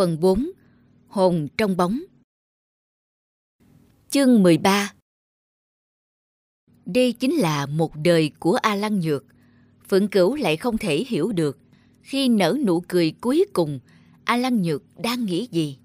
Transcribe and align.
Phần 0.00 0.20
4 0.20 0.50
Hồn 1.08 1.48
trong 1.56 1.76
bóng 1.76 2.00
Chương 4.10 4.42
13 4.42 4.92
Đây 6.86 7.12
chính 7.12 7.34
là 7.34 7.66
một 7.66 7.92
đời 8.04 8.30
của 8.38 8.52
A 8.62 8.74
Lăng 8.74 9.00
Nhược. 9.00 9.24
Phượng 9.88 10.08
Cửu 10.08 10.34
lại 10.34 10.56
không 10.56 10.78
thể 10.78 11.04
hiểu 11.08 11.32
được 11.32 11.58
khi 12.02 12.28
nở 12.28 12.56
nụ 12.66 12.80
cười 12.88 13.14
cuối 13.20 13.46
cùng 13.52 13.80
A 14.24 14.36
Lăng 14.36 14.62
Nhược 14.62 14.82
đang 15.02 15.24
nghĩ 15.24 15.48
gì. 15.50 15.78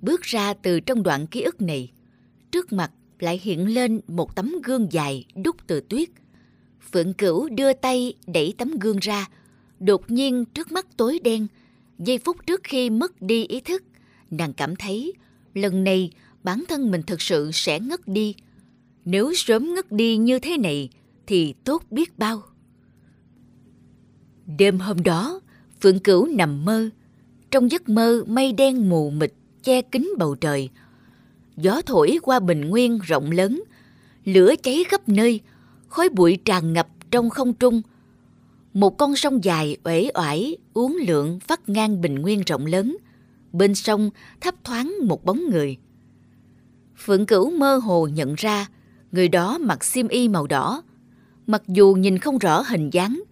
Bước 0.00 0.22
ra 0.22 0.54
từ 0.54 0.80
trong 0.80 1.02
đoạn 1.02 1.26
ký 1.26 1.42
ức 1.42 1.60
này, 1.60 1.92
trước 2.50 2.72
mặt 2.72 2.92
lại 3.18 3.40
hiện 3.42 3.74
lên 3.74 4.00
một 4.08 4.36
tấm 4.36 4.54
gương 4.64 4.92
dài 4.92 5.24
đúc 5.44 5.56
từ 5.66 5.80
tuyết. 5.80 6.08
Phượng 6.92 7.12
Cửu 7.12 7.48
đưa 7.48 7.72
tay 7.72 8.14
đẩy 8.26 8.54
tấm 8.58 8.78
gương 8.78 8.98
ra, 8.98 9.28
đột 9.80 10.10
nhiên 10.10 10.44
trước 10.44 10.72
mắt 10.72 10.86
tối 10.96 11.20
đen, 11.24 11.46
giây 12.00 12.18
phút 12.18 12.36
trước 12.46 12.60
khi 12.64 12.90
mất 12.90 13.22
đi 13.22 13.46
ý 13.46 13.60
thức, 13.60 13.82
nàng 14.30 14.52
cảm 14.52 14.76
thấy 14.76 15.12
lần 15.54 15.84
này 15.84 16.10
bản 16.42 16.64
thân 16.68 16.90
mình 16.90 17.02
thực 17.02 17.22
sự 17.22 17.50
sẽ 17.52 17.80
ngất 17.80 18.08
đi. 18.08 18.34
Nếu 19.04 19.32
sớm 19.34 19.74
ngất 19.74 19.92
đi 19.92 20.16
như 20.16 20.38
thế 20.38 20.56
này 20.58 20.88
thì 21.26 21.54
tốt 21.64 21.82
biết 21.90 22.18
bao. 22.18 22.42
Đêm 24.58 24.78
hôm 24.78 25.02
đó, 25.02 25.40
Phượng 25.82 25.98
Cửu 25.98 26.26
nằm 26.26 26.64
mơ. 26.64 26.90
Trong 27.50 27.70
giấc 27.70 27.88
mơ 27.88 28.24
mây 28.26 28.52
đen 28.52 28.88
mù 28.88 29.10
mịt 29.10 29.32
che 29.62 29.82
kín 29.82 30.08
bầu 30.18 30.34
trời. 30.34 30.68
Gió 31.56 31.82
thổi 31.86 32.18
qua 32.22 32.40
bình 32.40 32.60
nguyên 32.60 32.98
rộng 32.98 33.30
lớn, 33.30 33.62
lửa 34.24 34.54
cháy 34.62 34.84
khắp 34.88 35.08
nơi, 35.08 35.40
khói 35.88 36.08
bụi 36.08 36.38
tràn 36.44 36.72
ngập 36.72 36.88
trong 37.10 37.30
không 37.30 37.54
trung, 37.54 37.82
một 38.72 38.98
con 38.98 39.16
sông 39.16 39.44
dài 39.44 39.76
uể 39.84 40.10
oải, 40.14 40.56
uốn 40.74 40.92
lượn 40.92 41.38
vắt 41.46 41.68
ngang 41.68 42.00
bình 42.00 42.14
nguyên 42.14 42.42
rộng 42.46 42.66
lớn. 42.66 42.96
Bên 43.52 43.74
sông 43.74 44.10
thấp 44.40 44.54
thoáng 44.64 44.94
một 45.04 45.24
bóng 45.24 45.50
người. 45.50 45.76
Phượng 46.96 47.26
cửu 47.26 47.50
mơ 47.50 47.76
hồ 47.76 48.06
nhận 48.06 48.34
ra, 48.34 48.66
người 49.12 49.28
đó 49.28 49.58
mặc 49.58 49.84
xiêm 49.84 50.08
y 50.08 50.28
màu 50.28 50.46
đỏ. 50.46 50.82
Mặc 51.46 51.62
dù 51.68 51.94
nhìn 51.94 52.18
không 52.18 52.38
rõ 52.38 52.60
hình 52.60 52.90
dáng, 52.90 53.22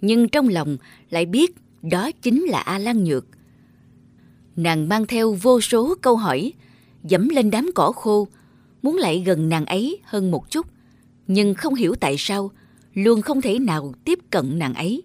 nhưng 0.00 0.28
trong 0.28 0.48
lòng 0.48 0.76
lại 1.10 1.26
biết 1.26 1.54
đó 1.82 2.10
chính 2.22 2.44
là 2.44 2.60
a 2.60 2.78
lan 2.78 3.04
nhược. 3.04 3.26
Nàng 4.56 4.88
mang 4.88 5.06
theo 5.06 5.32
vô 5.32 5.60
số 5.60 5.94
câu 6.00 6.16
hỏi, 6.16 6.52
dẫm 7.04 7.28
lên 7.28 7.50
đám 7.50 7.70
cỏ 7.74 7.92
khô, 7.92 8.28
muốn 8.82 8.96
lại 8.96 9.22
gần 9.26 9.48
nàng 9.48 9.66
ấy 9.66 9.98
hơn 10.04 10.30
một 10.30 10.50
chút, 10.50 10.66
nhưng 11.26 11.54
không 11.54 11.74
hiểu 11.74 11.94
tại 12.00 12.14
sao 12.18 12.50
luôn 13.04 13.22
không 13.22 13.40
thể 13.40 13.58
nào 13.58 13.94
tiếp 14.04 14.18
cận 14.30 14.58
nàng 14.58 14.74
ấy. 14.74 15.02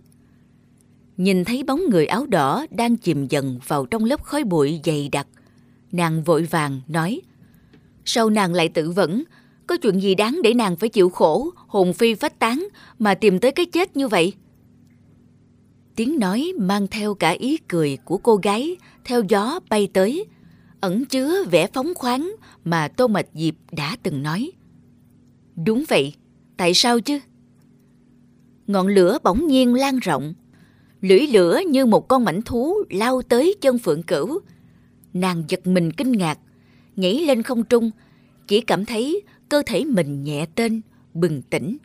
Nhìn 1.18 1.46
thấy 1.46 1.64
bóng 1.64 1.82
người 1.90 2.06
áo 2.06 2.26
đỏ 2.26 2.66
đang 2.72 2.98
chìm 2.98 3.28
dần 3.28 3.60
vào 3.68 3.86
trong 3.86 4.06
lớp 4.06 4.24
khói 4.24 4.44
bụi 4.44 4.82
dày 4.84 5.10
đặc, 5.10 5.28
nàng 5.92 6.24
vội 6.24 6.44
vàng 6.44 6.82
nói 6.88 7.22
Sao 8.06 8.30
nàng 8.30 8.54
lại 8.54 8.70
tự 8.70 8.92
vẫn? 8.92 9.24
Có 9.68 9.78
chuyện 9.78 10.00
gì 10.00 10.16
đáng 10.16 10.40
để 10.44 10.54
nàng 10.54 10.76
phải 10.76 10.90
chịu 10.90 11.10
khổ, 11.10 11.52
hồn 11.56 11.94
phi 11.94 12.14
phách 12.14 12.40
tán 12.40 12.68
mà 13.00 13.16
tìm 13.16 13.40
tới 13.40 13.52
cái 13.52 13.66
chết 13.66 13.98
như 13.98 14.08
vậy? 14.08 14.34
Tiếng 15.96 16.20
nói 16.20 16.54
mang 16.60 16.88
theo 16.88 17.14
cả 17.14 17.30
ý 17.30 17.58
cười 17.58 17.98
của 18.06 18.18
cô 18.18 18.36
gái 18.36 18.76
theo 19.06 19.24
gió 19.30 19.60
bay 19.70 19.88
tới, 19.94 20.26
ẩn 20.82 21.06
chứa 21.06 21.44
vẻ 21.44 21.68
phóng 21.74 21.94
khoáng 21.96 22.36
mà 22.66 22.88
Tô 22.88 23.08
Mạch 23.08 23.28
Diệp 23.34 23.54
đã 23.72 23.98
từng 24.04 24.24
nói. 24.24 24.52
Đúng 25.66 25.84
vậy, 25.90 26.14
tại 26.58 26.74
sao 26.74 27.00
chứ? 27.00 27.20
Ngọn 28.68 28.88
lửa 28.88 29.18
bỗng 29.24 29.48
nhiên 29.48 29.74
lan 29.74 30.00
rộng. 30.00 30.34
Lưỡi 31.02 31.28
lửa 31.28 31.60
như 31.68 31.86
một 31.86 32.08
con 32.08 32.26
mảnh 32.26 32.42
thú 32.42 32.76
lao 32.90 33.22
tới 33.22 33.56
chân 33.62 33.80
phượng 33.80 34.04
cửu. 34.04 34.40
Nàng 35.14 35.44
giật 35.48 35.68
mình 35.68 35.92
kinh 35.92 36.12
ngạc, 36.12 36.40
nhảy 36.96 37.14
lên 37.14 37.44
không 37.44 37.64
trung, 37.64 37.92
chỉ 38.48 38.62
cảm 38.62 38.86
thấy 38.86 39.22
cơ 39.50 39.62
thể 39.66 39.86
mình 39.86 40.24
nhẹ 40.24 40.46
tên, 40.56 40.82
bừng 41.14 41.42
tỉnh. 41.42 41.78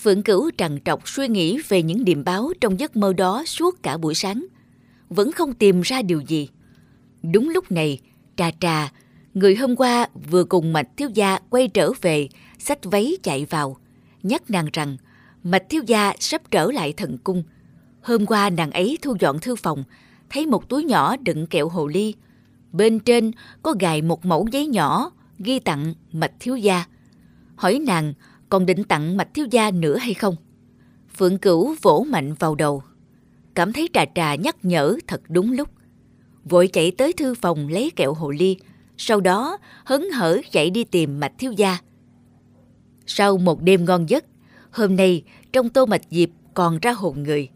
Phượng 0.00 0.22
Cửu 0.22 0.50
trằn 0.56 0.78
trọc 0.84 1.08
suy 1.08 1.28
nghĩ 1.28 1.58
về 1.68 1.82
những 1.82 2.04
điềm 2.04 2.24
báo 2.24 2.52
trong 2.60 2.80
giấc 2.80 2.96
mơ 2.96 3.12
đó 3.12 3.44
suốt 3.46 3.82
cả 3.82 3.96
buổi 3.96 4.14
sáng. 4.14 4.46
Vẫn 5.08 5.32
không 5.32 5.52
tìm 5.52 5.80
ra 5.80 6.02
điều 6.02 6.20
gì. 6.20 6.48
Đúng 7.22 7.48
lúc 7.48 7.72
này, 7.72 7.98
trà 8.36 8.50
trà, 8.60 8.92
người 9.34 9.56
hôm 9.56 9.76
qua 9.76 10.08
vừa 10.30 10.44
cùng 10.44 10.72
mạch 10.72 10.88
thiếu 10.96 11.08
gia 11.14 11.38
quay 11.50 11.68
trở 11.68 11.92
về, 12.00 12.28
xách 12.58 12.84
váy 12.84 13.16
chạy 13.22 13.46
vào, 13.50 13.76
nhắc 14.22 14.50
nàng 14.50 14.66
rằng 14.72 14.96
Mạch 15.44 15.68
thiếu 15.68 15.82
gia 15.86 16.12
sắp 16.20 16.42
trở 16.50 16.70
lại 16.70 16.92
thần 16.92 17.18
cung. 17.24 17.42
Hôm 18.02 18.26
qua 18.26 18.50
nàng 18.50 18.70
ấy 18.70 18.98
thu 19.02 19.16
dọn 19.20 19.38
thư 19.38 19.56
phòng, 19.56 19.84
thấy 20.30 20.46
một 20.46 20.68
túi 20.68 20.84
nhỏ 20.84 21.16
đựng 21.16 21.46
kẹo 21.46 21.68
hồ 21.68 21.86
ly. 21.86 22.14
Bên 22.72 22.98
trên 22.98 23.32
có 23.62 23.74
gài 23.80 24.02
một 24.02 24.24
mẫu 24.24 24.46
giấy 24.52 24.66
nhỏ 24.66 25.10
ghi 25.38 25.58
tặng 25.58 25.94
Mạch 26.12 26.32
thiếu 26.40 26.56
gia. 26.56 26.84
Hỏi 27.56 27.78
nàng 27.78 28.14
còn 28.48 28.66
định 28.66 28.84
tặng 28.84 29.16
Mạch 29.16 29.34
thiếu 29.34 29.46
gia 29.50 29.70
nữa 29.70 29.96
hay 29.96 30.14
không? 30.14 30.36
Phượng 31.16 31.38
Cửu 31.38 31.74
vỗ 31.82 32.06
mạnh 32.08 32.34
vào 32.34 32.54
đầu. 32.54 32.82
Cảm 33.54 33.72
thấy 33.72 33.88
trà 33.92 34.04
trà 34.14 34.34
nhắc 34.34 34.56
nhở 34.62 34.96
thật 35.06 35.20
đúng 35.28 35.52
lúc. 35.52 35.68
Vội 36.44 36.68
chạy 36.68 36.90
tới 36.90 37.12
thư 37.12 37.34
phòng 37.34 37.68
lấy 37.68 37.90
kẹo 37.96 38.14
hồ 38.14 38.30
ly, 38.30 38.56
sau 38.96 39.20
đó 39.20 39.58
hấn 39.84 40.10
hở 40.10 40.40
chạy 40.52 40.70
đi 40.70 40.84
tìm 40.84 41.20
Mạch 41.20 41.32
thiếu 41.38 41.52
gia. 41.52 41.78
Sau 43.06 43.38
một 43.38 43.62
đêm 43.62 43.84
ngon 43.84 44.08
giấc, 44.08 44.24
Hôm 44.74 44.96
nay, 44.96 45.22
trong 45.52 45.68
tô 45.68 45.86
mạch 45.86 46.02
diệp 46.10 46.28
còn 46.54 46.78
ra 46.78 46.92
hồn 46.92 47.22
người. 47.22 47.48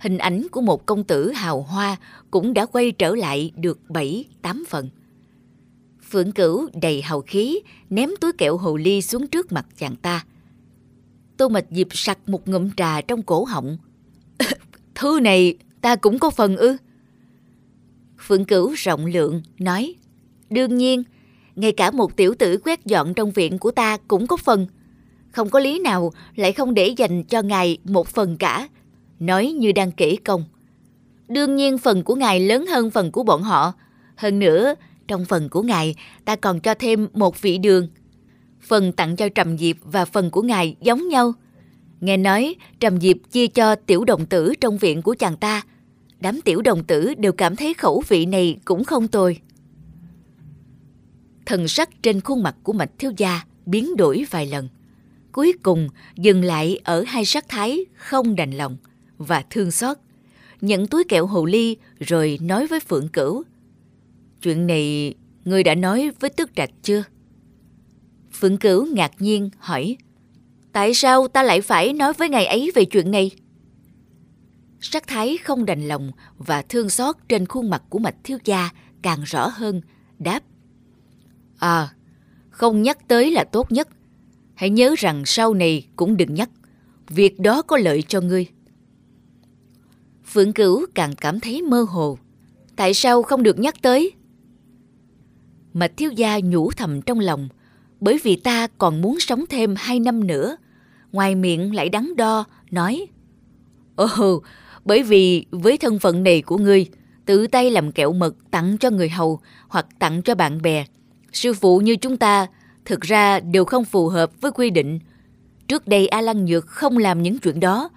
Hình 0.00 0.18
ảnh 0.18 0.46
của 0.50 0.60
một 0.60 0.86
công 0.86 1.04
tử 1.04 1.32
hào 1.32 1.62
hoa 1.62 1.96
cũng 2.30 2.54
đã 2.54 2.66
quay 2.66 2.92
trở 2.92 3.14
lại 3.14 3.50
được 3.56 3.78
7-8 3.88 4.24
phần. 4.68 4.88
Phượng 6.10 6.32
cửu 6.32 6.68
đầy 6.80 7.02
hào 7.02 7.20
khí, 7.20 7.60
ném 7.90 8.10
túi 8.20 8.32
kẹo 8.32 8.56
hồ 8.56 8.76
ly 8.76 9.02
xuống 9.02 9.26
trước 9.26 9.52
mặt 9.52 9.66
chàng 9.78 9.96
ta. 9.96 10.24
Tô 11.36 11.48
mạch 11.48 11.64
diệp 11.70 11.86
sặc 11.90 12.18
một 12.28 12.48
ngụm 12.48 12.70
trà 12.76 13.00
trong 13.00 13.22
cổ 13.22 13.44
họng. 13.44 13.78
Thư 14.94 15.20
này 15.20 15.56
ta 15.80 15.96
cũng 15.96 16.18
có 16.18 16.30
phần 16.30 16.56
ư. 16.56 16.76
Phượng 18.18 18.44
cửu 18.44 18.72
rộng 18.76 19.06
lượng, 19.06 19.42
nói. 19.58 19.94
Đương 20.50 20.76
nhiên, 20.76 21.02
ngay 21.56 21.72
cả 21.72 21.90
một 21.90 22.16
tiểu 22.16 22.34
tử 22.38 22.58
quét 22.64 22.84
dọn 22.84 23.14
trong 23.14 23.30
viện 23.30 23.58
của 23.58 23.70
ta 23.70 23.96
cũng 24.08 24.26
có 24.26 24.36
phần 24.36 24.66
không 25.36 25.50
có 25.50 25.58
lý 25.58 25.78
nào 25.78 26.12
lại 26.36 26.52
không 26.52 26.74
để 26.74 26.86
dành 26.86 27.22
cho 27.22 27.42
ngài 27.42 27.78
một 27.84 28.08
phần 28.08 28.36
cả, 28.36 28.68
nói 29.20 29.46
như 29.46 29.72
đang 29.72 29.92
kể 29.92 30.16
công. 30.24 30.44
Đương 31.28 31.56
nhiên 31.56 31.78
phần 31.78 32.02
của 32.02 32.14
ngài 32.14 32.40
lớn 32.40 32.66
hơn 32.66 32.90
phần 32.90 33.12
của 33.12 33.22
bọn 33.22 33.42
họ. 33.42 33.72
Hơn 34.16 34.38
nữa, 34.38 34.74
trong 35.08 35.24
phần 35.24 35.48
của 35.48 35.62
ngài 35.62 35.94
ta 36.24 36.36
còn 36.36 36.60
cho 36.60 36.74
thêm 36.74 37.08
một 37.12 37.42
vị 37.42 37.58
đường. 37.58 37.88
Phần 38.60 38.92
tặng 38.92 39.16
cho 39.16 39.28
Trầm 39.28 39.58
Diệp 39.58 39.76
và 39.82 40.04
phần 40.04 40.30
của 40.30 40.42
ngài 40.42 40.76
giống 40.80 41.08
nhau. 41.08 41.32
Nghe 42.00 42.16
nói 42.16 42.54
Trầm 42.80 43.00
Diệp 43.00 43.16
chia 43.30 43.46
cho 43.46 43.74
tiểu 43.74 44.04
đồng 44.04 44.26
tử 44.26 44.54
trong 44.60 44.78
viện 44.78 45.02
của 45.02 45.14
chàng 45.18 45.36
ta. 45.36 45.62
Đám 46.20 46.40
tiểu 46.40 46.62
đồng 46.62 46.84
tử 46.84 47.14
đều 47.18 47.32
cảm 47.32 47.56
thấy 47.56 47.74
khẩu 47.74 48.02
vị 48.08 48.26
này 48.26 48.58
cũng 48.64 48.84
không 48.84 49.08
tồi. 49.08 49.40
Thần 51.46 51.68
sắc 51.68 52.02
trên 52.02 52.20
khuôn 52.20 52.42
mặt 52.42 52.56
của 52.62 52.72
Mạch 52.72 52.90
Thiếu 52.98 53.12
Gia 53.16 53.40
biến 53.66 53.96
đổi 53.96 54.26
vài 54.30 54.46
lần 54.46 54.68
cuối 55.36 55.54
cùng 55.62 55.88
dừng 56.16 56.44
lại 56.44 56.80
ở 56.84 57.04
hai 57.06 57.24
sắc 57.24 57.48
thái 57.48 57.84
không 57.96 58.36
đành 58.36 58.50
lòng 58.50 58.76
và 59.18 59.44
thương 59.50 59.70
xót. 59.70 59.96
Nhận 60.60 60.86
túi 60.86 61.04
kẹo 61.04 61.26
hồ 61.26 61.44
ly 61.44 61.76
rồi 62.00 62.38
nói 62.42 62.66
với 62.66 62.80
Phượng 62.80 63.08
Cửu. 63.08 63.42
Chuyện 64.42 64.66
này 64.66 65.14
ngươi 65.44 65.62
đã 65.62 65.74
nói 65.74 66.10
với 66.20 66.30
Tước 66.30 66.56
Trạch 66.56 66.70
chưa? 66.82 67.02
Phượng 68.32 68.58
Cửu 68.58 68.86
ngạc 68.86 69.12
nhiên 69.18 69.50
hỏi. 69.58 69.96
Tại 70.72 70.94
sao 70.94 71.28
ta 71.28 71.42
lại 71.42 71.60
phải 71.60 71.92
nói 71.92 72.12
với 72.12 72.28
ngài 72.28 72.46
ấy 72.46 72.72
về 72.74 72.84
chuyện 72.84 73.10
này? 73.10 73.30
Sắc 74.80 75.06
thái 75.06 75.38
không 75.38 75.64
đành 75.64 75.88
lòng 75.88 76.12
và 76.38 76.62
thương 76.62 76.90
xót 76.90 77.16
trên 77.28 77.46
khuôn 77.46 77.70
mặt 77.70 77.82
của 77.88 77.98
mạch 77.98 78.16
thiếu 78.24 78.38
gia 78.44 78.70
càng 79.02 79.22
rõ 79.22 79.48
hơn, 79.48 79.80
đáp. 80.18 80.42
À, 81.58 81.88
không 82.50 82.82
nhắc 82.82 83.08
tới 83.08 83.30
là 83.30 83.44
tốt 83.44 83.72
nhất 83.72 83.88
Hãy 84.56 84.70
nhớ 84.70 84.94
rằng 84.98 85.22
sau 85.26 85.54
này 85.54 85.86
cũng 85.96 86.16
đừng 86.16 86.34
nhắc. 86.34 86.50
Việc 87.08 87.40
đó 87.40 87.62
có 87.62 87.78
lợi 87.78 88.02
cho 88.02 88.20
ngươi. 88.20 88.46
Phượng 90.24 90.52
Cửu 90.52 90.86
càng 90.94 91.14
cảm 91.20 91.40
thấy 91.40 91.62
mơ 91.62 91.86
hồ. 91.88 92.18
Tại 92.76 92.94
sao 92.94 93.22
không 93.22 93.42
được 93.42 93.58
nhắc 93.58 93.74
tới? 93.82 94.12
Mạch 95.72 95.96
thiếu 95.96 96.10
gia 96.10 96.40
nhủ 96.40 96.70
thầm 96.70 97.02
trong 97.02 97.20
lòng. 97.20 97.48
Bởi 98.00 98.18
vì 98.22 98.36
ta 98.36 98.66
còn 98.78 99.00
muốn 99.00 99.20
sống 99.20 99.44
thêm 99.48 99.74
hai 99.78 100.00
năm 100.00 100.26
nữa. 100.26 100.56
Ngoài 101.12 101.34
miệng 101.34 101.74
lại 101.74 101.88
đắn 101.88 102.16
đo, 102.16 102.44
nói. 102.70 103.06
Ồ, 103.96 104.42
bởi 104.84 105.02
vì 105.02 105.46
với 105.50 105.78
thân 105.78 105.98
phận 105.98 106.22
này 106.22 106.42
của 106.42 106.58
ngươi, 106.58 106.86
tự 107.24 107.46
tay 107.46 107.70
làm 107.70 107.92
kẹo 107.92 108.12
mật 108.12 108.34
tặng 108.50 108.78
cho 108.78 108.90
người 108.90 109.08
hầu 109.08 109.40
hoặc 109.68 109.86
tặng 109.98 110.22
cho 110.22 110.34
bạn 110.34 110.62
bè. 110.62 110.84
Sư 111.32 111.54
phụ 111.54 111.80
như 111.80 111.96
chúng 111.96 112.16
ta 112.16 112.46
thực 112.86 113.00
ra 113.00 113.40
đều 113.40 113.64
không 113.64 113.84
phù 113.84 114.08
hợp 114.08 114.40
với 114.40 114.52
quy 114.52 114.70
định. 114.70 114.98
Trước 115.68 115.88
đây 115.88 116.08
A 116.08 116.20
Lăng 116.20 116.44
Nhược 116.44 116.66
không 116.66 116.98
làm 116.98 117.22
những 117.22 117.38
chuyện 117.38 117.60
đó. 117.60 117.90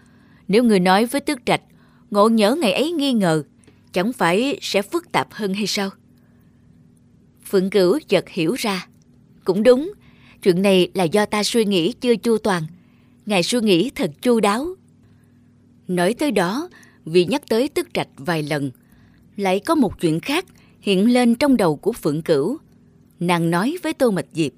Nếu 0.48 0.64
người 0.64 0.80
nói 0.80 1.06
với 1.06 1.22
Tước 1.22 1.46
Trạch, 1.46 1.62
ngộ 2.12 2.30
nhớ 2.30 2.56
ngày 2.56 2.74
ấy 2.74 2.92
nghi 2.92 3.14
ngờ, 3.14 3.44
chẳng 3.94 4.14
phải 4.14 4.60
sẽ 4.62 4.82
phức 4.82 5.12
tạp 5.12 5.34
hơn 5.34 5.54
hay 5.54 5.68
sao? 5.68 5.90
Phượng 7.46 7.70
Cửu 7.70 8.00
chợt 8.08 8.30
hiểu 8.30 8.54
ra. 8.54 8.88
Cũng 9.44 9.64
đúng, 9.64 9.94
chuyện 10.44 10.62
này 10.62 10.92
là 10.94 11.04
do 11.04 11.26
ta 11.26 11.44
suy 11.44 11.66
nghĩ 11.66 11.92
chưa 11.92 12.16
chu 12.16 12.38
toàn. 12.38 12.64
Ngài 13.26 13.44
suy 13.44 13.60
nghĩ 13.60 13.92
thật 13.96 14.12
chu 14.22 14.40
đáo. 14.40 14.76
Nói 15.88 16.14
tới 16.14 16.32
đó, 16.32 16.70
vì 17.06 17.26
nhắc 17.26 17.42
tới 17.50 17.70
Tước 17.70 17.94
Trạch 17.94 18.08
vài 18.18 18.44
lần, 18.44 18.72
lại 19.36 19.60
có 19.60 19.76
một 19.76 20.02
chuyện 20.02 20.20
khác 20.20 20.46
hiện 20.82 21.14
lên 21.14 21.36
trong 21.36 21.58
đầu 21.58 21.76
của 21.76 21.92
Phượng 21.92 22.22
Cửu. 22.22 22.58
Nàng 23.20 23.52
nói 23.52 23.78
với 23.84 23.94
Tô 23.94 24.12
Mạch 24.12 24.26
Diệp, 24.34 24.52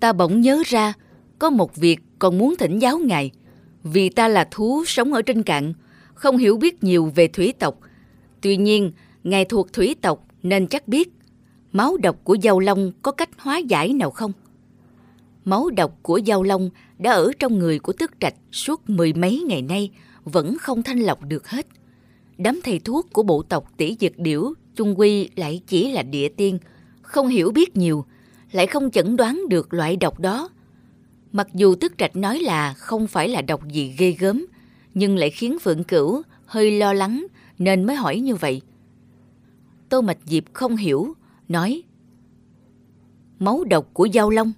ta 0.00 0.12
bỗng 0.12 0.40
nhớ 0.40 0.62
ra 0.66 0.92
có 1.38 1.50
một 1.50 1.76
việc 1.76 2.00
còn 2.18 2.38
muốn 2.38 2.56
thỉnh 2.56 2.78
giáo 2.78 2.98
ngài. 2.98 3.30
Vì 3.82 4.08
ta 4.08 4.28
là 4.28 4.48
thú 4.50 4.84
sống 4.86 5.12
ở 5.12 5.22
trên 5.22 5.42
cạn, 5.42 5.72
không 6.14 6.36
hiểu 6.36 6.56
biết 6.56 6.84
nhiều 6.84 7.12
về 7.14 7.28
thủy 7.28 7.54
tộc. 7.58 7.78
Tuy 8.40 8.56
nhiên, 8.56 8.92
ngài 9.24 9.44
thuộc 9.44 9.72
thủy 9.72 9.96
tộc 10.00 10.26
nên 10.42 10.66
chắc 10.66 10.88
biết 10.88 11.08
máu 11.72 11.96
độc 11.96 12.16
của 12.24 12.36
dao 12.42 12.60
long 12.60 12.92
có 13.02 13.12
cách 13.12 13.30
hóa 13.38 13.58
giải 13.58 13.92
nào 13.92 14.10
không? 14.10 14.32
Máu 15.44 15.70
độc 15.70 15.98
của 16.02 16.20
dao 16.26 16.42
long 16.42 16.70
đã 16.98 17.12
ở 17.12 17.32
trong 17.38 17.58
người 17.58 17.78
của 17.78 17.92
tước 17.92 18.20
trạch 18.20 18.34
suốt 18.52 18.90
mười 18.90 19.12
mấy 19.12 19.44
ngày 19.48 19.62
nay 19.62 19.90
vẫn 20.24 20.58
không 20.58 20.82
thanh 20.82 20.98
lọc 20.98 21.22
được 21.22 21.48
hết. 21.48 21.66
Đám 22.38 22.60
thầy 22.64 22.78
thuốc 22.78 23.12
của 23.12 23.22
bộ 23.22 23.42
tộc 23.42 23.72
tỷ 23.76 23.96
dực 24.00 24.18
điểu 24.18 24.54
chung 24.74 24.98
quy 24.98 25.28
lại 25.36 25.60
chỉ 25.66 25.92
là 25.92 26.02
địa 26.02 26.28
tiên, 26.28 26.58
không 27.02 27.28
hiểu 27.28 27.50
biết 27.50 27.76
nhiều, 27.76 28.04
lại 28.52 28.66
không 28.66 28.90
chẩn 28.90 29.16
đoán 29.16 29.42
được 29.48 29.74
loại 29.74 29.96
độc 29.96 30.20
đó. 30.20 30.48
Mặc 31.32 31.48
dù 31.54 31.74
tức 31.74 31.92
trạch 31.98 32.16
nói 32.16 32.38
là 32.38 32.74
không 32.74 33.06
phải 33.06 33.28
là 33.28 33.42
độc 33.42 33.68
gì 33.68 33.94
ghê 33.98 34.10
gớm, 34.10 34.46
nhưng 34.94 35.16
lại 35.16 35.30
khiến 35.30 35.58
Phượng 35.58 35.84
Cửu 35.84 36.22
hơi 36.46 36.70
lo 36.70 36.92
lắng 36.92 37.26
nên 37.58 37.84
mới 37.84 37.96
hỏi 37.96 38.20
như 38.20 38.34
vậy. 38.34 38.62
Tô 39.88 40.00
Mạch 40.00 40.18
Diệp 40.24 40.44
không 40.52 40.76
hiểu, 40.76 41.14
nói 41.48 41.82
Máu 43.38 43.64
độc 43.64 43.86
của 43.92 44.04
giao 44.04 44.30
long 44.30 44.52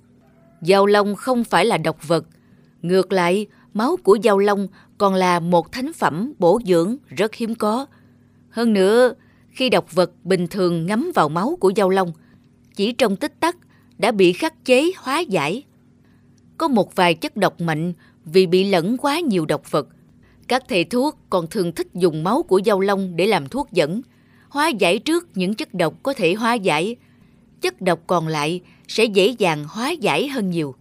giao 0.62 0.87
long 0.87 1.14
không 1.14 1.44
phải 1.44 1.64
là 1.64 1.79
độc 1.79 2.08
vật, 2.08 2.26
ngược 2.82 3.12
lại 3.12 3.46
máu 3.75 3.96
của 4.02 4.14
giao 4.14 4.38
long 4.38 4.69
còn 4.99 5.14
là 5.14 5.40
một 5.40 5.73
thánh 5.73 5.93
phẩm 5.93 6.32
bổ 6.38 6.61
dưỡng 6.67 6.96
rất 7.08 7.35
hiếm 7.35 7.55
có. 7.55 7.87
Hơn 8.50 8.73
nữa, 8.73 9.12
khi 9.50 9.70
độc 9.70 9.94
vật 9.94 10.11
bình 10.25 10.46
thường 10.46 10.87
ngấm 10.87 11.11
vào 11.14 11.29
máu 11.29 11.56
của 11.61 11.70
giao 11.70 11.90
long, 11.90 12.12
chỉ 12.75 12.93
trong 12.93 13.17
tích 13.17 13.40
tắc 13.40 13.56
đã 13.99 14.12
bị 14.12 14.33
khắc 14.33 14.65
chế 14.65 14.91
hóa 14.97 15.21
giải. 15.21 15.65
Có 16.59 16.69
một 16.69 16.97
vài 16.97 17.15
chất 17.15 17.37
độc 17.37 17.61
mạnh 17.61 17.93
vì 18.25 18.47
bị 18.47 18.65
lẫn 18.65 18.97
quá 18.97 19.21
nhiều 19.21 19.47
độc 19.47 19.71
vật. 19.71 19.89
Các 20.49 20.65
thầy 20.69 20.85
thuốc 20.85 21.19
còn 21.31 21.47
thường 21.47 21.73
thích 21.73 21.87
dùng 21.95 22.25
máu 22.25 22.43
của 22.43 22.61
dao 22.67 22.81
long 22.81 23.17
để 23.17 23.27
làm 23.27 23.49
thuốc 23.49 23.73
dẫn, 23.73 24.03
hóa 24.49 24.69
giải 24.69 24.99
trước 24.99 25.29
những 25.35 25.55
chất 25.55 25.75
độc 25.75 26.03
có 26.03 26.12
thể 26.12 26.35
hóa 26.35 26.55
giải. 26.55 26.97
Chất 27.61 27.81
độc 27.81 28.00
còn 28.06 28.29
lại 28.29 28.61
sẽ 28.89 29.05
dễ 29.05 29.35
dàng 29.39 29.65
hóa 29.69 29.91
giải 29.91 30.29
hơn 30.29 30.50
nhiều. 30.50 30.75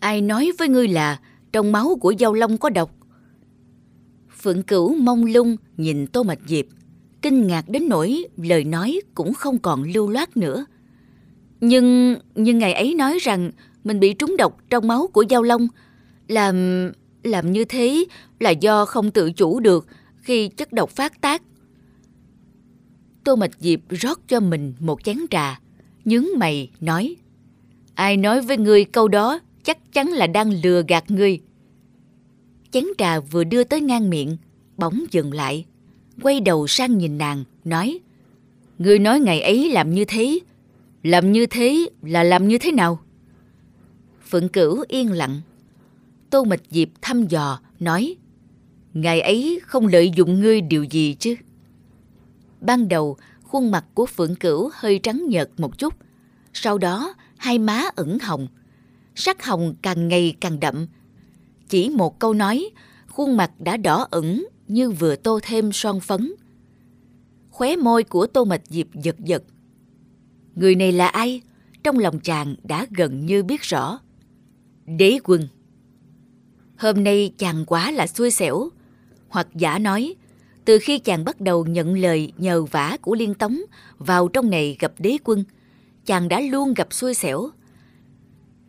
Ai 0.00 0.20
nói 0.20 0.52
với 0.58 0.68
ngươi 0.68 0.88
là 0.88 1.20
trong 1.52 1.72
máu 1.72 1.98
của 2.00 2.14
dao 2.18 2.32
long 2.32 2.58
có 2.58 2.70
độc? 2.70 2.90
Phượng 4.42 4.62
Cửu 4.62 4.94
mông 4.94 5.24
lung 5.24 5.56
nhìn 5.76 6.06
Tô 6.06 6.22
Mạch 6.22 6.38
Diệp, 6.46 6.64
kinh 7.22 7.46
ngạc 7.46 7.68
đến 7.68 7.88
nỗi 7.88 8.24
lời 8.36 8.64
nói 8.64 9.00
cũng 9.14 9.34
không 9.34 9.58
còn 9.58 9.82
lưu 9.82 10.08
loát 10.08 10.36
nữa. 10.36 10.66
Nhưng 11.60 12.16
nhưng 12.34 12.58
ngày 12.58 12.72
ấy 12.72 12.94
nói 12.94 13.18
rằng 13.18 13.50
mình 13.84 14.00
bị 14.00 14.14
trúng 14.14 14.36
độc 14.36 14.58
trong 14.70 14.88
máu 14.88 15.06
của 15.12 15.22
Giao 15.22 15.42
Long, 15.42 15.68
làm 16.28 16.90
làm 17.22 17.52
như 17.52 17.64
thế 17.64 18.04
là 18.40 18.50
do 18.50 18.84
không 18.84 19.10
tự 19.10 19.32
chủ 19.32 19.60
được 19.60 19.86
khi 20.16 20.48
chất 20.48 20.72
độc 20.72 20.90
phát 20.90 21.20
tác. 21.20 21.42
Tô 23.24 23.36
Mạch 23.36 23.50
Diệp 23.60 23.80
rót 23.90 24.20
cho 24.28 24.40
mình 24.40 24.74
một 24.78 25.04
chén 25.04 25.18
trà, 25.30 25.60
nhướng 26.04 26.24
mày 26.38 26.70
nói: 26.80 27.16
"Ai 27.94 28.16
nói 28.16 28.40
với 28.40 28.56
ngươi 28.56 28.84
câu 28.84 29.08
đó, 29.08 29.38
chắc 29.62 29.92
chắn 29.92 30.08
là 30.08 30.26
đang 30.26 30.52
lừa 30.62 30.82
gạt 30.88 31.10
ngươi." 31.10 31.40
Chén 32.70 32.84
trà 32.98 33.20
vừa 33.20 33.44
đưa 33.44 33.64
tới 33.64 33.80
ngang 33.80 34.10
miệng, 34.10 34.36
bỗng 34.76 35.04
dừng 35.10 35.32
lại, 35.32 35.64
quay 36.22 36.40
đầu 36.40 36.66
sang 36.66 36.98
nhìn 36.98 37.18
nàng, 37.18 37.44
nói: 37.64 37.98
"Ngươi 38.78 38.98
nói 38.98 39.20
ngày 39.20 39.40
ấy 39.40 39.70
làm 39.70 39.94
như 39.94 40.04
thế, 40.04 40.38
làm 41.04 41.32
như 41.32 41.46
thế 41.46 41.88
là 42.02 42.22
làm 42.22 42.48
như 42.48 42.58
thế 42.58 42.72
nào? 42.72 42.98
Phượng 44.30 44.48
Cửu 44.48 44.84
yên 44.88 45.12
lặng. 45.12 45.40
Tô 46.30 46.44
Mịch 46.44 46.62
Diệp 46.70 46.88
thăm 47.02 47.26
dò, 47.26 47.60
nói 47.80 48.16
Ngày 48.94 49.20
ấy 49.20 49.60
không 49.66 49.86
lợi 49.86 50.10
dụng 50.16 50.40
ngươi 50.40 50.60
điều 50.60 50.84
gì 50.84 51.14
chứ? 51.14 51.34
Ban 52.60 52.88
đầu, 52.88 53.16
khuôn 53.42 53.70
mặt 53.70 53.84
của 53.94 54.06
Phượng 54.06 54.34
Cửu 54.34 54.70
hơi 54.74 54.98
trắng 54.98 55.24
nhợt 55.28 55.50
một 55.56 55.78
chút. 55.78 55.94
Sau 56.52 56.78
đó, 56.78 57.14
hai 57.36 57.58
má 57.58 57.82
ửng 57.96 58.18
hồng. 58.18 58.48
Sắc 59.14 59.44
hồng 59.44 59.74
càng 59.82 60.08
ngày 60.08 60.34
càng 60.40 60.60
đậm. 60.60 60.86
Chỉ 61.68 61.88
một 61.88 62.18
câu 62.18 62.34
nói, 62.34 62.70
khuôn 63.06 63.36
mặt 63.36 63.50
đã 63.58 63.76
đỏ 63.76 64.06
ửng 64.10 64.46
như 64.68 64.90
vừa 64.90 65.16
tô 65.16 65.40
thêm 65.42 65.72
son 65.72 66.00
phấn. 66.00 66.34
Khóe 67.50 67.76
môi 67.76 68.04
của 68.04 68.26
Tô 68.26 68.44
Mịch 68.44 68.62
Diệp 68.68 68.86
giật 68.94 69.16
giật. 69.18 69.42
Người 70.54 70.74
này 70.74 70.92
là 70.92 71.08
ai? 71.08 71.40
Trong 71.82 71.98
lòng 71.98 72.20
chàng 72.20 72.54
đã 72.62 72.86
gần 72.90 73.26
như 73.26 73.42
biết 73.42 73.62
rõ. 73.62 73.98
Đế 74.86 75.18
quân. 75.24 75.48
Hôm 76.76 77.04
nay 77.04 77.32
chàng 77.38 77.64
quá 77.64 77.90
là 77.90 78.06
xui 78.06 78.30
xẻo. 78.30 78.68
Hoặc 79.28 79.48
giả 79.54 79.78
nói, 79.78 80.14
từ 80.64 80.78
khi 80.82 80.98
chàng 80.98 81.24
bắt 81.24 81.40
đầu 81.40 81.66
nhận 81.66 81.98
lời 81.98 82.32
nhờ 82.38 82.62
vả 82.62 82.96
của 83.02 83.14
Liên 83.14 83.34
Tống 83.34 83.58
vào 83.98 84.28
trong 84.28 84.50
này 84.50 84.76
gặp 84.80 84.92
đế 84.98 85.16
quân, 85.24 85.44
chàng 86.06 86.28
đã 86.28 86.40
luôn 86.40 86.74
gặp 86.74 86.92
xui 86.92 87.14
xẻo. 87.14 87.48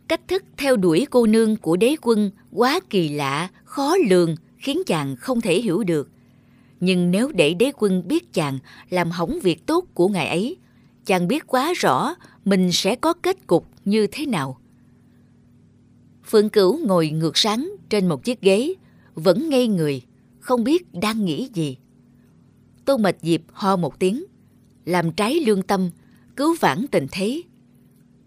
Cách 0.08 0.28
thức 0.28 0.44
theo 0.56 0.76
đuổi 0.76 1.06
cô 1.10 1.26
nương 1.26 1.56
của 1.56 1.76
đế 1.76 1.96
quân 2.02 2.30
quá 2.52 2.80
kỳ 2.90 3.08
lạ, 3.08 3.48
khó 3.64 3.96
lường, 4.08 4.36
khiến 4.56 4.82
chàng 4.86 5.16
không 5.16 5.40
thể 5.40 5.60
hiểu 5.60 5.84
được. 5.84 6.10
Nhưng 6.80 7.10
nếu 7.10 7.32
để 7.34 7.54
đế 7.54 7.72
quân 7.78 8.08
biết 8.08 8.32
chàng 8.32 8.58
làm 8.90 9.10
hỏng 9.10 9.38
việc 9.42 9.66
tốt 9.66 9.84
của 9.94 10.08
ngài 10.08 10.28
ấy, 10.28 10.56
chàng 11.06 11.28
biết 11.28 11.46
quá 11.46 11.72
rõ 11.76 12.14
mình 12.44 12.72
sẽ 12.72 12.96
có 12.96 13.12
kết 13.12 13.46
cục 13.46 13.68
như 13.84 14.06
thế 14.12 14.26
nào. 14.26 14.60
Phượng 16.24 16.48
Cửu 16.48 16.86
ngồi 16.86 17.10
ngược 17.10 17.36
sáng 17.36 17.70
trên 17.88 18.08
một 18.08 18.24
chiếc 18.24 18.40
ghế, 18.40 18.74
vẫn 19.14 19.48
ngây 19.48 19.68
người, 19.68 20.02
không 20.40 20.64
biết 20.64 20.94
đang 20.94 21.24
nghĩ 21.24 21.50
gì. 21.54 21.76
Tô 22.84 22.96
Mạch 22.96 23.16
Diệp 23.22 23.40
ho 23.52 23.76
một 23.76 23.98
tiếng, 23.98 24.24
làm 24.84 25.12
trái 25.12 25.34
lương 25.34 25.62
tâm, 25.62 25.90
cứu 26.36 26.56
vãn 26.60 26.86
tình 26.90 27.06
thế. 27.10 27.42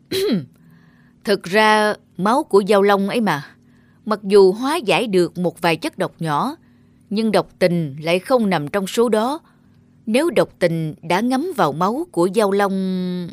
Thực 1.24 1.44
ra 1.44 1.94
máu 2.18 2.44
của 2.44 2.60
giao 2.60 2.82
long 2.82 3.10
ấy 3.10 3.22
mà, 3.22 3.46
mặc 4.06 4.20
dù 4.24 4.52
hóa 4.52 4.76
giải 4.76 5.08
được 5.08 5.38
một 5.38 5.62
vài 5.62 5.76
chất 5.76 5.98
độc 5.98 6.16
nhỏ, 6.20 6.56
nhưng 7.10 7.32
độc 7.32 7.50
tình 7.60 7.96
lại 8.02 8.20
không 8.20 8.50
nằm 8.50 8.68
trong 8.68 8.88
số 8.88 9.10
đó, 9.10 9.40
nếu 10.12 10.30
độc 10.30 10.50
tình 10.60 10.94
đã 11.02 11.20
ngấm 11.20 11.48
vào 11.56 11.72
máu 11.72 12.08
của 12.12 12.26
Giao 12.26 12.52
Long... 12.52 13.28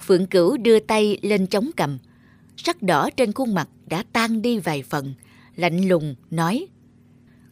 Phượng 0.00 0.26
Cửu 0.26 0.56
đưa 0.56 0.80
tay 0.80 1.18
lên 1.22 1.46
chống 1.46 1.70
cầm. 1.76 1.98
Sắc 2.56 2.82
đỏ 2.82 3.10
trên 3.16 3.32
khuôn 3.32 3.54
mặt 3.54 3.68
đã 3.86 4.04
tan 4.12 4.42
đi 4.42 4.58
vài 4.58 4.82
phần, 4.82 5.14
lạnh 5.56 5.88
lùng 5.88 6.14
nói. 6.30 6.66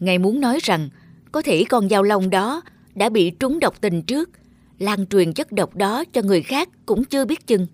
Ngài 0.01 0.19
muốn 0.19 0.41
nói 0.41 0.59
rằng 0.63 0.89
có 1.33 1.43
thể 1.43 1.65
con 1.69 1.91
Giao 1.91 2.03
Long 2.03 2.31
đó 2.31 2.63
đã 2.95 3.09
bị 3.09 3.31
trúng 3.31 3.61
độc 3.61 3.81
tình 3.81 4.03
trước, 4.03 4.31
lan 4.79 5.07
truyền 5.07 5.33
chất 5.33 5.53
độc 5.53 5.77
đó 5.77 6.05
cho 6.05 6.23
người 6.23 6.43
khác 6.43 6.69
cũng 6.87 7.05
chưa 7.05 7.25
biết 7.25 7.47
chừng. 7.47 7.67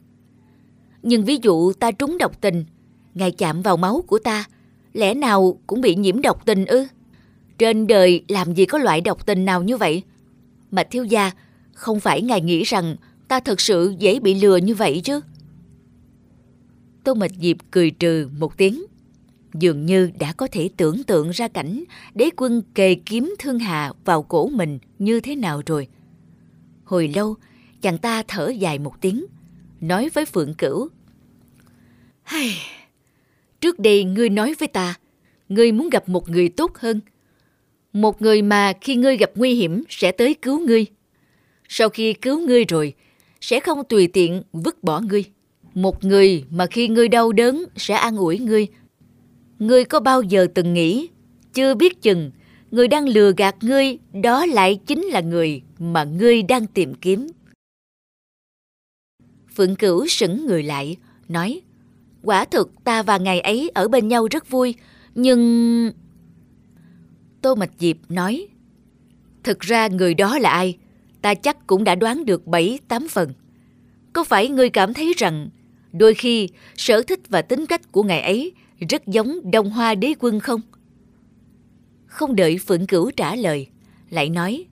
Nhưng 1.02 1.24
ví 1.24 1.38
dụ 1.42 1.72
ta 1.72 1.90
trúng 1.90 2.18
độc 2.18 2.40
tình, 2.40 2.64
ngài 3.14 3.30
chạm 3.30 3.62
vào 3.62 3.76
máu 3.76 4.04
của 4.06 4.18
ta, 4.18 4.44
lẽ 4.92 5.14
nào 5.14 5.58
cũng 5.66 5.80
bị 5.80 5.94
nhiễm 5.94 6.22
độc 6.22 6.46
tình 6.46 6.66
ư? 6.66 6.86
Trên 7.58 7.86
đời 7.86 8.24
làm 8.28 8.54
gì 8.54 8.66
có 8.66 8.78
loại 8.78 9.00
độc 9.00 9.26
tình 9.26 9.44
nào 9.44 9.62
như 9.62 9.76
vậy? 9.76 10.02
Mà 10.70 10.84
thiếu 10.84 11.04
gia, 11.04 11.30
không 11.72 12.00
phải 12.00 12.22
ngài 12.22 12.40
nghĩ 12.40 12.62
rằng 12.62 12.96
ta 13.28 13.40
thật 13.40 13.60
sự 13.60 13.94
dễ 13.98 14.20
bị 14.20 14.34
lừa 14.34 14.56
như 14.56 14.74
vậy 14.74 15.00
chứ? 15.04 15.20
Tô 17.04 17.14
Mạch 17.14 17.32
Diệp 17.40 17.56
cười 17.70 17.90
trừ 17.90 18.28
một 18.38 18.56
tiếng. 18.56 18.84
Dường 19.54 19.86
như 19.86 20.10
đã 20.18 20.32
có 20.32 20.48
thể 20.52 20.70
tưởng 20.76 21.02
tượng 21.02 21.30
ra 21.30 21.48
cảnh 21.48 21.84
đế 22.14 22.30
quân 22.36 22.62
kề 22.74 22.94
kiếm 22.94 23.34
thương 23.38 23.58
hà 23.58 23.92
vào 24.04 24.22
cổ 24.22 24.48
mình 24.48 24.78
như 24.98 25.20
thế 25.20 25.36
nào 25.36 25.62
rồi. 25.66 25.88
Hồi 26.84 27.08
lâu, 27.08 27.34
chàng 27.82 27.98
ta 27.98 28.22
thở 28.28 28.48
dài 28.48 28.78
một 28.78 29.00
tiếng, 29.00 29.26
nói 29.80 30.08
với 30.14 30.24
Phượng 30.24 30.54
Cửu. 30.54 30.88
Hay, 32.22 32.50
trước 33.60 33.78
đây 33.78 34.04
ngươi 34.04 34.28
nói 34.28 34.54
với 34.58 34.68
ta, 34.68 34.94
ngươi 35.48 35.72
muốn 35.72 35.90
gặp 35.90 36.08
một 36.08 36.28
người 36.30 36.48
tốt 36.48 36.78
hơn. 36.78 37.00
Một 37.96 38.22
người 38.22 38.42
mà 38.42 38.72
khi 38.80 38.96
ngươi 38.96 39.16
gặp 39.16 39.30
nguy 39.34 39.54
hiểm 39.54 39.84
sẽ 39.88 40.12
tới 40.12 40.34
cứu 40.34 40.60
ngươi. 40.66 40.86
Sau 41.68 41.88
khi 41.88 42.12
cứu 42.12 42.40
ngươi 42.40 42.64
rồi, 42.64 42.94
sẽ 43.40 43.60
không 43.60 43.84
tùy 43.88 44.08
tiện 44.08 44.42
vứt 44.52 44.84
bỏ 44.84 45.00
ngươi. 45.00 45.24
Một 45.74 46.04
người 46.04 46.44
mà 46.50 46.66
khi 46.66 46.88
ngươi 46.88 47.08
đau 47.08 47.32
đớn 47.32 47.64
sẽ 47.76 47.94
an 47.94 48.16
ủi 48.16 48.38
ngươi. 48.38 48.66
Ngươi 49.58 49.84
có 49.84 50.00
bao 50.00 50.22
giờ 50.22 50.46
từng 50.54 50.74
nghĩ, 50.74 51.08
chưa 51.54 51.74
biết 51.74 52.02
chừng, 52.02 52.30
người 52.70 52.88
đang 52.88 53.08
lừa 53.08 53.32
gạt 53.36 53.56
ngươi 53.60 53.98
đó 54.22 54.46
lại 54.46 54.78
chính 54.86 55.02
là 55.02 55.20
người 55.20 55.62
mà 55.78 56.04
ngươi 56.04 56.42
đang 56.42 56.66
tìm 56.66 56.94
kiếm. 56.94 57.26
Phượng 59.56 59.76
Cửu 59.76 60.06
sững 60.06 60.46
người 60.46 60.62
lại, 60.62 60.96
nói, 61.28 61.60
quả 62.22 62.44
thực 62.44 62.84
ta 62.84 63.02
và 63.02 63.18
ngày 63.18 63.40
ấy 63.40 63.70
ở 63.74 63.88
bên 63.88 64.08
nhau 64.08 64.28
rất 64.30 64.50
vui, 64.50 64.74
nhưng... 65.14 65.92
Tô 67.46 67.54
Mạch 67.54 67.70
Diệp 67.78 67.96
nói, 68.08 68.48
thực 69.44 69.60
ra 69.60 69.88
người 69.88 70.14
đó 70.14 70.38
là 70.38 70.50
ai, 70.50 70.78
ta 71.22 71.34
chắc 71.34 71.66
cũng 71.66 71.84
đã 71.84 71.94
đoán 71.94 72.24
được 72.24 72.46
bảy 72.46 72.78
tám 72.88 73.08
phần. 73.08 73.32
Có 74.12 74.24
phải 74.24 74.48
ngươi 74.48 74.70
cảm 74.70 74.94
thấy 74.94 75.14
rằng 75.16 75.48
đôi 75.92 76.14
khi 76.14 76.48
sở 76.76 77.02
thích 77.02 77.20
và 77.28 77.42
tính 77.42 77.66
cách 77.66 77.92
của 77.92 78.02
ngày 78.02 78.20
ấy 78.20 78.52
rất 78.88 79.06
giống 79.06 79.50
đông 79.50 79.70
hoa 79.70 79.94
đế 79.94 80.14
quân 80.18 80.40
không? 80.40 80.60
Không 82.06 82.36
đợi 82.36 82.58
Phượng 82.58 82.86
Cửu 82.86 83.10
trả 83.10 83.36
lời, 83.36 83.66
lại 84.10 84.28
nói, 84.28 84.64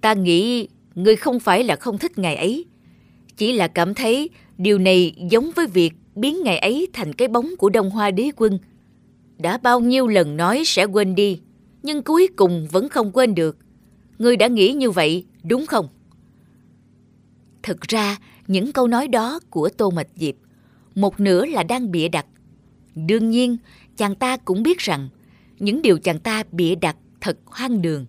ta 0.00 0.12
nghĩ 0.12 0.68
ngươi 0.94 1.16
không 1.16 1.40
phải 1.40 1.64
là 1.64 1.76
không 1.76 1.98
thích 1.98 2.18
ngày 2.18 2.36
ấy, 2.36 2.64
chỉ 3.36 3.52
là 3.52 3.68
cảm 3.68 3.94
thấy 3.94 4.30
điều 4.58 4.78
này 4.78 5.14
giống 5.30 5.50
với 5.56 5.66
việc 5.66 5.92
biến 6.14 6.42
ngày 6.42 6.58
ấy 6.58 6.88
thành 6.92 7.12
cái 7.12 7.28
bóng 7.28 7.56
của 7.58 7.70
đông 7.70 7.90
hoa 7.90 8.10
đế 8.10 8.30
quân. 8.36 8.58
Đã 9.38 9.58
bao 9.58 9.80
nhiêu 9.80 10.06
lần 10.06 10.36
nói 10.36 10.62
sẽ 10.66 10.84
quên 10.84 11.14
đi, 11.14 11.40
nhưng 11.82 12.02
cuối 12.02 12.28
cùng 12.36 12.68
vẫn 12.70 12.88
không 12.88 13.12
quên 13.12 13.34
được. 13.34 13.56
Ngươi 14.18 14.36
đã 14.36 14.46
nghĩ 14.46 14.72
như 14.72 14.90
vậy, 14.90 15.24
đúng 15.44 15.66
không? 15.66 15.88
Thực 17.62 17.80
ra, 17.80 18.16
những 18.46 18.72
câu 18.72 18.88
nói 18.88 19.08
đó 19.08 19.40
của 19.50 19.68
Tô 19.68 19.90
Mạch 19.90 20.08
Diệp, 20.16 20.34
một 20.94 21.20
nửa 21.20 21.46
là 21.46 21.62
đang 21.62 21.90
bịa 21.90 22.08
đặt. 22.08 22.26
Đương 22.94 23.30
nhiên, 23.30 23.56
chàng 23.96 24.14
ta 24.14 24.36
cũng 24.36 24.62
biết 24.62 24.78
rằng, 24.78 25.08
những 25.58 25.82
điều 25.82 25.98
chàng 25.98 26.20
ta 26.20 26.42
bịa 26.52 26.74
đặt 26.74 26.96
thật 27.20 27.38
hoang 27.46 27.82
đường. 27.82 28.06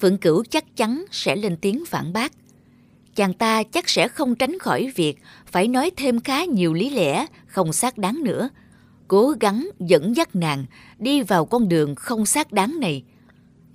Phượng 0.00 0.18
Cửu 0.18 0.44
chắc 0.44 0.76
chắn 0.76 1.04
sẽ 1.10 1.36
lên 1.36 1.56
tiếng 1.56 1.84
phản 1.86 2.12
bác. 2.12 2.32
Chàng 3.14 3.34
ta 3.34 3.62
chắc 3.62 3.88
sẽ 3.88 4.08
không 4.08 4.34
tránh 4.34 4.58
khỏi 4.58 4.92
việc 4.94 5.18
phải 5.46 5.68
nói 5.68 5.90
thêm 5.96 6.20
khá 6.20 6.44
nhiều 6.44 6.72
lý 6.72 6.90
lẽ 6.90 7.26
không 7.46 7.72
xác 7.72 7.98
đáng 7.98 8.24
nữa. 8.24 8.48
Cố 9.08 9.34
gắng 9.40 9.68
dẫn 9.78 10.16
dắt 10.16 10.36
nàng 10.36 10.64
đi 10.98 11.22
vào 11.22 11.46
con 11.46 11.68
đường 11.68 11.94
không 11.94 12.26
xác 12.26 12.52
đáng 12.52 12.80
này. 12.80 13.02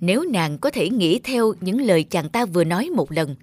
Nếu 0.00 0.24
nàng 0.32 0.58
có 0.58 0.70
thể 0.70 0.90
nghĩ 0.90 1.20
theo 1.24 1.54
những 1.60 1.80
lời 1.80 2.04
chàng 2.04 2.28
ta 2.28 2.44
vừa 2.46 2.64
nói 2.64 2.90
một 2.90 3.12
lần, 3.12 3.36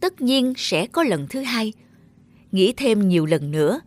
tất 0.00 0.20
nhiên 0.20 0.52
sẽ 0.56 0.86
có 0.86 1.02
lần 1.02 1.26
thứ 1.30 1.40
hai. 1.40 1.72
Nghĩ 2.52 2.72
thêm 2.76 3.08
nhiều 3.08 3.26
lần 3.26 3.50
nữa, 3.50 3.80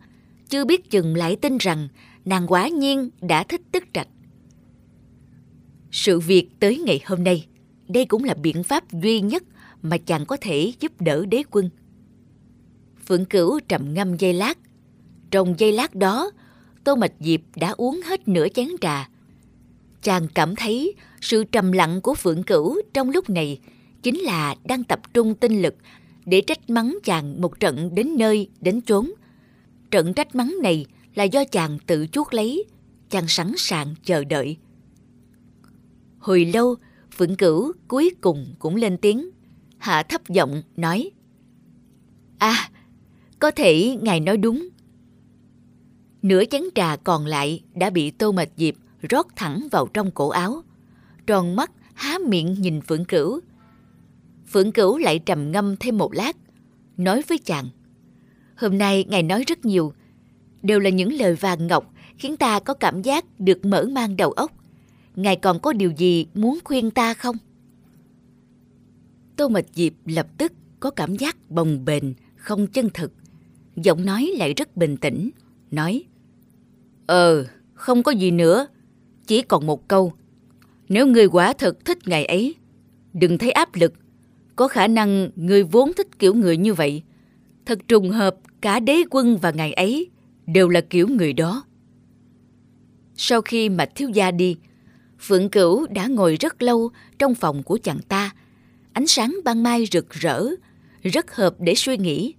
chưa 0.48 0.64
biết 0.64 0.90
chừng 0.90 1.16
lại 1.16 1.36
tin 1.36 1.58
rằng 1.58 1.88
nàng 2.24 2.46
quả 2.46 2.68
nhiên 2.68 3.10
đã 3.20 3.44
thích 3.44 3.60
tức 3.72 3.84
trạch. 3.94 4.08
Sự 5.90 6.20
việc 6.20 6.48
tới 6.60 6.78
ngày 6.78 7.00
hôm 7.04 7.24
nay, 7.24 7.46
đây 7.88 8.04
cũng 8.04 8.24
là 8.24 8.34
biện 8.34 8.62
pháp 8.62 8.92
duy 8.92 9.20
nhất 9.20 9.42
mà 9.82 9.98
chàng 9.98 10.26
có 10.26 10.36
thể 10.40 10.72
giúp 10.80 11.00
đỡ 11.00 11.24
đế 11.26 11.42
quân. 11.50 11.70
Phượng 13.06 13.24
Cửu 13.24 13.60
trầm 13.68 13.94
ngâm 13.94 14.16
giây 14.16 14.32
lát. 14.32 14.58
Trong 15.30 15.54
giây 15.58 15.72
lát 15.72 15.94
đó, 15.94 16.30
Tô 16.88 16.96
Mạch 16.96 17.12
Diệp 17.20 17.40
đã 17.56 17.70
uống 17.70 18.00
hết 18.04 18.28
nửa 18.28 18.48
chén 18.48 18.68
trà. 18.80 19.08
Chàng 20.02 20.28
cảm 20.34 20.56
thấy 20.56 20.94
sự 21.20 21.44
trầm 21.44 21.72
lặng 21.72 22.00
của 22.00 22.14
Phượng 22.14 22.42
Cửu 22.42 22.76
trong 22.94 23.10
lúc 23.10 23.30
này 23.30 23.60
chính 24.02 24.18
là 24.18 24.54
đang 24.64 24.84
tập 24.84 25.00
trung 25.14 25.34
tinh 25.34 25.62
lực 25.62 25.74
để 26.26 26.40
trách 26.40 26.70
mắng 26.70 26.98
chàng 27.04 27.40
một 27.40 27.60
trận 27.60 27.94
đến 27.94 28.16
nơi, 28.18 28.48
đến 28.60 28.80
chốn. 28.80 29.10
Trận 29.90 30.14
trách 30.14 30.34
mắng 30.34 30.54
này 30.62 30.86
là 31.14 31.24
do 31.24 31.44
chàng 31.44 31.78
tự 31.86 32.06
chuốt 32.12 32.34
lấy, 32.34 32.64
chàng 33.10 33.28
sẵn 33.28 33.52
sàng 33.56 33.94
chờ 34.04 34.24
đợi. 34.24 34.56
Hồi 36.18 36.44
lâu, 36.44 36.74
Phượng 37.16 37.36
Cửu 37.36 37.72
cuối 37.88 38.10
cùng 38.20 38.54
cũng 38.58 38.76
lên 38.76 38.96
tiếng, 38.96 39.30
hạ 39.78 40.02
thấp 40.02 40.28
giọng 40.28 40.62
nói. 40.76 41.10
À, 42.38 42.70
có 43.38 43.50
thể 43.50 43.96
ngài 44.02 44.20
nói 44.20 44.36
đúng. 44.36 44.68
Nửa 46.22 46.44
chén 46.50 46.62
trà 46.74 46.96
còn 46.96 47.26
lại 47.26 47.62
đã 47.74 47.90
bị 47.90 48.10
Tô 48.10 48.32
Mạch 48.32 48.48
Diệp 48.56 48.74
rót 49.10 49.26
thẳng 49.36 49.68
vào 49.70 49.86
trong 49.86 50.10
cổ 50.10 50.28
áo. 50.28 50.62
Tròn 51.26 51.56
mắt 51.56 51.70
há 51.94 52.18
miệng 52.28 52.56
nhìn 52.58 52.80
Phượng 52.80 53.04
Cửu. 53.04 53.40
Phượng 54.46 54.72
Cửu 54.72 54.98
lại 54.98 55.18
trầm 55.18 55.52
ngâm 55.52 55.76
thêm 55.76 55.98
một 55.98 56.12
lát, 56.14 56.36
nói 56.96 57.22
với 57.28 57.38
chàng. 57.38 57.68
Hôm 58.56 58.78
nay 58.78 59.04
ngài 59.08 59.22
nói 59.22 59.44
rất 59.46 59.64
nhiều, 59.64 59.92
đều 60.62 60.80
là 60.80 60.90
những 60.90 61.12
lời 61.12 61.34
vàng 61.34 61.66
ngọc 61.66 61.92
khiến 62.18 62.36
ta 62.36 62.60
có 62.60 62.74
cảm 62.74 63.02
giác 63.02 63.24
được 63.38 63.64
mở 63.64 63.84
mang 63.92 64.16
đầu 64.16 64.32
óc. 64.32 64.52
Ngài 65.16 65.36
còn 65.36 65.60
có 65.60 65.72
điều 65.72 65.90
gì 65.90 66.26
muốn 66.34 66.58
khuyên 66.64 66.90
ta 66.90 67.14
không? 67.14 67.36
Tô 69.36 69.48
Mạch 69.48 69.66
Diệp 69.74 69.92
lập 70.04 70.26
tức 70.38 70.52
có 70.80 70.90
cảm 70.90 71.16
giác 71.16 71.50
bồng 71.50 71.84
bềnh, 71.84 72.04
không 72.36 72.66
chân 72.66 72.90
thực. 72.94 73.12
Giọng 73.76 74.04
nói 74.04 74.32
lại 74.38 74.54
rất 74.54 74.76
bình 74.76 74.96
tĩnh, 74.96 75.30
nói 75.70 76.04
Ờ, 77.08 77.44
không 77.74 78.02
có 78.02 78.12
gì 78.12 78.30
nữa, 78.30 78.66
chỉ 79.26 79.42
còn 79.42 79.66
một 79.66 79.88
câu. 79.88 80.12
Nếu 80.88 81.06
người 81.06 81.26
quả 81.26 81.52
thật 81.52 81.84
thích 81.84 81.98
ngày 82.08 82.26
ấy, 82.26 82.54
đừng 83.12 83.38
thấy 83.38 83.50
áp 83.50 83.74
lực. 83.74 83.94
Có 84.56 84.68
khả 84.68 84.86
năng 84.86 85.30
người 85.36 85.62
vốn 85.62 85.92
thích 85.92 86.18
kiểu 86.18 86.34
người 86.34 86.56
như 86.56 86.74
vậy. 86.74 87.02
Thật 87.66 87.78
trùng 87.88 88.10
hợp 88.10 88.36
cả 88.60 88.80
đế 88.80 89.02
quân 89.10 89.36
và 89.36 89.50
ngày 89.50 89.72
ấy 89.72 90.10
đều 90.46 90.68
là 90.68 90.80
kiểu 90.80 91.08
người 91.08 91.32
đó. 91.32 91.64
Sau 93.16 93.42
khi 93.42 93.68
Mạch 93.68 93.94
Thiếu 93.94 94.08
Gia 94.08 94.30
đi, 94.30 94.56
Phượng 95.20 95.50
Cửu 95.50 95.86
đã 95.86 96.06
ngồi 96.06 96.36
rất 96.36 96.62
lâu 96.62 96.90
trong 97.18 97.34
phòng 97.34 97.62
của 97.62 97.78
chàng 97.82 98.00
ta. 98.08 98.30
Ánh 98.92 99.06
sáng 99.06 99.36
ban 99.44 99.62
mai 99.62 99.86
rực 99.92 100.10
rỡ, 100.10 100.46
rất 101.02 101.34
hợp 101.34 101.54
để 101.58 101.74
suy 101.74 101.96
nghĩ. 101.96 102.34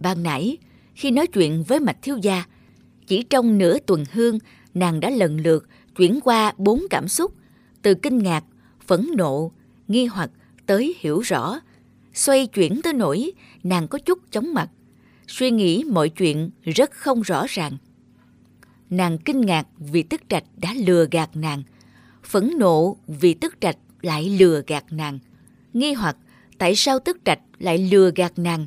Ban 0.00 0.22
nãy, 0.22 0.56
khi 0.94 1.10
nói 1.10 1.26
chuyện 1.26 1.62
với 1.68 1.80
Mạch 1.80 2.02
Thiếu 2.02 2.16
Gia, 2.22 2.44
chỉ 3.06 3.22
trong 3.22 3.58
nửa 3.58 3.78
tuần 3.78 4.04
hương, 4.12 4.38
nàng 4.74 5.00
đã 5.00 5.10
lần 5.10 5.40
lượt 5.40 5.68
chuyển 5.96 6.20
qua 6.24 6.52
bốn 6.58 6.82
cảm 6.90 7.08
xúc, 7.08 7.32
từ 7.82 7.94
kinh 7.94 8.18
ngạc, 8.18 8.44
phẫn 8.86 9.06
nộ, 9.16 9.52
nghi 9.88 10.06
hoặc 10.06 10.30
tới 10.66 10.94
hiểu 10.98 11.20
rõ, 11.20 11.60
xoay 12.14 12.46
chuyển 12.46 12.80
tới 12.82 12.92
nỗi 12.92 13.32
nàng 13.62 13.88
có 13.88 13.98
chút 13.98 14.18
chóng 14.30 14.54
mặt, 14.54 14.68
suy 15.28 15.50
nghĩ 15.50 15.84
mọi 15.84 16.08
chuyện 16.08 16.50
rất 16.62 16.90
không 16.90 17.22
rõ 17.22 17.46
ràng. 17.48 17.76
Nàng 18.90 19.18
kinh 19.18 19.40
ngạc 19.40 19.66
vì 19.78 20.02
tức 20.02 20.20
trạch 20.28 20.44
đã 20.56 20.74
lừa 20.86 21.06
gạt 21.10 21.36
nàng, 21.36 21.62
phẫn 22.24 22.50
nộ 22.58 22.96
vì 23.06 23.34
tức 23.34 23.54
trạch 23.60 23.76
lại 24.02 24.36
lừa 24.38 24.62
gạt 24.66 24.84
nàng, 24.90 25.18
nghi 25.72 25.92
hoặc 25.92 26.16
tại 26.58 26.76
sao 26.76 26.98
tức 26.98 27.18
trạch 27.24 27.40
lại 27.58 27.78
lừa 27.78 28.10
gạt 28.14 28.32
nàng, 28.38 28.66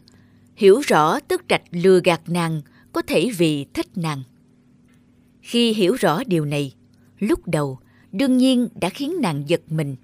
hiểu 0.55 0.79
rõ 0.79 1.19
tức 1.19 1.41
trạch 1.47 1.61
lừa 1.71 1.99
gạt 2.03 2.21
nàng 2.27 2.61
có 2.93 3.01
thể 3.01 3.29
vì 3.37 3.65
thích 3.73 3.87
nàng. 3.95 4.23
Khi 5.41 5.73
hiểu 5.73 5.93
rõ 5.93 6.23
điều 6.27 6.45
này, 6.45 6.73
lúc 7.19 7.47
đầu 7.47 7.79
đương 8.11 8.37
nhiên 8.37 8.67
đã 8.81 8.89
khiến 8.89 9.13
nàng 9.21 9.43
giật 9.47 9.61
mình. 9.69 9.95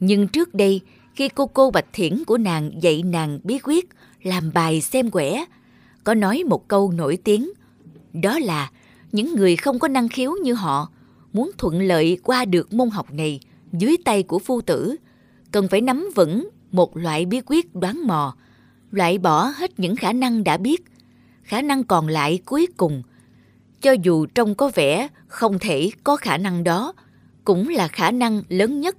Nhưng 0.00 0.28
trước 0.28 0.54
đây, 0.54 0.80
khi 1.14 1.28
cô 1.28 1.46
cô 1.46 1.70
Bạch 1.70 1.92
Thiển 1.92 2.24
của 2.24 2.38
nàng 2.38 2.70
dạy 2.82 3.02
nàng 3.02 3.38
bí 3.44 3.58
quyết 3.62 3.88
làm 4.22 4.50
bài 4.54 4.80
xem 4.80 5.10
quẻ, 5.10 5.44
có 6.04 6.14
nói 6.14 6.44
một 6.46 6.68
câu 6.68 6.92
nổi 6.92 7.18
tiếng, 7.24 7.50
đó 8.12 8.38
là 8.38 8.70
những 9.12 9.34
người 9.34 9.56
không 9.56 9.78
có 9.78 9.88
năng 9.88 10.08
khiếu 10.08 10.32
như 10.42 10.54
họ 10.54 10.88
muốn 11.32 11.50
thuận 11.58 11.82
lợi 11.82 12.18
qua 12.22 12.44
được 12.44 12.72
môn 12.72 12.90
học 12.90 13.12
này 13.12 13.40
dưới 13.72 13.96
tay 14.04 14.22
của 14.22 14.38
phu 14.38 14.60
tử, 14.60 14.96
cần 15.52 15.68
phải 15.68 15.80
nắm 15.80 16.08
vững 16.14 16.48
một 16.72 16.96
loại 16.96 17.26
bí 17.26 17.40
quyết 17.46 17.74
đoán 17.74 18.06
mò, 18.06 18.36
loại 18.90 19.18
bỏ 19.18 19.52
hết 19.56 19.80
những 19.80 19.96
khả 19.96 20.12
năng 20.12 20.44
đã 20.44 20.56
biết, 20.56 20.84
khả 21.42 21.62
năng 21.62 21.84
còn 21.84 22.08
lại 22.08 22.40
cuối 22.44 22.66
cùng– 22.76 23.02
cho 23.80 23.92
dù 23.92 24.26
trông 24.26 24.54
có 24.54 24.70
vẻ 24.74 25.08
không 25.26 25.58
thể 25.58 25.90
có 26.04 26.16
khả 26.16 26.38
năng 26.38 26.64
đó, 26.64 26.92
cũng 27.44 27.68
là 27.68 27.88
khả 27.88 28.10
năng 28.10 28.42
lớn 28.48 28.80
nhất. 28.80 28.96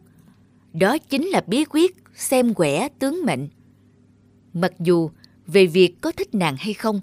Đó 0.74 0.98
chính 0.98 1.28
là 1.28 1.42
bí 1.48 1.66
quyết 1.70 1.96
xem 2.16 2.54
quẻ 2.54 2.90
tướng 3.00 3.26
mệnh. 3.26 3.48
Mặc 4.54 4.74
dù 4.80 5.10
về 5.48 5.66
việc 5.66 6.02
có 6.02 6.12
thích 6.12 6.36
nàng 6.36 6.56
hay 6.60 6.74
không, 6.74 7.02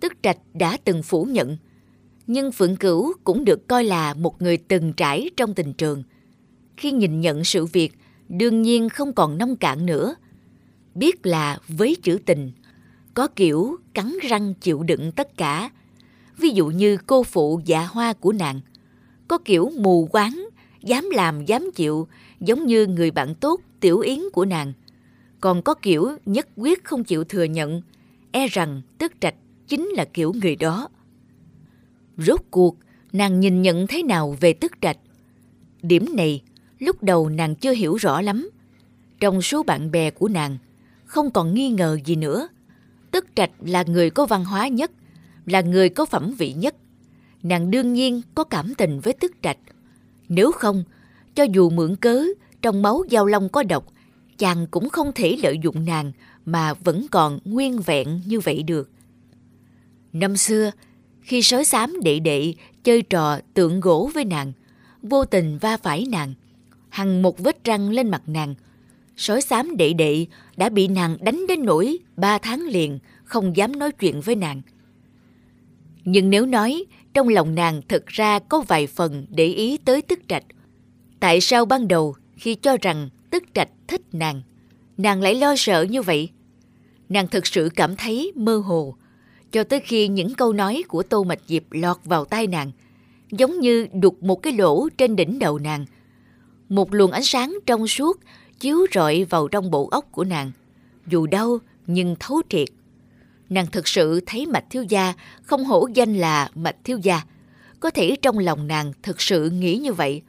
Tức 0.00 0.12
Trạch 0.22 0.38
đã 0.54 0.76
từng 0.84 1.02
phủ 1.02 1.24
nhận, 1.24 1.56
Nhưng 2.26 2.52
Phượng 2.52 2.76
Cửu 2.76 3.12
cũng 3.24 3.44
được 3.44 3.68
coi 3.68 3.84
là 3.84 4.14
một 4.14 4.42
người 4.42 4.56
từng 4.56 4.92
trải 4.92 5.30
trong 5.36 5.54
tình 5.54 5.72
trường. 5.72 6.02
Khi 6.76 6.92
nhìn 6.92 7.20
nhận 7.20 7.44
sự 7.44 7.66
việc, 7.66 7.92
đương 8.28 8.62
nhiên 8.62 8.88
không 8.88 9.12
còn 9.12 9.38
nông 9.38 9.56
cạn 9.56 9.86
nữa. 9.86 10.14
Biết 10.94 11.26
là 11.26 11.58
với 11.68 11.96
chữ 12.02 12.18
tình, 12.26 12.52
có 13.14 13.28
kiểu 13.28 13.76
cắn 13.94 14.12
răng 14.22 14.54
chịu 14.54 14.82
đựng 14.82 15.12
tất 15.12 15.36
cả. 15.36 15.70
Ví 16.38 16.50
dụ 16.50 16.66
như 16.66 16.96
cô 17.06 17.22
phụ 17.22 17.60
dạ 17.64 17.86
hoa 17.86 18.12
của 18.12 18.32
nàng. 18.32 18.60
Có 19.28 19.38
kiểu 19.38 19.70
mù 19.78 20.08
quáng, 20.12 20.48
dám 20.82 21.10
làm 21.10 21.44
dám 21.44 21.70
chịu, 21.74 22.08
giống 22.40 22.66
như 22.66 22.86
người 22.86 23.10
bạn 23.10 23.34
tốt 23.34 23.60
tiểu 23.80 24.00
yến 24.00 24.18
của 24.32 24.44
nàng. 24.44 24.72
Còn 25.40 25.62
có 25.62 25.74
kiểu 25.74 26.08
nhất 26.26 26.48
quyết 26.56 26.84
không 26.84 27.04
chịu 27.04 27.24
thừa 27.24 27.44
nhận, 27.44 27.82
e 28.32 28.46
rằng 28.46 28.82
tức 28.98 29.12
trạch 29.20 29.34
chính 29.68 29.88
là 29.88 30.04
kiểu 30.04 30.32
người 30.42 30.56
đó. 30.56 30.88
Rốt 32.16 32.40
cuộc, 32.50 32.76
nàng 33.12 33.40
nhìn 33.40 33.62
nhận 33.62 33.86
thế 33.86 34.02
nào 34.02 34.36
về 34.40 34.52
tức 34.52 34.72
trạch? 34.80 34.96
Điểm 35.82 36.06
này, 36.16 36.42
lúc 36.78 37.02
đầu 37.02 37.28
nàng 37.28 37.54
chưa 37.54 37.72
hiểu 37.72 37.94
rõ 37.94 38.20
lắm. 38.20 38.50
Trong 39.20 39.42
số 39.42 39.62
bạn 39.62 39.90
bè 39.90 40.10
của 40.10 40.28
nàng, 40.28 40.58
không 41.04 41.30
còn 41.30 41.54
nghi 41.54 41.68
ngờ 41.68 41.98
gì 42.04 42.16
nữa. 42.16 42.48
Tức 43.10 43.26
trạch 43.34 43.50
là 43.60 43.82
người 43.82 44.10
có 44.10 44.26
văn 44.26 44.44
hóa 44.44 44.68
nhất, 44.68 44.90
là 45.46 45.60
người 45.60 45.88
có 45.88 46.04
phẩm 46.04 46.34
vị 46.38 46.52
nhất. 46.52 46.74
Nàng 47.42 47.70
đương 47.70 47.92
nhiên 47.92 48.22
có 48.34 48.44
cảm 48.44 48.74
tình 48.74 49.00
với 49.00 49.12
tức 49.12 49.32
trạch. 49.42 49.58
Nếu 50.28 50.52
không, 50.52 50.84
cho 51.34 51.44
dù 51.44 51.70
mượn 51.70 51.96
cớ 51.96 52.24
trong 52.62 52.82
máu 52.82 53.02
giao 53.08 53.26
long 53.26 53.48
có 53.48 53.62
độc, 53.62 53.92
chàng 54.38 54.66
cũng 54.70 54.88
không 54.88 55.12
thể 55.14 55.36
lợi 55.42 55.58
dụng 55.62 55.84
nàng 55.84 56.12
mà 56.44 56.74
vẫn 56.74 57.06
còn 57.10 57.38
nguyên 57.44 57.80
vẹn 57.80 58.20
như 58.26 58.40
vậy 58.40 58.62
được. 58.62 58.90
Năm 60.12 60.36
xưa, 60.36 60.70
khi 61.20 61.42
sói 61.42 61.64
xám 61.64 62.00
đệ 62.02 62.18
đệ 62.18 62.54
chơi 62.84 63.02
trò 63.02 63.38
tượng 63.54 63.80
gỗ 63.80 64.10
với 64.14 64.24
nàng, 64.24 64.52
vô 65.02 65.24
tình 65.24 65.58
va 65.58 65.76
phải 65.76 66.06
nàng, 66.10 66.34
hằng 66.88 67.22
một 67.22 67.38
vết 67.38 67.64
răng 67.64 67.90
lên 67.90 68.08
mặt 68.08 68.22
nàng. 68.26 68.54
Sói 69.16 69.42
xám 69.42 69.76
đệ 69.76 69.92
đệ 69.92 70.26
đã 70.56 70.68
bị 70.68 70.88
nàng 70.88 71.16
đánh 71.20 71.44
đến 71.48 71.64
nỗi 71.64 71.98
ba 72.16 72.38
tháng 72.38 72.62
liền 72.66 72.98
không 73.24 73.56
dám 73.56 73.78
nói 73.78 73.92
chuyện 73.92 74.20
với 74.20 74.36
nàng. 74.36 74.62
Nhưng 76.04 76.30
nếu 76.30 76.46
nói 76.46 76.84
trong 77.14 77.28
lòng 77.28 77.54
nàng 77.54 77.82
thực 77.88 78.06
ra 78.06 78.38
có 78.38 78.60
vài 78.60 78.86
phần 78.86 79.26
để 79.30 79.46
ý 79.46 79.76
tới 79.76 80.02
tức 80.02 80.18
trạch, 80.28 80.44
tại 81.20 81.40
sao 81.40 81.64
ban 81.64 81.88
đầu 81.88 82.14
khi 82.36 82.54
cho 82.54 82.76
rằng 82.82 83.08
tức 83.30 83.42
trạch 83.54 83.68
thích 83.88 84.02
nàng, 84.12 84.42
nàng 84.96 85.22
lại 85.22 85.34
lo 85.34 85.56
sợ 85.56 85.82
như 85.82 86.02
vậy? 86.02 86.28
Nàng 87.08 87.28
thực 87.28 87.46
sự 87.46 87.68
cảm 87.76 87.96
thấy 87.96 88.32
mơ 88.34 88.56
hồ, 88.56 88.94
cho 89.52 89.64
tới 89.64 89.80
khi 89.80 90.08
những 90.08 90.34
câu 90.34 90.52
nói 90.52 90.82
của 90.88 91.02
Tô 91.02 91.24
Mạch 91.24 91.40
Diệp 91.46 91.62
lọt 91.70 91.96
vào 92.04 92.24
tai 92.24 92.46
nàng, 92.46 92.70
giống 93.30 93.60
như 93.60 93.86
đục 93.92 94.22
một 94.22 94.36
cái 94.36 94.52
lỗ 94.52 94.88
trên 94.98 95.16
đỉnh 95.16 95.38
đầu 95.38 95.58
nàng. 95.58 95.86
Một 96.68 96.94
luồng 96.94 97.10
ánh 97.10 97.24
sáng 97.24 97.58
trong 97.66 97.86
suốt 97.86 98.20
chiếu 98.60 98.86
rọi 98.94 99.24
vào 99.24 99.48
trong 99.48 99.70
bộ 99.70 99.88
óc 99.88 100.04
của 100.12 100.24
nàng, 100.24 100.52
dù 101.06 101.26
đau 101.26 101.58
nhưng 101.86 102.16
thấu 102.20 102.42
triệt. 102.48 102.68
Nàng 103.54 103.66
thực 103.66 103.88
sự 103.88 104.20
thấy 104.26 104.46
Mạch 104.46 104.64
Thiếu 104.70 104.82
Gia 104.82 105.14
không 105.42 105.64
hổ 105.64 105.88
danh 105.94 106.14
là 106.14 106.50
Mạch 106.54 106.76
Thiếu 106.84 106.98
Gia. 107.02 107.22
Có 107.80 107.90
thể 107.90 108.16
trong 108.22 108.38
lòng 108.38 108.66
nàng 108.66 108.92
thực 109.02 109.20
sự 109.20 109.50
nghĩ 109.50 109.76
như 109.76 109.92
vậy. 109.92 110.22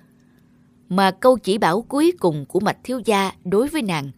Mà 0.90 1.12
câu 1.12 1.38
chỉ 1.38 1.58
bảo 1.58 1.82
cuối 1.82 2.14
cùng 2.20 2.46
của 2.46 2.60
Mạch 2.60 2.78
Thiếu 2.84 3.02
Gia 3.06 3.32
đối 3.44 3.68
với 3.68 3.82
nàng 3.82 4.12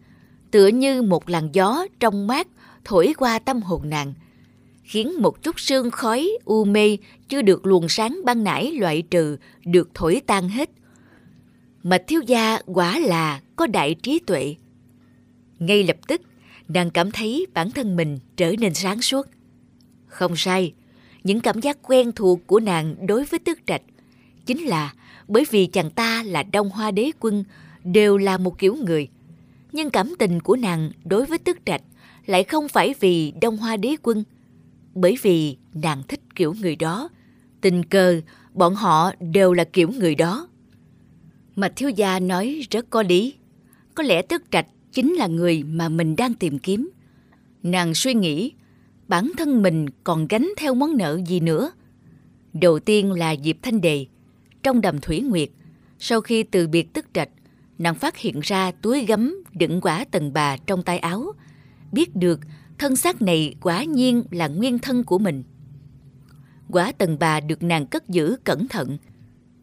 tựa 0.50 0.66
như 0.66 1.02
một 1.02 1.28
làn 1.28 1.48
gió 1.52 1.86
trong 2.00 2.26
mát 2.26 2.46
thổi 2.84 3.14
qua 3.18 3.38
tâm 3.38 3.62
hồn 3.62 3.90
nàng, 3.90 4.14
khiến 4.82 5.22
một 5.22 5.42
chút 5.42 5.60
sương 5.60 5.90
khói 5.90 6.30
u 6.44 6.64
mê 6.64 6.96
chưa 7.28 7.42
được 7.42 7.66
luồng 7.66 7.88
sáng 7.88 8.20
ban 8.24 8.44
nãy 8.44 8.72
loại 8.72 9.02
trừ 9.02 9.36
được 9.64 9.90
thổi 9.94 10.22
tan 10.26 10.48
hết. 10.48 10.70
Mạch 11.82 12.02
thiếu 12.06 12.20
gia 12.26 12.58
quả 12.66 12.98
là 12.98 13.40
có 13.56 13.66
đại 13.66 13.94
trí 13.94 14.18
tuệ. 14.18 14.54
Ngay 15.58 15.82
lập 15.84 15.96
tức, 16.08 16.20
nàng 16.68 16.90
cảm 16.90 17.10
thấy 17.10 17.46
bản 17.54 17.70
thân 17.70 17.96
mình 17.96 18.18
trở 18.36 18.54
nên 18.58 18.74
sáng 18.74 19.02
suốt. 19.02 19.26
Không 20.06 20.36
sai, 20.36 20.72
những 21.24 21.40
cảm 21.40 21.60
giác 21.60 21.78
quen 21.82 22.12
thuộc 22.12 22.46
của 22.46 22.60
nàng 22.60 23.06
đối 23.06 23.24
với 23.24 23.38
tước 23.38 23.58
trạch 23.66 23.82
chính 24.46 24.64
là 24.64 24.94
bởi 25.28 25.44
vì 25.50 25.66
chàng 25.66 25.90
ta 25.90 26.22
là 26.22 26.42
Đông 26.42 26.70
Hoa 26.70 26.90
đế 26.90 27.10
quân 27.20 27.44
đều 27.84 28.16
là 28.16 28.38
một 28.38 28.58
kiểu 28.58 28.74
người. 28.74 29.08
Nhưng 29.72 29.90
cảm 29.90 30.14
tình 30.18 30.40
của 30.40 30.56
nàng 30.56 30.90
đối 31.04 31.26
với 31.26 31.38
tước 31.38 31.56
trạch 31.66 31.82
lại 32.26 32.44
không 32.44 32.68
phải 32.68 32.94
vì 33.00 33.32
Đông 33.42 33.56
Hoa 33.56 33.76
đế 33.76 33.96
quân, 34.02 34.24
bởi 34.94 35.18
vì 35.22 35.56
nàng 35.74 36.02
thích 36.08 36.20
kiểu 36.34 36.54
người 36.60 36.76
đó. 36.76 37.08
Tình 37.60 37.84
cờ, 37.84 38.20
bọn 38.54 38.74
họ 38.74 39.12
đều 39.20 39.52
là 39.52 39.64
kiểu 39.64 39.90
người 39.90 40.14
đó. 40.14 40.48
Mạch 41.56 41.72
thiếu 41.76 41.88
gia 41.88 42.20
nói 42.20 42.60
rất 42.70 42.90
có 42.90 43.02
lý. 43.02 43.34
Có 43.94 44.02
lẽ 44.02 44.22
tước 44.22 44.50
trạch 44.50 44.66
chính 44.98 45.14
là 45.14 45.26
người 45.26 45.62
mà 45.62 45.88
mình 45.88 46.16
đang 46.16 46.34
tìm 46.34 46.58
kiếm. 46.58 46.90
Nàng 47.62 47.94
suy 47.94 48.14
nghĩ, 48.14 48.52
bản 49.08 49.32
thân 49.36 49.62
mình 49.62 49.86
còn 50.04 50.26
gánh 50.28 50.48
theo 50.56 50.74
món 50.74 50.96
nợ 50.96 51.20
gì 51.26 51.40
nữa. 51.40 51.70
Đầu 52.52 52.78
tiên 52.78 53.12
là 53.12 53.36
Diệp 53.44 53.56
Thanh 53.62 53.80
Đề. 53.80 54.06
Trong 54.62 54.80
đầm 54.80 55.00
Thủy 55.00 55.20
Nguyệt, 55.20 55.48
sau 55.98 56.20
khi 56.20 56.42
từ 56.42 56.68
biệt 56.68 56.92
tức 56.92 57.06
trạch, 57.14 57.28
nàng 57.78 57.94
phát 57.94 58.16
hiện 58.16 58.40
ra 58.42 58.70
túi 58.70 59.04
gấm 59.04 59.34
đựng 59.52 59.80
quả 59.80 60.04
tần 60.04 60.32
bà 60.32 60.56
trong 60.56 60.82
tay 60.82 60.98
áo, 60.98 61.32
biết 61.92 62.16
được 62.16 62.40
thân 62.78 62.96
xác 62.96 63.22
này 63.22 63.54
quả 63.60 63.84
nhiên 63.84 64.22
là 64.30 64.48
nguyên 64.48 64.78
thân 64.78 65.04
của 65.04 65.18
mình. 65.18 65.42
Quả 66.70 66.92
tần 66.92 67.16
bà 67.20 67.40
được 67.40 67.62
nàng 67.62 67.86
cất 67.86 68.08
giữ 68.08 68.36
cẩn 68.44 68.68
thận. 68.68 68.98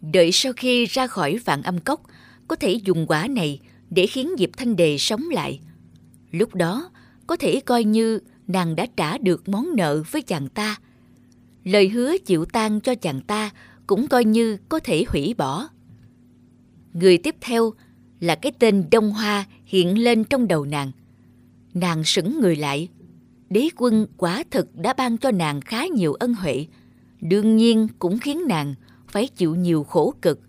Đợi 0.02 0.32
sau 0.32 0.54
khi 0.54 0.86
ra 0.86 1.08
khỏi 1.08 1.38
vạn 1.45 1.63
âm 1.63 1.80
cốc, 1.80 2.02
có 2.48 2.56
thể 2.56 2.71
dùng 2.71 3.08
quả 3.08 3.28
này 3.28 3.60
để 3.89 4.08
khiến 4.08 4.30
Diệp 4.38 4.50
Thanh 4.58 4.76
Đề 4.76 4.98
sống 4.98 5.30
lại. 5.30 5.60
Lúc 6.32 6.56
đó, 6.56 6.89
có 7.28 7.36
thể 7.36 7.60
coi 7.60 7.84
như 7.84 8.19
nàng 8.48 8.76
đã 8.76 8.86
trả 8.98 9.17
được 9.17 9.50
món 9.50 9.76
nợ 9.76 10.04
với 10.12 10.21
chàng 10.21 10.50
ta. 10.50 10.76
Lời 11.63 11.89
hứa 11.89 12.17
chịu 12.17 12.45
tan 12.45 12.82
cho 12.82 12.95
chàng 12.95 13.21
ta 13.21 13.50
cũng 13.88 14.08
coi 14.08 14.26
như 14.26 14.58
có 14.69 14.80
thể 14.80 15.06
hủy 15.08 15.34
bỏ. 15.38 15.67
Người 16.93 17.17
tiếp 17.17 17.36
theo 17.41 17.74
là 18.19 18.36
cái 18.36 18.52
tên 18.60 18.86
Đông 18.91 19.12
Hoa 19.12 19.45
hiện 19.65 20.04
lên 20.04 20.24
trong 20.24 20.48
đầu 20.48 20.65
nàng– 20.65 20.91
Nàng 21.76 22.04
sững 22.04 22.39
người 22.41 22.56
lại. 22.56 22.89
Đế 23.50 23.69
quân 23.76 24.08
quả 24.17 24.43
thực 24.52 24.76
đã 24.76 24.93
ban 24.93 25.17
cho 25.17 25.32
nàng 25.32 25.62
khá 25.62 25.86
nhiều 25.86 26.13
ân 26.13 26.34
huệ, 26.34 26.65
đương 27.21 27.58
nhiên 27.58 27.88
cũng 28.00 28.17
khiến 28.19 28.41
nàng 28.48 28.76
phải 29.08 29.28
chịu 29.28 29.56
nhiều 29.56 29.84
khổ 29.84 30.13
cực. 30.21 30.39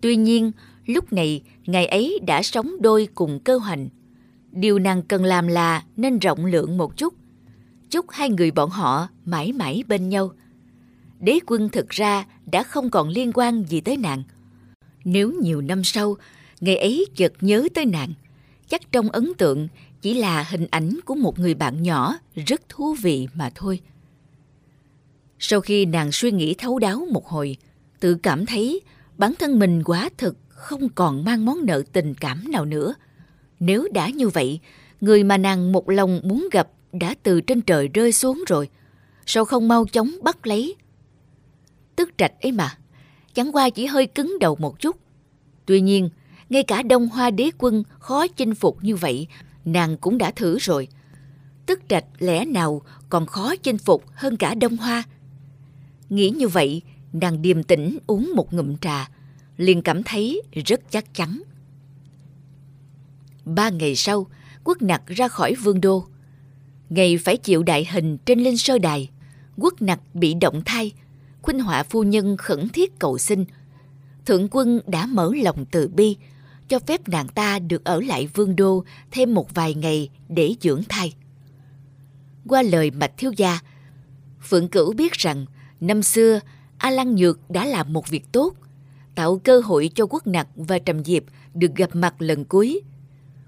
Tuy 0.00 0.16
nhiên, 0.16 0.52
lúc 0.86 1.12
này 1.12 1.42
ngày 1.66 1.86
ấy 1.86 2.18
đã 2.26 2.42
sống 2.42 2.72
đôi 2.80 3.08
cùng 3.14 3.40
cơ 3.40 3.56
hoành. 3.56 3.88
Điều 4.52 4.78
nàng 4.78 5.02
cần 5.02 5.24
làm 5.24 5.46
là 5.46 5.82
nên 5.96 6.18
rộng 6.18 6.46
lượng 6.46 6.76
một 6.76 6.96
chút, 6.96 7.14
chúc 7.90 8.10
hai 8.10 8.30
người 8.30 8.50
bọn 8.50 8.70
họ 8.70 9.08
mãi 9.24 9.52
mãi 9.52 9.84
bên 9.88 10.08
nhau. 10.08 10.30
Đế 11.20 11.38
quân 11.46 11.68
thực 11.68 11.88
ra 11.88 12.26
đã 12.52 12.62
không 12.62 12.90
còn 12.90 13.08
liên 13.08 13.32
quan 13.34 13.64
gì 13.64 13.80
tới 13.80 13.96
nàng. 13.96 14.22
Nếu 15.04 15.32
nhiều 15.42 15.60
năm 15.60 15.84
sau, 15.84 16.16
ngày 16.60 16.76
ấy 16.76 17.06
chợt 17.14 17.32
nhớ 17.40 17.68
tới 17.74 17.84
nàng, 17.86 18.12
chắc 18.68 18.92
trong 18.92 19.08
ấn 19.08 19.32
tượng 19.38 19.68
chỉ 20.00 20.14
là 20.14 20.42
hình 20.42 20.66
ảnh 20.70 20.98
của 21.04 21.14
một 21.14 21.38
người 21.38 21.54
bạn 21.54 21.82
nhỏ 21.82 22.14
rất 22.46 22.68
thú 22.68 22.94
vị 23.02 23.28
mà 23.34 23.50
thôi. 23.54 23.80
Sau 25.38 25.60
khi 25.60 25.86
nàng 25.86 26.12
suy 26.12 26.30
nghĩ 26.30 26.54
thấu 26.54 26.78
đáo 26.78 27.06
một 27.12 27.26
hồi, 27.26 27.56
tự 28.00 28.14
cảm 28.14 28.46
thấy 28.46 28.80
bản 29.18 29.34
thân 29.38 29.58
mình 29.58 29.82
quá 29.84 30.10
thực 30.18 30.36
không 30.54 30.88
còn 30.88 31.24
mang 31.24 31.44
món 31.44 31.66
nợ 31.66 31.82
tình 31.92 32.14
cảm 32.14 32.50
nào 32.50 32.64
nữa. 32.64 32.94
Nếu 33.60 33.88
đã 33.92 34.08
như 34.08 34.28
vậy, 34.28 34.60
người 35.00 35.24
mà 35.24 35.36
nàng 35.36 35.72
một 35.72 35.90
lòng 35.90 36.20
muốn 36.24 36.48
gặp 36.52 36.68
đã 36.92 37.14
từ 37.22 37.40
trên 37.40 37.60
trời 37.60 37.88
rơi 37.88 38.12
xuống 38.12 38.44
rồi. 38.46 38.68
Sao 39.26 39.44
không 39.44 39.68
mau 39.68 39.86
chóng 39.86 40.10
bắt 40.22 40.46
lấy? 40.46 40.76
Tức 41.96 42.10
trạch 42.16 42.32
ấy 42.42 42.52
mà, 42.52 42.78
chẳng 43.34 43.52
qua 43.52 43.70
chỉ 43.70 43.86
hơi 43.86 44.06
cứng 44.06 44.36
đầu 44.40 44.56
một 44.60 44.80
chút. 44.80 44.96
Tuy 45.66 45.80
nhiên, 45.80 46.10
ngay 46.48 46.62
cả 46.62 46.82
đông 46.82 47.08
hoa 47.08 47.30
đế 47.30 47.50
quân 47.58 47.82
khó 47.98 48.26
chinh 48.26 48.54
phục 48.54 48.84
như 48.84 48.96
vậy 48.96 49.28
nàng 49.64 49.96
cũng 49.96 50.18
đã 50.18 50.30
thử 50.30 50.58
rồi. 50.58 50.88
Tức 51.66 51.80
trạch 51.88 52.04
lẽ 52.18 52.44
nào 52.44 52.82
còn 53.08 53.26
khó 53.26 53.56
chinh 53.56 53.78
phục 53.78 54.04
hơn 54.14 54.36
cả 54.36 54.54
đông 54.54 54.76
hoa. 54.76 55.02
Nghĩ 56.08 56.30
như 56.30 56.48
vậy, 56.48 56.82
nàng 57.12 57.42
điềm 57.42 57.62
tĩnh 57.62 57.98
uống 58.06 58.32
một 58.36 58.52
ngụm 58.52 58.76
trà, 58.76 59.08
liền 59.56 59.82
cảm 59.82 60.02
thấy 60.02 60.42
rất 60.66 60.80
chắc 60.90 61.14
chắn. 61.14 61.42
Ba 63.44 63.70
ngày 63.70 63.96
sau, 63.96 64.26
quốc 64.64 64.82
nặc 64.82 65.06
ra 65.06 65.28
khỏi 65.28 65.54
vương 65.54 65.80
đô. 65.80 66.06
Ngày 66.88 67.18
phải 67.18 67.36
chịu 67.36 67.62
đại 67.62 67.86
hình 67.90 68.18
trên 68.18 68.40
linh 68.40 68.58
sơ 68.58 68.78
đài, 68.78 69.10
quốc 69.56 69.82
nặc 69.82 70.00
bị 70.14 70.34
động 70.34 70.62
thai, 70.64 70.92
khuynh 71.42 71.60
họa 71.60 71.82
phu 71.82 72.02
nhân 72.02 72.36
khẩn 72.36 72.68
thiết 72.68 72.98
cầu 72.98 73.18
xin. 73.18 73.44
Thượng 74.26 74.48
quân 74.50 74.80
đã 74.86 75.06
mở 75.06 75.30
lòng 75.42 75.64
từ 75.70 75.88
bi, 75.88 76.16
cho 76.68 76.78
phép 76.78 77.08
nàng 77.08 77.28
ta 77.28 77.58
được 77.58 77.84
ở 77.84 78.00
lại 78.00 78.26
vương 78.26 78.56
đô 78.56 78.84
thêm 79.10 79.34
một 79.34 79.54
vài 79.54 79.74
ngày 79.74 80.10
để 80.28 80.54
dưỡng 80.60 80.82
thai. 80.88 81.14
Qua 82.48 82.62
lời 82.62 82.90
Mạch 82.90 83.12
Thiếu 83.16 83.32
Gia, 83.36 83.60
Phượng 84.42 84.68
Cửu 84.68 84.92
biết 84.92 85.12
rằng 85.12 85.46
Năm 85.80 86.02
xưa, 86.02 86.40
A 86.78 86.90
Lăng 86.90 87.14
Nhược 87.14 87.50
đã 87.50 87.64
làm 87.64 87.92
một 87.92 88.08
việc 88.08 88.32
tốt, 88.32 88.54
tạo 89.14 89.40
cơ 89.44 89.60
hội 89.60 89.90
cho 89.94 90.06
Quốc 90.06 90.26
Nặc 90.26 90.48
và 90.56 90.78
Trầm 90.78 91.04
Diệp 91.04 91.22
được 91.54 91.74
gặp 91.76 91.90
mặt 91.92 92.14
lần 92.18 92.44
cuối. 92.44 92.80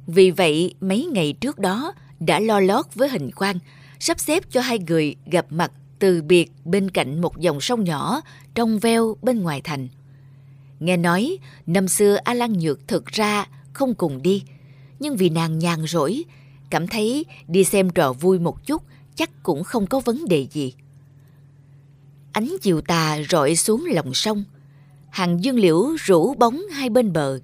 Vì 0.06 0.30
vậy, 0.30 0.74
mấy 0.80 1.08
ngày 1.12 1.32
trước 1.32 1.58
đó 1.58 1.92
đã 2.20 2.40
lo 2.40 2.60
lót 2.60 2.94
với 2.94 3.08
hình 3.08 3.30
quan, 3.36 3.58
sắp 3.98 4.20
xếp 4.20 4.44
cho 4.50 4.60
hai 4.60 4.78
người 4.78 5.16
gặp 5.30 5.46
mặt 5.50 5.72
từ 5.98 6.22
biệt 6.22 6.52
bên 6.64 6.90
cạnh 6.90 7.20
một 7.20 7.38
dòng 7.38 7.60
sông 7.60 7.84
nhỏ 7.84 8.20
trong 8.54 8.78
veo 8.78 9.16
bên 9.22 9.42
ngoài 9.42 9.60
thành. 9.64 9.88
Nghe 10.80 10.96
nói, 10.96 11.38
năm 11.66 11.88
xưa 11.88 12.16
A 12.24 12.34
lan 12.34 12.52
Nhược 12.52 12.88
thực 12.88 13.06
ra 13.06 13.46
không 13.72 13.94
cùng 13.94 14.22
đi, 14.22 14.42
nhưng 15.00 15.16
vì 15.16 15.28
nàng 15.28 15.58
nhàn 15.58 15.86
rỗi, 15.86 16.24
cảm 16.70 16.86
thấy 16.86 17.24
đi 17.48 17.64
xem 17.64 17.90
trò 17.90 18.12
vui 18.12 18.38
một 18.38 18.66
chút 18.66 18.82
chắc 19.14 19.42
cũng 19.42 19.64
không 19.64 19.86
có 19.86 20.00
vấn 20.00 20.28
đề 20.28 20.46
gì. 20.52 20.74
Ánh 22.32 22.56
chiều 22.62 22.80
tà 22.80 23.18
rọi 23.30 23.56
xuống 23.56 23.84
lòng 23.90 24.14
sông, 24.14 24.44
hàng 25.16 25.44
dương 25.44 25.58
liễu 25.58 25.94
rủ 25.98 26.34
bóng 26.34 26.60
hai 26.72 26.90
bên 26.90 27.12
bờ. 27.12 27.40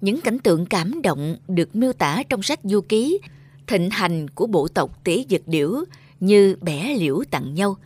Những 0.00 0.20
cảnh 0.20 0.38
tượng 0.38 0.66
cảm 0.66 1.02
động 1.02 1.36
được 1.48 1.76
miêu 1.76 1.92
tả 1.92 2.22
trong 2.28 2.42
sách 2.42 2.60
du 2.62 2.80
ký 2.80 3.18
thịnh 3.66 3.90
hành 3.90 4.28
của 4.28 4.46
bộ 4.46 4.68
tộc 4.68 5.04
tỉ 5.04 5.26
dực 5.30 5.48
điểu 5.48 5.84
như 6.20 6.56
bẻ 6.60 6.94
liễu 6.98 7.22
tặng 7.30 7.54
nhau, 7.54 7.76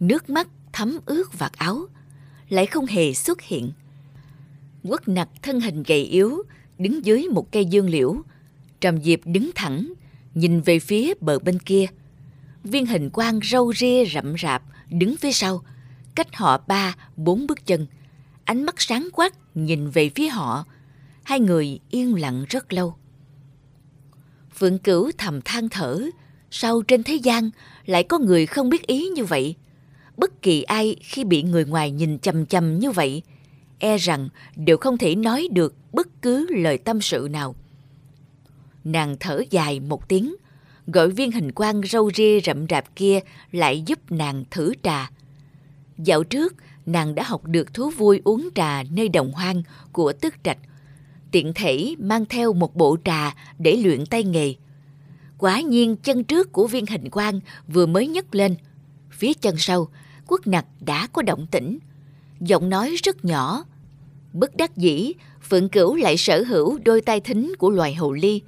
nước 0.00 0.30
mắt 0.30 0.48
thấm 0.72 0.98
ướt 1.06 1.38
vạt 1.38 1.52
áo, 1.52 1.86
lại 2.48 2.66
không 2.66 2.86
hề 2.86 3.12
xuất 3.14 3.42
hiện. 3.42 3.72
Quốc 4.84 5.08
nặc 5.08 5.28
thân 5.42 5.60
hình 5.60 5.82
gầy 5.82 6.02
yếu, 6.04 6.42
đứng 6.78 7.04
dưới 7.04 7.28
một 7.28 7.52
cây 7.52 7.64
dương 7.64 7.90
liễu, 7.90 8.16
Trầm 8.80 9.02
Diệp 9.02 9.20
đứng 9.24 9.50
thẳng, 9.54 9.92
nhìn 10.34 10.60
về 10.60 10.78
phía 10.78 11.14
bờ 11.20 11.38
bên 11.38 11.58
kia. 11.58 11.86
Viên 12.64 12.86
hình 12.86 13.10
quang 13.10 13.40
râu 13.50 13.72
ria 13.74 14.04
rậm 14.04 14.34
rạp, 14.42 14.62
đứng 14.90 15.16
phía 15.16 15.32
sau, 15.32 15.62
cách 16.14 16.36
họ 16.36 16.60
ba, 16.66 16.94
bốn 17.16 17.46
bước 17.46 17.66
chân. 17.66 17.86
Ánh 18.50 18.62
mắt 18.62 18.74
sáng 18.78 19.08
quắc 19.12 19.34
nhìn 19.54 19.90
về 19.90 20.10
phía 20.14 20.28
họ. 20.28 20.64
Hai 21.22 21.40
người 21.40 21.78
yên 21.90 22.14
lặng 22.14 22.44
rất 22.48 22.72
lâu. 22.72 22.94
Phượng 24.58 24.78
Cửu 24.78 25.10
thầm 25.18 25.40
than 25.44 25.68
thở, 25.68 26.00
sao 26.50 26.82
trên 26.82 27.02
thế 27.02 27.14
gian 27.14 27.50
lại 27.86 28.02
có 28.02 28.18
người 28.18 28.46
không 28.46 28.70
biết 28.70 28.86
ý 28.86 29.08
như 29.08 29.24
vậy? 29.24 29.54
Bất 30.16 30.42
kỳ 30.42 30.62
ai 30.62 30.96
khi 31.02 31.24
bị 31.24 31.42
người 31.42 31.64
ngoài 31.64 31.90
nhìn 31.90 32.18
chầm 32.18 32.46
chầm 32.46 32.78
như 32.78 32.90
vậy, 32.90 33.22
e 33.78 33.96
rằng 33.96 34.28
đều 34.56 34.76
không 34.76 34.98
thể 34.98 35.14
nói 35.14 35.48
được 35.52 35.74
bất 35.92 36.22
cứ 36.22 36.46
lời 36.48 36.78
tâm 36.78 37.00
sự 37.00 37.28
nào. 37.30 37.54
Nàng 38.84 39.16
thở 39.20 39.42
dài 39.50 39.80
một 39.80 40.08
tiếng, 40.08 40.34
gọi 40.86 41.10
viên 41.10 41.32
hình 41.32 41.52
quan 41.54 41.80
râu 41.90 42.10
ria 42.14 42.40
rậm 42.40 42.66
rạp 42.68 42.96
kia 42.96 43.20
lại 43.52 43.82
giúp 43.86 44.12
nàng 44.12 44.44
thử 44.50 44.72
trà. 44.82 45.10
Dạo 45.98 46.24
trước, 46.24 46.54
nàng 46.86 47.14
đã 47.14 47.22
học 47.22 47.44
được 47.44 47.74
thú 47.74 47.90
vui 47.90 48.20
uống 48.24 48.48
trà 48.54 48.82
nơi 48.82 49.08
đồng 49.08 49.32
hoang 49.32 49.62
của 49.92 50.12
tức 50.12 50.34
trạch, 50.42 50.58
tiện 51.30 51.52
thể 51.54 51.94
mang 51.98 52.24
theo 52.26 52.52
một 52.52 52.76
bộ 52.76 52.96
trà 53.04 53.34
để 53.58 53.76
luyện 53.76 54.06
tay 54.06 54.24
nghề. 54.24 54.54
Quả 55.38 55.60
nhiên 55.60 55.96
chân 55.96 56.24
trước 56.24 56.52
của 56.52 56.66
viên 56.66 56.86
hình 56.86 57.10
quang 57.10 57.40
vừa 57.68 57.86
mới 57.86 58.06
nhấc 58.06 58.34
lên, 58.34 58.54
phía 59.10 59.34
chân 59.34 59.54
sau, 59.58 59.88
quốc 60.26 60.46
nặc 60.46 60.66
đã 60.80 61.06
có 61.06 61.22
động 61.22 61.46
tĩnh. 61.46 61.78
Giọng 62.40 62.68
nói 62.68 62.94
rất 63.02 63.24
nhỏ. 63.24 63.64
Bất 64.32 64.56
đắc 64.56 64.76
dĩ, 64.76 65.12
Phượng 65.48 65.68
Cửu 65.68 65.94
lại 65.94 66.16
sở 66.16 66.42
hữu 66.42 66.78
đôi 66.84 67.00
tai 67.00 67.20
thính 67.20 67.52
của 67.58 67.70
loài 67.70 67.94
hồ 67.94 68.12
ly. 68.12 68.42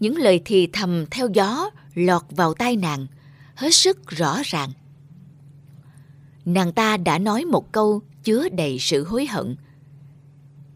Những 0.00 0.16
lời 0.16 0.40
thì 0.44 0.68
thầm 0.72 1.04
theo 1.10 1.28
gió 1.34 1.70
lọt 1.94 2.22
vào 2.30 2.54
tai 2.54 2.76
nàng, 2.76 3.06
hết 3.54 3.74
sức 3.74 4.06
rõ 4.06 4.38
ràng. 4.44 4.70
Nàng 6.44 6.72
ta 6.72 6.96
đã 6.96 7.18
nói 7.18 7.44
một 7.44 7.72
câu 7.72 8.02
chứa 8.24 8.48
đầy 8.48 8.78
sự 8.78 9.04
hối 9.04 9.26
hận. 9.26 9.56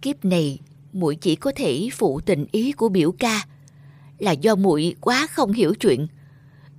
Kiếp 0.03 0.25
này, 0.25 0.59
muội 0.93 1.17
chỉ 1.17 1.37
có 1.37 1.53
thể 1.57 1.89
phụ 1.93 2.21
tình 2.21 2.47
ý 2.53 2.73
của 2.73 2.89
biểu 2.89 3.13
ca, 3.13 3.47
là 4.19 4.33
do 4.33 4.55
muội 4.55 4.95
quá 5.01 5.27
không 5.31 5.53
hiểu 5.53 5.75
chuyện. 5.75 6.07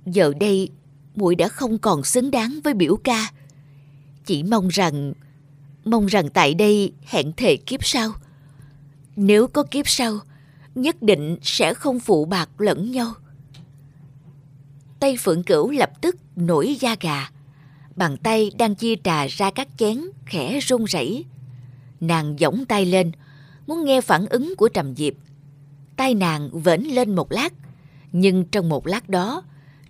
Giờ 0.06 0.32
đây, 0.40 0.70
muội 1.14 1.34
đã 1.34 1.48
không 1.48 1.78
còn 1.78 2.04
xứng 2.04 2.30
đáng 2.30 2.60
với 2.64 2.74
biểu 2.74 2.96
ca. 2.96 3.32
Chỉ 4.24 4.42
mong 4.42 4.68
rằng, 4.68 5.12
mong 5.84 6.06
rằng 6.06 6.28
tại 6.28 6.54
đây 6.54 6.92
hẹn 7.04 7.32
thề 7.36 7.56
kiếp 7.56 7.84
sau. 7.84 8.12
Nếu 9.16 9.46
có 9.46 9.62
kiếp 9.62 9.88
sau, 9.88 10.18
nhất 10.74 11.02
định 11.02 11.38
sẽ 11.42 11.74
không 11.74 12.00
phụ 12.00 12.24
bạc 12.24 12.50
lẫn 12.58 12.92
nhau. 12.92 13.14
Tay 15.00 15.16
Phượng 15.20 15.42
Cửu 15.42 15.70
lập 15.70 15.90
tức 16.00 16.16
nổi 16.36 16.76
da 16.80 16.96
gà. 17.00 17.28
Bàn 17.98 18.16
tay 18.16 18.50
đang 18.58 18.74
chia 18.74 18.94
trà 19.04 19.26
ra 19.26 19.50
các 19.50 19.68
chén, 19.76 20.00
khẽ 20.26 20.60
run 20.60 20.84
rẩy. 20.84 21.24
Nàng 22.00 22.36
giỏng 22.38 22.64
tay 22.68 22.86
lên, 22.86 23.12
muốn 23.66 23.84
nghe 23.84 24.00
phản 24.00 24.26
ứng 24.26 24.54
của 24.56 24.68
Trầm 24.68 24.96
Diệp. 24.96 25.14
Tay 25.96 26.14
nàng 26.14 26.50
vẫn 26.52 26.82
lên 26.82 27.14
một 27.14 27.32
lát, 27.32 27.52
nhưng 28.12 28.44
trong 28.44 28.68
một 28.68 28.86
lát 28.86 29.08
đó, 29.08 29.42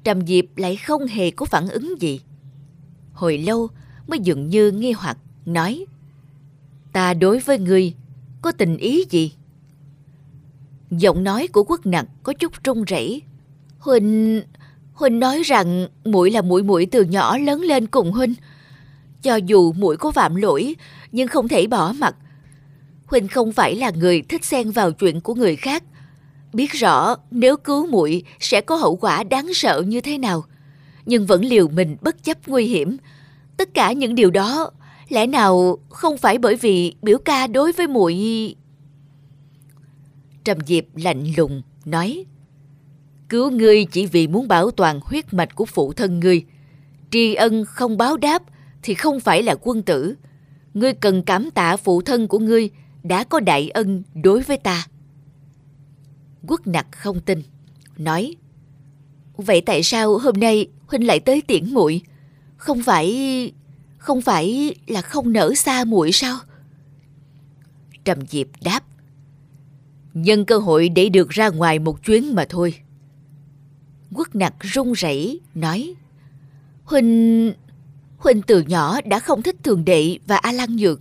Trầm 0.05 0.27
Diệp 0.27 0.45
lại 0.57 0.77
không 0.77 1.07
hề 1.07 1.31
có 1.31 1.47
phản 1.47 1.69
ứng 1.69 2.01
gì. 2.01 2.21
Hồi 3.13 3.39
lâu 3.39 3.69
mới 4.07 4.19
dường 4.19 4.49
như 4.49 4.71
nghi 4.71 4.93
hoặc, 4.93 5.19
nói 5.47 5.87
Ta 6.93 7.15
đối 7.15 7.39
với 7.39 7.59
ngươi 7.59 7.95
có 8.43 8.53
tình 8.53 8.77
ý 8.77 9.05
gì? 9.11 9.33
Giọng 10.91 11.25
nói 11.25 11.49
của 11.49 11.65
quốc 11.65 11.87
nặc 11.87 12.07
có 12.23 12.33
chút 12.33 12.53
run 12.65 12.85
rẩy. 12.85 13.23
Huynh... 13.79 14.43
Huynh 14.99 15.21
nói 15.21 15.43
rằng 15.43 15.87
muội 16.05 16.31
là 16.31 16.43
muội 16.43 16.63
muội 16.63 16.87
từ 16.87 17.05
nhỏ 17.05 17.39
lớn 17.39 17.63
lên 17.63 17.87
cùng 17.87 18.13
huynh. 18.13 18.35
Cho 19.23 19.37
dù 19.37 19.73
muội 19.73 19.97
có 19.97 20.11
phạm 20.11 20.35
lỗi, 20.35 20.77
nhưng 21.13 21.29
không 21.29 21.49
thể 21.49 21.67
bỏ 21.67 21.93
mặt. 21.99 22.17
Huynh 23.07 23.29
không 23.29 23.53
phải 23.53 23.77
là 23.77 23.91
người 23.91 24.23
thích 24.23 24.45
xen 24.45 24.71
vào 24.71 24.93
chuyện 24.93 25.21
của 25.21 25.35
người 25.35 25.57
khác. 25.57 25.83
Biết 26.53 26.73
rõ 26.73 27.17
nếu 27.31 27.57
cứu 27.57 27.87
muội 27.87 28.23
sẽ 28.41 28.61
có 28.61 28.77
hậu 28.77 28.97
quả 28.97 29.25
đáng 29.25 29.55
sợ 29.55 29.83
như 29.87 30.01
thế 30.01 30.19
nào, 30.19 30.45
nhưng 31.07 31.27
vẫn 31.27 31.45
liều 31.45 31.69
mình 31.69 31.97
bất 32.01 32.25
chấp 32.25 32.49
nguy 32.49 32.67
hiểm. 32.67 32.97
Tất 33.57 33.75
cả 33.75 33.93
những 33.93 34.15
điều 34.15 34.31
đó 34.31 34.71
lẽ 35.09 35.27
nào 35.27 35.79
không 35.89 36.19
phải 36.19 36.39
bởi 36.39 36.57
vì 36.57 36.95
biểu 37.03 37.19
ca 37.19 37.47
đối 37.47 37.73
với 37.73 37.87
muội 37.87 38.17
Trầm 40.45 40.59
Diệp 40.67 40.85
lạnh 40.95 41.25
lùng 41.37 41.63
nói: 41.85 42.25
Cứu 43.29 43.51
ngươi 43.51 43.85
chỉ 43.85 44.07
vì 44.07 44.27
muốn 44.27 44.49
bảo 44.49 44.71
toàn 44.71 45.01
huyết 45.05 45.35
mạch 45.35 45.55
của 45.55 45.65
phụ 45.65 45.93
thân 45.93 46.21
ngươi. 46.21 46.45
Tri 47.11 47.35
ân 47.35 47.65
không 47.65 47.97
báo 47.97 48.17
đáp 48.17 48.43
thì 48.83 48.95
không 48.95 49.21
phải 49.21 49.43
là 49.43 49.55
quân 49.61 49.83
tử. 49.83 50.15
Ngươi 50.75 50.93
cần 50.93 51.23
cảm 51.23 51.51
tạ 51.51 51.77
phụ 51.77 52.03
thân 52.03 52.29
của 52.29 52.39
ngươi 52.39 52.71
đã 53.03 53.25
có 53.25 53.41
đại 53.41 53.71
ân 53.71 54.03
đối 54.15 54.41
với 54.41 54.57
ta. 54.57 54.87
Quốc 56.47 56.67
nặc 56.67 56.87
không 56.93 57.21
tin, 57.21 57.43
nói 57.97 58.37
Vậy 59.37 59.61
tại 59.61 59.83
sao 59.83 60.19
hôm 60.19 60.35
nay 60.37 60.69
Huynh 60.87 61.07
lại 61.07 61.21
tới 61.21 61.43
tiễn 61.43 61.75
muội 61.75 62.03
Không 62.57 62.83
phải... 62.83 63.53
không 63.99 64.23
phải 64.23 64.75
là 64.87 65.03
không 65.03 65.33
nở 65.33 65.55
xa 65.55 65.85
muội 65.85 66.13
sao? 66.13 66.39
Trầm 68.05 68.27
Diệp 68.27 68.47
đáp 68.65 68.85
Nhân 70.15 70.45
cơ 70.45 70.59
hội 70.59 70.89
để 70.89 71.09
được 71.09 71.29
ra 71.29 71.49
ngoài 71.49 71.79
một 71.79 72.05
chuyến 72.05 72.35
mà 72.35 72.47
thôi. 72.49 72.75
Quốc 74.15 74.35
nặc 74.35 74.55
run 74.61 74.93
rẩy 74.93 75.41
nói 75.55 75.95
Huynh... 76.85 77.53
Huynh 78.19 78.43
từ 78.43 78.63
nhỏ 78.63 79.01
đã 79.01 79.19
không 79.19 79.43
thích 79.43 79.57
thường 79.63 79.85
đệ 79.85 80.19
và 80.27 80.37
A 80.37 80.53
Lăng 80.53 80.77
Nhược 80.77 81.01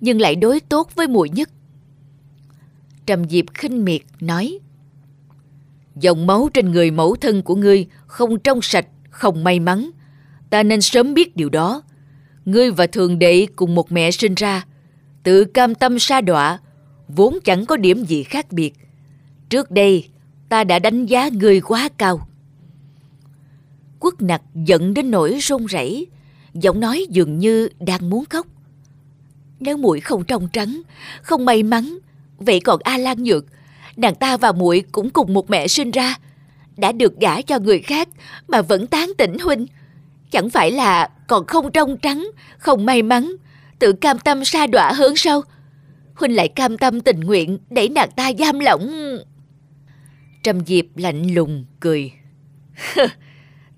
Nhưng 0.00 0.20
lại 0.20 0.36
đối 0.36 0.60
tốt 0.60 0.94
với 0.94 1.08
muội 1.08 1.28
nhất. 1.28 1.50
Trầm 3.06 3.28
Diệp 3.28 3.44
khinh 3.54 3.84
miệt 3.84 4.02
nói 4.20 4.58
Dòng 5.96 6.26
máu 6.26 6.48
trên 6.54 6.72
người 6.72 6.90
mẫu 6.90 7.16
thân 7.16 7.42
của 7.42 7.54
ngươi 7.54 7.86
Không 8.06 8.38
trong 8.38 8.62
sạch, 8.62 8.86
không 9.10 9.44
may 9.44 9.60
mắn. 9.60 9.90
Ta 10.50 10.62
nên 10.62 10.80
sớm 10.80 11.14
biết 11.14 11.36
điều 11.36 11.48
đó. 11.48 11.82
Ngươi 12.44 12.70
và 12.70 12.86
thường 12.86 13.18
đệ 13.18 13.46
cùng 13.56 13.74
một 13.74 13.92
mẹ 13.92 14.10
sinh 14.10 14.34
ra. 14.34 14.66
Tự 15.22 15.44
cam 15.44 15.74
tâm 15.74 15.98
sa 15.98 16.20
đọa 16.20 16.58
Vốn 17.08 17.38
chẳng 17.44 17.66
có 17.66 17.76
điểm 17.76 18.04
gì 18.04 18.22
khác 18.22 18.52
biệt. 18.52 18.74
Trước 19.48 19.70
đây 19.70 20.08
ta 20.48 20.64
đã 20.64 20.78
đánh 20.78 21.06
giá 21.06 21.28
ngươi 21.28 21.60
quá 21.60 21.88
cao 21.96 22.28
quất 24.04 24.22
nặc 24.22 24.42
giận 24.54 24.94
đến 24.94 25.10
nỗi 25.10 25.38
run 25.40 25.66
rẩy, 25.66 26.06
giọng 26.54 26.80
nói 26.80 27.06
dường 27.10 27.38
như 27.38 27.68
đang 27.80 28.10
muốn 28.10 28.24
khóc. 28.24 28.46
Nếu 29.60 29.76
muội 29.76 30.00
không 30.00 30.24
trong 30.24 30.48
trắng, 30.52 30.82
không 31.22 31.44
may 31.44 31.62
mắn, 31.62 31.98
vậy 32.38 32.60
còn 32.60 32.80
A 32.84 32.98
Lan 32.98 33.22
Nhược, 33.22 33.44
nàng 33.96 34.14
ta 34.14 34.36
và 34.36 34.52
muội 34.52 34.84
cũng 34.92 35.10
cùng 35.10 35.34
một 35.34 35.50
mẹ 35.50 35.68
sinh 35.68 35.90
ra, 35.90 36.18
đã 36.76 36.92
được 36.92 37.20
gả 37.20 37.42
cho 37.42 37.58
người 37.58 37.78
khác 37.78 38.08
mà 38.48 38.62
vẫn 38.62 38.86
tán 38.86 39.12
tỉnh 39.18 39.38
huynh, 39.38 39.66
chẳng 40.30 40.50
phải 40.50 40.70
là 40.70 41.08
còn 41.26 41.46
không 41.46 41.72
trong 41.72 41.96
trắng, 41.96 42.30
không 42.58 42.86
may 42.86 43.02
mắn, 43.02 43.32
tự 43.78 43.92
cam 43.92 44.18
tâm 44.18 44.44
sa 44.44 44.66
đọa 44.66 44.92
hơn 44.92 45.16
sao? 45.16 45.42
Huynh 46.14 46.36
lại 46.36 46.48
cam 46.48 46.78
tâm 46.78 47.00
tình 47.00 47.20
nguyện 47.20 47.58
để 47.70 47.88
nàng 47.88 48.10
ta 48.16 48.30
giam 48.38 48.58
lỏng. 48.58 49.18
Trầm 50.42 50.66
Diệp 50.66 50.84
lạnh 50.96 51.34
lùng 51.34 51.64
cười. 51.80 52.12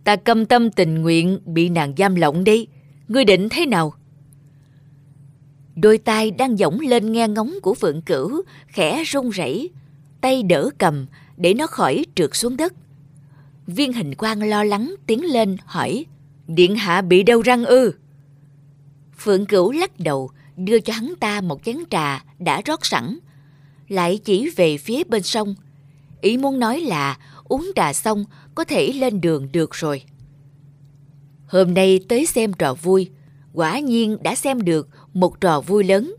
Ta 0.06 0.16
câm 0.16 0.46
tâm 0.46 0.70
tình 0.70 1.02
nguyện 1.02 1.38
bị 1.46 1.68
nàng 1.68 1.94
giam 1.96 2.14
lỏng 2.14 2.44
đi. 2.44 2.66
ngươi 3.08 3.24
định 3.24 3.48
thế 3.50 3.66
nào? 3.66 3.94
Đôi 5.74 5.98
tay 5.98 6.30
đang 6.30 6.56
dõng 6.56 6.80
lên 6.80 7.12
nghe 7.12 7.28
ngóng 7.28 7.54
của 7.62 7.74
Phượng 7.74 8.02
Cửu, 8.02 8.42
khẽ 8.66 9.02
run 9.04 9.30
rẩy, 9.30 9.70
tay 10.20 10.42
đỡ 10.42 10.70
cầm 10.78 11.06
để 11.36 11.54
nó 11.54 11.66
khỏi 11.66 12.04
trượt 12.14 12.30
xuống 12.32 12.56
đất. 12.56 12.74
Viên 13.66 13.92
hình 13.92 14.14
quan 14.18 14.40
lo 14.40 14.64
lắng 14.64 14.94
tiến 15.06 15.24
lên 15.24 15.56
hỏi, 15.64 16.04
Điện 16.46 16.76
hạ 16.76 17.02
bị 17.02 17.22
đau 17.22 17.42
răng 17.42 17.64
ư? 17.64 17.92
Phượng 19.18 19.46
Cửu 19.46 19.72
lắc 19.72 20.00
đầu, 20.00 20.30
đưa 20.56 20.80
cho 20.80 20.92
hắn 20.92 21.14
ta 21.20 21.40
một 21.40 21.64
chén 21.64 21.76
trà 21.90 22.24
đã 22.38 22.62
rót 22.64 22.86
sẵn, 22.86 23.18
lại 23.88 24.18
chỉ 24.24 24.50
về 24.56 24.78
phía 24.78 25.04
bên 25.04 25.22
sông. 25.22 25.54
Ý 26.20 26.36
muốn 26.36 26.58
nói 26.58 26.80
là 26.80 27.18
uống 27.48 27.70
trà 27.74 27.92
xong 27.92 28.24
có 28.54 28.64
thể 28.64 28.92
lên 28.92 29.20
đường 29.20 29.48
được 29.52 29.70
rồi. 29.72 30.02
Hôm 31.46 31.74
nay 31.74 32.00
tới 32.08 32.26
xem 32.26 32.52
trò 32.52 32.74
vui, 32.74 33.10
quả 33.52 33.78
nhiên 33.78 34.22
đã 34.22 34.34
xem 34.34 34.62
được 34.62 34.88
một 35.14 35.40
trò 35.40 35.60
vui 35.60 35.84
lớn. 35.84 36.14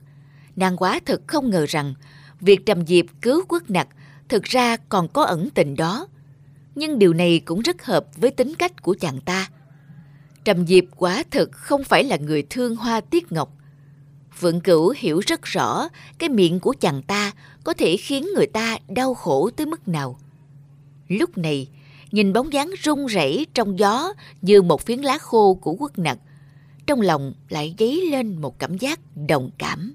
Nàng 0.55 0.77
quá 0.77 0.99
thật 1.05 1.21
không 1.27 1.49
ngờ 1.49 1.65
rằng 1.69 1.93
việc 2.39 2.65
Trầm 2.65 2.85
Diệp 2.85 3.05
cứu 3.21 3.41
quốc 3.47 3.69
nặc 3.69 3.87
thực 4.29 4.43
ra 4.43 4.77
còn 4.77 5.07
có 5.07 5.23
ẩn 5.23 5.49
tình 5.49 5.75
đó. 5.75 6.07
Nhưng 6.75 6.99
điều 6.99 7.13
này 7.13 7.41
cũng 7.45 7.61
rất 7.61 7.85
hợp 7.85 8.05
với 8.15 8.31
tính 8.31 8.53
cách 8.55 8.81
của 8.81 8.95
chàng 8.99 9.21
ta. 9.21 9.49
Trầm 10.43 10.67
Diệp 10.67 10.83
quả 10.97 11.23
thực 11.31 11.51
không 11.51 11.83
phải 11.83 12.03
là 12.03 12.17
người 12.17 12.43
thương 12.49 12.75
hoa 12.75 13.01
tiết 13.01 13.31
ngọc. 13.31 13.53
Phượng 14.39 14.61
Cửu 14.61 14.93
hiểu 14.97 15.19
rất 15.19 15.41
rõ 15.43 15.87
cái 16.17 16.29
miệng 16.29 16.59
của 16.59 16.75
chàng 16.79 17.01
ta 17.01 17.31
có 17.63 17.73
thể 17.73 17.97
khiến 17.97 18.27
người 18.35 18.47
ta 18.47 18.77
đau 18.87 19.13
khổ 19.13 19.49
tới 19.49 19.65
mức 19.65 19.87
nào. 19.87 20.19
Lúc 21.09 21.37
này, 21.37 21.67
nhìn 22.11 22.33
bóng 22.33 22.53
dáng 22.53 22.71
rung 22.83 23.05
rẩy 23.05 23.45
trong 23.53 23.79
gió 23.79 24.13
như 24.41 24.61
một 24.61 24.81
phiến 24.81 24.99
lá 24.99 25.17
khô 25.17 25.53
của 25.53 25.73
quốc 25.73 25.97
nặc, 25.97 26.19
trong 26.85 27.01
lòng 27.01 27.33
lại 27.49 27.75
dấy 27.79 28.09
lên 28.11 28.41
một 28.41 28.59
cảm 28.59 28.77
giác 28.77 28.99
đồng 29.27 29.49
cảm. 29.57 29.93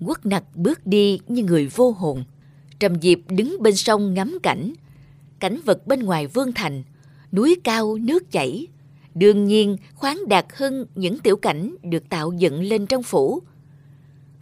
Quốc 0.00 0.26
nặc 0.26 0.44
bước 0.56 0.86
đi 0.86 1.20
như 1.28 1.42
người 1.42 1.66
vô 1.66 1.90
hồn. 1.90 2.24
Trầm 2.78 3.00
Diệp 3.00 3.18
đứng 3.28 3.56
bên 3.60 3.76
sông 3.76 4.14
ngắm 4.14 4.38
cảnh. 4.42 4.72
Cảnh 5.38 5.60
vật 5.64 5.86
bên 5.86 6.00
ngoài 6.00 6.26
vương 6.26 6.52
thành, 6.52 6.82
núi 7.32 7.56
cao 7.64 7.98
nước 8.00 8.30
chảy. 8.30 8.66
Đương 9.14 9.44
nhiên 9.44 9.76
khoáng 9.94 10.28
đạt 10.28 10.46
hơn 10.54 10.86
những 10.94 11.18
tiểu 11.18 11.36
cảnh 11.36 11.74
được 11.82 12.08
tạo 12.08 12.32
dựng 12.32 12.62
lên 12.62 12.86
trong 12.86 13.02
phủ. 13.02 13.42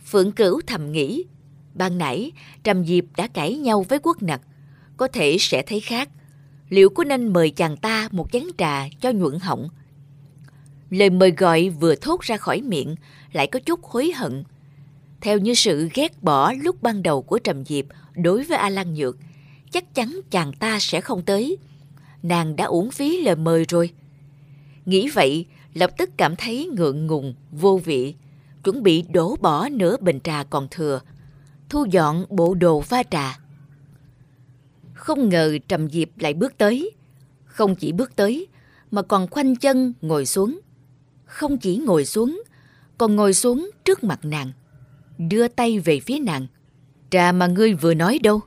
Phượng 0.05 0.33
Cửu 0.33 0.61
thầm 0.67 0.93
nghĩ, 0.93 1.25
ban 1.75 1.99
nãy 1.99 2.33
Trầm 2.65 2.87
Diệp 2.87 3.05
đã 3.17 3.27
cãi 3.27 3.57
nhau 3.57 3.83
với 3.89 3.99
quốc 4.03 4.23
nặc, 4.23 4.41
có 4.99 5.09
thể 5.09 5.37
sẽ 5.41 5.63
thấy 5.63 5.81
khác. 5.81 6.09
Liệu 6.69 6.91
có 6.91 7.05
nên 7.05 7.33
mời 7.33 7.51
chàng 7.51 7.77
ta 7.77 8.09
một 8.13 8.33
chén 8.33 8.43
trà 8.59 8.89
cho 9.01 9.11
nhuận 9.11 9.39
họng? 9.39 9.69
Lời 10.91 11.11
mời 11.11 11.31
gọi 11.31 11.69
vừa 11.69 11.95
thốt 11.95 12.21
ra 12.21 12.37
khỏi 12.37 12.63
miệng 12.63 12.95
lại 13.33 13.47
có 13.47 13.61
chút 13.61 13.85
hối 13.85 14.13
hận. 14.17 14.45
Theo 15.21 15.39
như 15.39 15.55
sự 15.55 15.89
ghét 15.95 16.23
bỏ 16.23 16.53
lúc 16.53 16.83
ban 16.83 17.03
đầu 17.03 17.23
của 17.23 17.39
Trầm 17.39 17.65
Diệp 17.65 17.85
đối 18.17 18.45
với 18.45 18.59
A 18.59 18.69
Lan 18.69 18.95
Nhược, 18.95 19.17
chắc 19.71 19.95
chắn 19.95 20.21
chàng 20.31 20.53
ta 20.53 20.79
sẽ 20.81 21.01
không 21.01 21.23
tới. 21.23 21.57
Nàng 22.23 22.57
đã 22.57 22.65
uổng 22.65 22.91
phí 22.91 23.23
lời 23.23 23.37
mời 23.37 23.65
rồi. 23.69 23.91
Nghĩ 24.87 25.09
vậy, 25.09 25.47
lập 25.75 25.91
tức 25.99 26.11
cảm 26.17 26.37
thấy 26.37 26.71
ngượng 26.77 27.07
ngùng, 27.07 27.35
vô 27.53 27.81
vị, 27.85 28.15
chuẩn 28.65 28.83
bị 28.83 29.03
đổ 29.03 29.37
bỏ 29.41 29.69
nửa 29.69 29.97
bình 29.97 30.21
trà 30.25 30.45
còn 30.51 30.69
thừa, 30.71 31.01
thu 31.69 31.87
dọn 31.91 32.25
bộ 32.29 32.55
đồ 32.55 32.81
pha 32.81 33.03
trà. 33.03 33.39
Không 35.09 35.29
ngờ 35.29 35.59
Trầm 35.69 35.91
Diệp 35.91 36.09
lại 36.19 36.35
bước 36.35 36.59
tới. 36.59 36.91
Không 37.45 37.75
chỉ 37.75 37.93
bước 37.93 38.17
tới, 38.17 38.47
mà 38.91 39.03
còn 39.03 39.27
khoanh 39.31 39.57
chân 39.57 39.93
ngồi 40.03 40.27
xuống. 40.27 40.61
Không 41.25 41.59
chỉ 41.59 41.77
ngồi 41.77 42.05
xuống, 42.05 42.43
còn 42.99 43.17
ngồi 43.17 43.35
xuống 43.35 43.71
trước 43.85 44.05
mặt 44.05 44.21
nàng. 44.23 44.53
Đưa 45.19 45.49
tay 45.49 45.79
về 45.79 46.01
phía 46.01 46.19
nàng. 46.19 46.47
Trà 47.11 47.33
mà 47.33 47.47
ngươi 47.47 47.75
vừa 47.75 47.95
nói 47.95 48.19
đâu? 48.23 48.41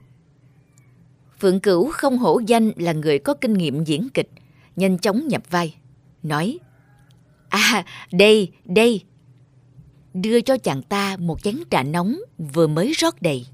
Phượng 1.39 1.60
Cửu 1.60 1.91
không 1.91 2.17
hổ 2.17 2.41
danh 2.47 2.71
là 2.76 2.93
người 2.93 3.19
có 3.19 3.34
kinh 3.34 3.54
nghiệm 3.54 3.84
diễn 3.84 4.10
kịch, 4.13 4.30
nhanh 4.76 4.97
chóng 4.97 5.28
nhập 5.28 5.43
vai. 5.50 5.76
Nói, 6.24 6.60
À, 7.50 7.86
đây, 8.12 8.52
đây. 8.65 9.04
Đưa 10.13 10.41
cho 10.41 10.58
chàng 10.58 10.82
ta 10.82 11.17
một 11.19 11.43
chén 11.43 11.56
trà 11.69 11.84
nóng 11.84 12.19
vừa 12.54 12.67
mới 12.67 12.91
rót 12.91 13.21
đầy. 13.21 13.45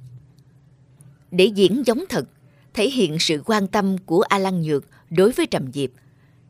Để 1.32 1.46
diễn 1.46 1.84
giống 1.86 2.04
thật, 2.10 2.30
thể 2.78 2.90
hiện 2.90 3.20
sự 3.20 3.42
quan 3.46 3.68
tâm 3.68 3.98
của 3.98 4.22
A 4.22 4.38
Lăng 4.38 4.62
Nhược 4.62 4.86
đối 5.10 5.32
với 5.32 5.46
Trầm 5.46 5.72
Diệp. 5.74 5.90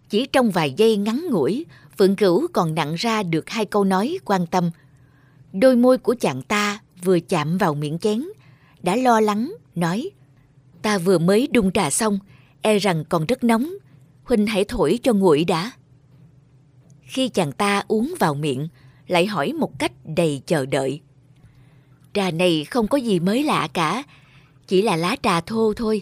Chỉ 0.10 0.26
trong 0.26 0.52
vài 0.52 0.74
giây 0.78 0.98
ngắn 0.98 1.26
ngủi, 1.32 1.66
Phượng 1.98 2.16
Cửu 2.16 2.48
còn 2.54 2.76
nặng 2.76 2.96
ra 2.96 3.24
được 3.24 3.50
hai 3.50 3.66
câu 3.66 3.84
nói 3.84 4.18
quan 4.26 4.48
tâm. 4.48 4.72
Đôi 5.54 5.76
môi 5.76 5.98
của 5.98 6.16
chàng 6.20 6.42
ta 6.42 6.80
vừa 7.04 7.20
chạm 7.20 7.58
vào 7.58 7.74
miệng 7.74 8.00
chén, 8.00 8.24
đã 8.84 8.96
lo 8.96 9.20
lắng, 9.20 9.54
nói 9.76 10.10
Ta 10.82 10.98
vừa 10.98 11.18
mới 11.18 11.48
đun 11.52 11.72
trà 11.72 11.90
xong, 11.90 12.20
e 12.62 12.80
rằng 12.80 13.04
còn 13.10 13.26
rất 13.26 13.44
nóng. 13.44 13.74
Huynh 14.24 14.48
hãy 14.48 14.66
thổi 14.68 15.00
cho 15.04 15.13
nguội 15.13 15.44
đã. 15.44 15.72
Khi 17.02 17.30
chàng 17.30 17.52
ta 17.52 17.84
uống 17.88 18.13
vào 18.20 18.34
miệng, 18.34 18.68
lại 19.08 19.26
hỏi 19.26 19.54
một 19.54 19.80
cách 19.80 19.92
đầy 20.06 20.42
chờ 20.46 20.66
đợi. 20.66 21.02
Trà 22.13 22.32
này 22.32 22.66
không 22.66 22.88
có 22.88 22.98
gì 22.98 23.20
mới 23.20 23.44
lạ 23.44 23.68
cả, 23.74 24.04
chỉ 24.68 24.82
là 24.82 24.96
lá 24.96 25.16
trà 25.24 25.42
thô 25.42 25.74
thôi, 25.74 26.02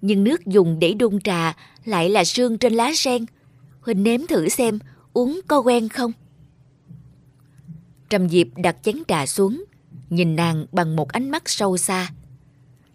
nhưng 0.00 0.24
nước 0.24 0.46
dùng 0.46 0.78
để 0.78 0.94
đun 0.94 1.20
trà 1.20 1.56
lại 1.84 2.08
là 2.08 2.24
sương 2.24 2.58
trên 2.58 2.72
lá 2.72 2.92
sen. 2.94 3.24
Huỳnh 3.80 4.02
nếm 4.02 4.26
thử 4.26 4.48
xem, 4.48 4.78
uống 5.12 5.40
có 5.48 5.58
quen 5.60 5.88
không? 5.88 6.12
Trầm 8.10 8.28
Diệp 8.28 8.46
đặt 8.56 8.76
chén 8.82 8.96
trà 9.08 9.26
xuống, 9.26 9.64
nhìn 10.10 10.36
nàng 10.36 10.66
bằng 10.72 10.96
một 10.96 11.08
ánh 11.08 11.30
mắt 11.30 11.42
sâu 11.46 11.76
xa. 11.76 12.10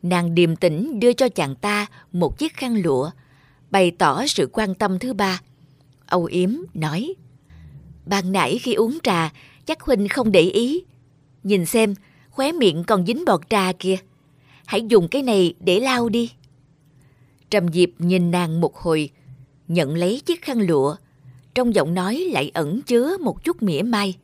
Nàng 0.04 0.36
điềm 0.36 0.56
tĩnh 0.56 1.00
đưa 1.00 1.14
cho 1.14 1.30
chàng 1.30 1.56
ta 1.56 1.86
một 2.12 2.38
chiếc 2.38 2.54
khăn 2.54 2.82
lụa, 2.82 3.10
bày 3.72 3.92
tỏ 3.92 4.28
sự 4.28 4.50
quan 4.52 4.76
tâm 4.76 5.00
thứ 5.00 5.14
ba. 5.14 5.42
Âu 6.06 6.26
Yếm 6.26 6.52
nói, 6.74 7.16
Ban 8.06 8.32
nãy 8.32 8.60
khi 8.62 8.74
uống 8.74 8.98
trà, 9.04 9.34
chắc 9.66 9.82
Huynh 9.82 10.08
không 10.08 10.32
để 10.32 10.42
ý. 10.42 10.84
Nhìn 11.44 11.66
xem, 11.66 11.96
khóe 12.30 12.52
miệng 12.52 12.84
còn 12.84 13.06
dính 13.06 13.26
bọt 13.26 13.42
trà 13.50 13.72
kìa. 13.80 13.98
Hãy 14.66 14.82
dùng 14.88 15.08
cái 15.08 15.22
này 15.22 15.54
để 15.60 15.80
lau 15.80 16.10
đi. 16.10 16.32
Trầm 17.50 17.74
Diệp 17.74 17.90
nhìn 18.00 18.32
nàng 18.32 18.62
một 18.62 18.78
hồi, 18.78 19.10
nhận 19.68 19.96
lấy 19.96 20.22
chiếc 20.26 20.42
khăn 20.42 20.60
lụa. 20.60 20.96
Trong 21.56 21.76
giọng 21.76 21.94
nói 21.94 22.16
lại 22.32 22.52
ẩn 22.54 22.82
chứa 22.82 23.18
một 23.18 23.44
chút 23.44 23.64
mỉa 23.64 23.82
mai. 23.82 24.18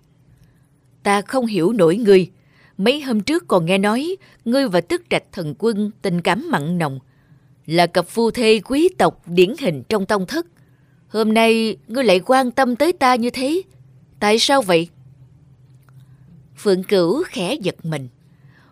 Ta 1.03 1.21
không 1.21 1.45
hiểu 1.45 1.73
nổi 1.73 1.97
ngươi. 1.97 2.31
Mấy 2.77 3.01
hôm 3.01 3.21
trước 3.21 3.47
còn 3.47 3.65
nghe 3.65 3.77
nói 3.77 4.15
ngươi 4.45 4.67
và 4.67 4.81
tức 4.81 5.01
trạch 5.09 5.23
thần 5.31 5.55
quân 5.59 5.91
tình 6.01 6.21
cảm 6.21 6.49
mặn 6.51 6.77
nồng. 6.77 6.99
Là 7.65 7.87
cặp 7.87 8.07
phu 8.07 8.31
thê 8.31 8.59
quý 8.59 8.89
tộc 8.97 9.21
điển 9.27 9.53
hình 9.59 9.83
trong 9.89 10.05
tông 10.05 10.25
thất. 10.25 10.47
Hôm 11.07 11.33
nay 11.33 11.77
ngươi 11.87 12.03
lại 12.03 12.21
quan 12.25 12.51
tâm 12.51 12.75
tới 12.75 12.93
ta 12.93 13.15
như 13.15 13.29
thế. 13.29 13.61
Tại 14.19 14.39
sao 14.39 14.61
vậy? 14.61 14.89
Phượng 16.57 16.83
Cửu 16.83 17.23
khẽ 17.23 17.55
giật 17.61 17.85
mình. 17.85 18.07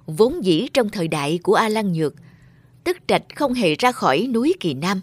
Vốn 0.05 0.45
dĩ 0.45 0.67
trong 0.73 0.89
thời 0.89 1.07
đại 1.07 1.39
của 1.43 1.53
A 1.53 1.69
Lan 1.69 1.93
Nhược, 1.93 2.13
Tức 2.89 2.97
Trạch 3.08 3.23
không 3.36 3.54
hề 3.54 3.75
ra 3.75 3.91
khỏi 3.91 4.28
núi 4.34 4.56
Kỳ 4.60 4.73
Nam. 4.73 5.02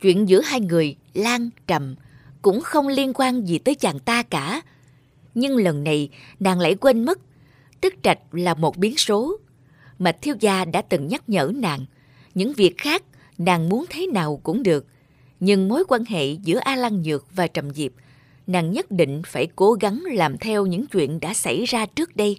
Chuyện 0.00 0.28
giữa 0.28 0.40
hai 0.40 0.60
người, 0.60 0.96
Lan, 1.14 1.50
Trầm, 1.66 1.94
cũng 2.42 2.60
không 2.60 2.88
liên 2.88 3.12
quan 3.14 3.48
gì 3.48 3.58
tới 3.58 3.74
chàng 3.74 3.98
ta 3.98 4.22
cả. 4.22 4.60
Nhưng 5.34 5.56
lần 5.56 5.84
này, 5.84 6.08
nàng 6.40 6.60
lại 6.60 6.74
quên 6.74 7.04
mất. 7.04 7.18
Tức 7.80 7.94
Trạch 8.02 8.18
là 8.32 8.54
một 8.54 8.76
biến 8.76 8.96
số. 8.96 9.36
Mạch 9.98 10.22
Thiếu 10.22 10.34
Gia 10.40 10.64
đã 10.64 10.82
từng 10.82 11.08
nhắc 11.08 11.28
nhở 11.28 11.52
nàng. 11.54 11.86
Những 12.34 12.52
việc 12.52 12.78
khác, 12.78 13.02
nàng 13.38 13.68
muốn 13.68 13.84
thế 13.90 14.06
nào 14.06 14.40
cũng 14.42 14.62
được. 14.62 14.86
Nhưng 15.40 15.68
mối 15.68 15.84
quan 15.88 16.04
hệ 16.04 16.32
giữa 16.32 16.58
A 16.58 16.76
Lan 16.76 17.02
Nhược 17.02 17.36
và 17.36 17.46
Trầm 17.46 17.70
Diệp– 17.70 17.92
nàng 18.46 18.72
nhất 18.72 18.90
định 18.90 19.22
phải 19.26 19.48
cố 19.56 19.72
gắng 19.72 20.02
làm 20.12 20.38
theo 20.38 20.66
những 20.66 20.86
chuyện 20.86 21.20
đã 21.20 21.34
xảy 21.34 21.64
ra 21.64 21.86
trước 21.86 22.16
đây, 22.16 22.38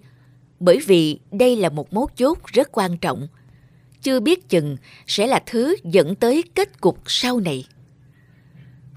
bởi 0.60 0.80
vì 0.86 1.20
đây 1.32 1.56
là 1.56 1.70
một 1.70 1.94
mấu 1.94 2.10
chốt 2.16 2.38
rất 2.46 2.70
quan 2.72 2.98
trọng. 2.98 3.28
Chưa 4.02 4.20
biết 4.20 4.50
chừng 4.50 4.78
sẽ 5.08 5.28
là 5.28 5.44
thứ 5.46 5.76
dẫn 5.84 6.16
tới 6.16 6.44
kết 6.56 6.82
cục 6.82 7.00
sau 7.06 7.40
này. 7.40 7.66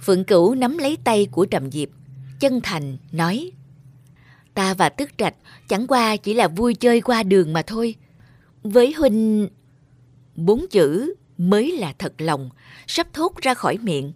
Phượng 0.05 0.25
Cửu 0.25 0.55
nắm 0.55 0.79
lấy 0.79 0.99
tay 1.05 1.27
của 1.31 1.45
Trầm 1.45 1.71
Diệp, 1.71 1.89
chân 2.41 2.61
thành 2.63 2.97
nói 3.13 3.53
Ta 4.55 4.75
và 4.75 4.89
Tức 4.89 5.11
Trạch 5.19 5.35
chẳng 5.69 5.87
qua 5.87 6.17
chỉ 6.17 6.35
là 6.35 6.49
vui 6.49 6.75
chơi 6.75 7.01
qua 7.01 7.23
đường 7.23 7.53
mà 7.53 7.63
thôi. 7.63 7.95
Với 8.63 8.93
Huynh... 8.93 9.49
Bốn 10.37 10.67
chữ 10.71 11.15
mới 11.39 11.73
là 11.73 11.93
thật 11.99 12.13
lòng, 12.19 12.51
sắp 12.87 13.07
thốt 13.13 13.37
ra 13.43 13.55
khỏi 13.55 13.79
miệng, 13.79 14.13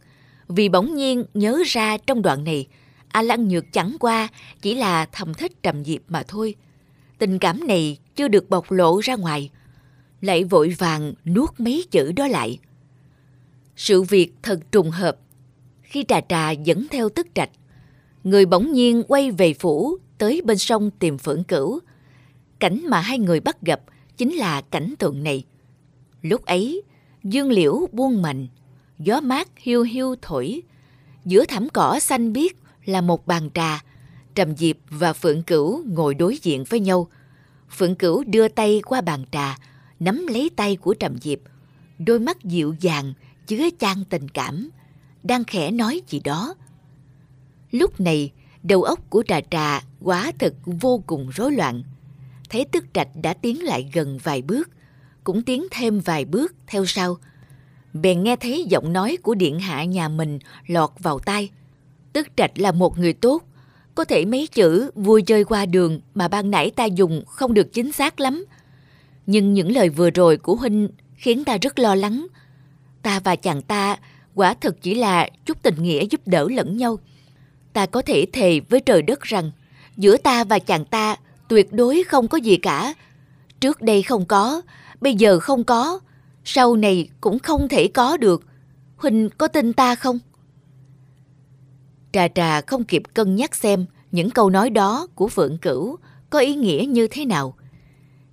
vì 0.48 0.68
bỗng 0.68 0.94
nhiên 0.94 1.24
nhớ 1.34 1.62
ra 1.66 1.96
trong 2.06 2.22
đoạn 2.22 2.44
này 2.44 2.66
A 3.08 3.22
Lăng 3.22 3.48
Nhược 3.48 3.64
chẳng 3.72 3.96
qua 4.00 4.28
chỉ 4.62 4.74
là 4.74 5.06
thầm 5.12 5.34
thích 5.34 5.62
Trầm 5.62 5.84
Diệp 5.84 6.00
mà 6.08 6.22
thôi. 6.28 6.54
Tình 7.18 7.38
cảm 7.38 7.66
này 7.66 7.98
chưa 8.16 8.28
được 8.28 8.50
bộc 8.50 8.70
lộ 8.70 9.00
ra 9.00 9.16
ngoài, 9.16 9.50
lại 10.20 10.44
vội 10.44 10.74
vàng 10.78 11.14
nuốt 11.24 11.60
mấy 11.60 11.84
chữ 11.90 12.12
đó 12.12 12.26
lại. 12.26 12.58
Sự 13.76 14.02
việc 14.02 14.32
thật 14.42 14.60
trùng 14.72 14.90
hợp. 14.90 15.16
Khi 15.82 16.04
trà 16.08 16.20
trà 16.20 16.50
dẫn 16.50 16.86
theo 16.90 17.08
tức 17.08 17.26
trạch, 17.34 17.50
người 18.24 18.46
bỗng 18.46 18.72
nhiên 18.72 19.02
quay 19.08 19.30
về 19.30 19.54
phủ 19.54 19.96
tới 20.18 20.42
bên 20.44 20.58
sông 20.58 20.90
tìm 20.90 21.18
phượng 21.18 21.44
cửu. 21.44 21.80
Cảnh 22.58 22.80
mà 22.88 23.00
hai 23.00 23.18
người 23.18 23.40
bắt 23.40 23.62
gặp 23.62 23.80
chính 24.16 24.32
là 24.32 24.60
cảnh 24.60 24.94
tượng 24.98 25.22
này. 25.22 25.44
Lúc 26.22 26.44
ấy, 26.44 26.82
dương 27.24 27.50
liễu 27.50 27.86
buông 27.92 28.22
mạnh, 28.22 28.46
gió 28.98 29.20
mát 29.20 29.48
hiu 29.56 29.82
hiu 29.82 30.14
thổi. 30.22 30.62
Giữa 31.24 31.44
thảm 31.44 31.68
cỏ 31.72 31.98
xanh 32.00 32.32
biếc 32.32 32.52
là 32.84 33.00
một 33.00 33.26
bàn 33.26 33.50
trà. 33.54 33.84
Trầm 34.34 34.56
Diệp 34.56 34.76
và 34.90 35.12
Phượng 35.12 35.42
Cửu 35.42 35.82
ngồi 35.86 36.14
đối 36.14 36.38
diện 36.42 36.64
với 36.64 36.80
nhau. 36.80 37.08
Phượng 37.70 37.94
Cửu 37.94 38.24
đưa 38.24 38.48
tay 38.48 38.82
qua 38.84 39.00
bàn 39.00 39.24
trà, 39.30 39.58
nắm 40.00 40.26
lấy 40.26 40.50
tay 40.56 40.76
của 40.76 40.94
Trầm 40.94 41.18
Diệp. 41.18 41.38
Đôi 41.98 42.20
mắt 42.20 42.44
dịu 42.44 42.74
dàng, 42.80 43.14
chứa 43.46 43.68
chan 43.78 44.04
tình 44.10 44.28
cảm, 44.28 44.70
đang 45.22 45.44
khẽ 45.44 45.70
nói 45.70 46.02
gì 46.08 46.20
đó. 46.20 46.54
Lúc 47.70 48.00
này, 48.00 48.32
đầu 48.62 48.82
óc 48.82 49.10
của 49.10 49.22
trà 49.28 49.40
trà 49.50 49.82
quá 50.00 50.32
thực 50.38 50.54
vô 50.64 51.02
cùng 51.06 51.30
rối 51.34 51.52
loạn. 51.52 51.82
Thấy 52.50 52.64
tức 52.64 52.84
trạch 52.94 53.08
đã 53.22 53.34
tiến 53.34 53.64
lại 53.64 53.90
gần 53.92 54.18
vài 54.22 54.42
bước, 54.42 54.70
cũng 55.24 55.42
tiến 55.42 55.66
thêm 55.70 56.00
vài 56.00 56.24
bước 56.24 56.54
theo 56.66 56.86
sau. 56.86 57.16
Bèn 57.92 58.22
nghe 58.22 58.36
thấy 58.36 58.64
giọng 58.68 58.92
nói 58.92 59.18
của 59.22 59.34
điện 59.34 59.58
hạ 59.58 59.84
nhà 59.84 60.08
mình 60.08 60.38
lọt 60.66 60.90
vào 60.98 61.18
tai. 61.18 61.50
Tức 62.12 62.28
trạch 62.36 62.58
là 62.58 62.72
một 62.72 62.98
người 62.98 63.12
tốt, 63.12 63.42
có 63.94 64.04
thể 64.04 64.24
mấy 64.24 64.46
chữ 64.46 64.90
vui 64.94 65.22
chơi 65.22 65.44
qua 65.44 65.66
đường 65.66 66.00
mà 66.14 66.28
ban 66.28 66.50
nãy 66.50 66.70
ta 66.70 66.84
dùng 66.84 67.24
không 67.26 67.54
được 67.54 67.72
chính 67.72 67.92
xác 67.92 68.20
lắm. 68.20 68.44
Nhưng 69.30 69.54
những 69.54 69.72
lời 69.72 69.88
vừa 69.88 70.10
rồi 70.10 70.36
của 70.36 70.54
Huynh 70.54 70.88
khiến 71.14 71.44
ta 71.44 71.58
rất 71.62 71.78
lo 71.78 71.94
lắng. 71.94 72.26
Ta 73.02 73.20
và 73.20 73.36
chàng 73.36 73.62
ta 73.62 73.96
quả 74.34 74.54
thực 74.54 74.82
chỉ 74.82 74.94
là 74.94 75.28
chút 75.46 75.62
tình 75.62 75.82
nghĩa 75.82 76.04
giúp 76.10 76.20
đỡ 76.26 76.48
lẫn 76.50 76.76
nhau. 76.76 76.98
Ta 77.72 77.86
có 77.86 78.02
thể 78.02 78.26
thề 78.32 78.60
với 78.68 78.80
trời 78.80 79.02
đất 79.02 79.20
rằng 79.20 79.50
giữa 79.96 80.16
ta 80.16 80.44
và 80.44 80.58
chàng 80.58 80.84
ta 80.84 81.16
tuyệt 81.48 81.72
đối 81.72 82.02
không 82.02 82.28
có 82.28 82.38
gì 82.38 82.56
cả. 82.56 82.94
Trước 83.60 83.82
đây 83.82 84.02
không 84.02 84.26
có, 84.26 84.62
bây 85.00 85.14
giờ 85.14 85.40
không 85.40 85.64
có, 85.64 86.00
sau 86.44 86.76
này 86.76 87.08
cũng 87.20 87.38
không 87.38 87.68
thể 87.68 87.88
có 87.88 88.16
được. 88.16 88.42
Huynh 88.96 89.28
có 89.38 89.48
tin 89.48 89.72
ta 89.72 89.94
không? 89.94 90.18
Trà 92.12 92.28
trà 92.28 92.60
không 92.60 92.84
kịp 92.84 93.02
cân 93.14 93.36
nhắc 93.36 93.54
xem 93.54 93.86
những 94.12 94.30
câu 94.30 94.50
nói 94.50 94.70
đó 94.70 95.06
của 95.14 95.28
Phượng 95.28 95.58
Cửu 95.58 95.96
có 96.30 96.38
ý 96.38 96.54
nghĩa 96.54 96.84
như 96.88 97.08
thế 97.10 97.24
nào. 97.24 97.54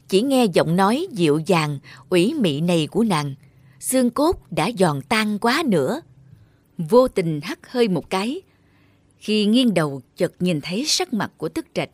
Chỉ 0.09 0.21
nghe 0.21 0.45
giọng 0.45 0.75
nói 0.75 1.07
dịu 1.11 1.39
dàng, 1.45 1.79
ủy 2.09 2.33
mị 2.33 2.61
này 2.61 2.87
của 2.87 3.03
nàng, 3.03 3.35
xương 3.79 4.09
cốt 4.09 4.51
đã 4.51 4.71
giòn 4.79 5.01
tan 5.09 5.39
quá 5.39 5.63
nữa. 5.65 6.01
Vô 6.77 7.07
tình 7.07 7.41
hắt 7.43 7.71
hơi 7.71 7.87
một 7.87 8.09
cái. 8.09 8.41
Khi 9.17 9.45
nghiêng 9.45 9.73
đầu 9.73 10.01
chợt 10.17 10.33
nhìn 10.39 10.61
thấy 10.61 10.85
sắc 10.87 11.13
mặt 11.13 11.31
của 11.37 11.49
tức 11.49 11.65
trạch, 11.73 11.89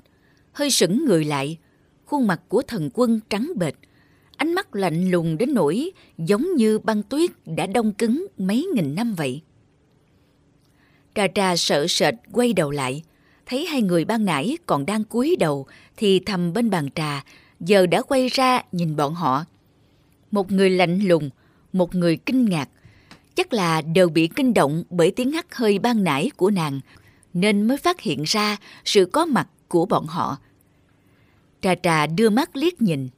hơi 0.52 0.72
sững 0.72 1.06
người 1.06 1.26
lại, 1.26 1.58
khuôn 2.06 2.28
mặt 2.28 2.42
của 2.48 2.62
thần 2.62 2.90
quân 2.94 3.20
trắng 3.30 3.52
bệch, 3.56 3.76
ánh 4.38 4.54
mắt 4.54 4.76
lạnh 4.76 5.12
lùng 5.12 5.38
đến 5.38 5.54
nỗi 5.54 5.92
giống 6.18 6.56
như 6.56 6.80
băng 6.80 7.04
tuyết 7.04 7.32
đã 7.46 7.66
đông 7.66 7.94
cứng 7.94 8.28
mấy 8.38 8.68
nghìn 8.76 8.96
năm 8.96 9.14
vậy. 9.14 9.42
Trà 11.16 11.28
trà 11.36 11.56
sợ 11.56 11.88
sệt 11.88 12.14
quay 12.32 12.54
đầu 12.54 12.72
lại, 12.72 13.04
thấy 13.46 13.66
hai 13.66 13.82
người 13.82 14.06
ban 14.06 14.26
nãy 14.26 14.58
còn 14.66 14.86
đang 14.86 15.04
cúi 15.04 15.36
đầu 15.40 15.68
thì 15.98 16.20
thầm 16.20 16.54
bên 16.54 16.70
bàn 16.70 16.90
trà, 16.96 17.24
giờ 17.62 17.86
đã 17.86 18.02
quay 18.02 18.28
ra 18.28 18.62
nhìn 18.72 18.96
bọn 18.96 19.14
họ. 19.14 19.46
Một 20.32 20.52
người 20.52 20.70
lạnh 20.70 21.00
lùng, 21.00 21.30
một 21.74 21.96
người 21.96 22.18
kinh 22.18 22.46
ngạc, 22.46 22.70
chắc 23.36 23.54
là 23.54 23.82
đều 23.82 24.10
bị 24.10 24.30
kinh 24.36 24.54
động 24.54 24.84
bởi 24.90 25.12
tiếng 25.12 25.32
hắt 25.32 25.56
hơi 25.56 25.80
ban 25.80 26.04
nãy 26.04 26.32
của 26.38 26.52
nàng, 26.52 26.80
nên 27.34 27.68
mới 27.68 27.78
phát 27.78 28.02
hiện 28.02 28.24
ra 28.24 28.58
sự 28.86 29.06
có 29.06 29.26
mặt 29.26 29.48
của 29.68 29.86
bọn 29.86 30.06
họ. 30.08 30.38
Trà 31.62 31.76
trà 31.76 32.08
đưa 32.08 32.30
mắt 32.30 32.56
liếc 32.56 32.82
nhìn. 32.82 33.10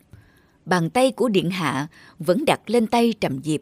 Bàn 0.65 0.89
tay 0.89 1.11
của 1.11 1.29
Điện 1.29 1.49
Hạ 1.49 1.87
vẫn 2.19 2.45
đặt 2.45 2.69
lên 2.69 2.87
tay 2.87 3.13
Trầm 3.19 3.43
Diệp. 3.43 3.61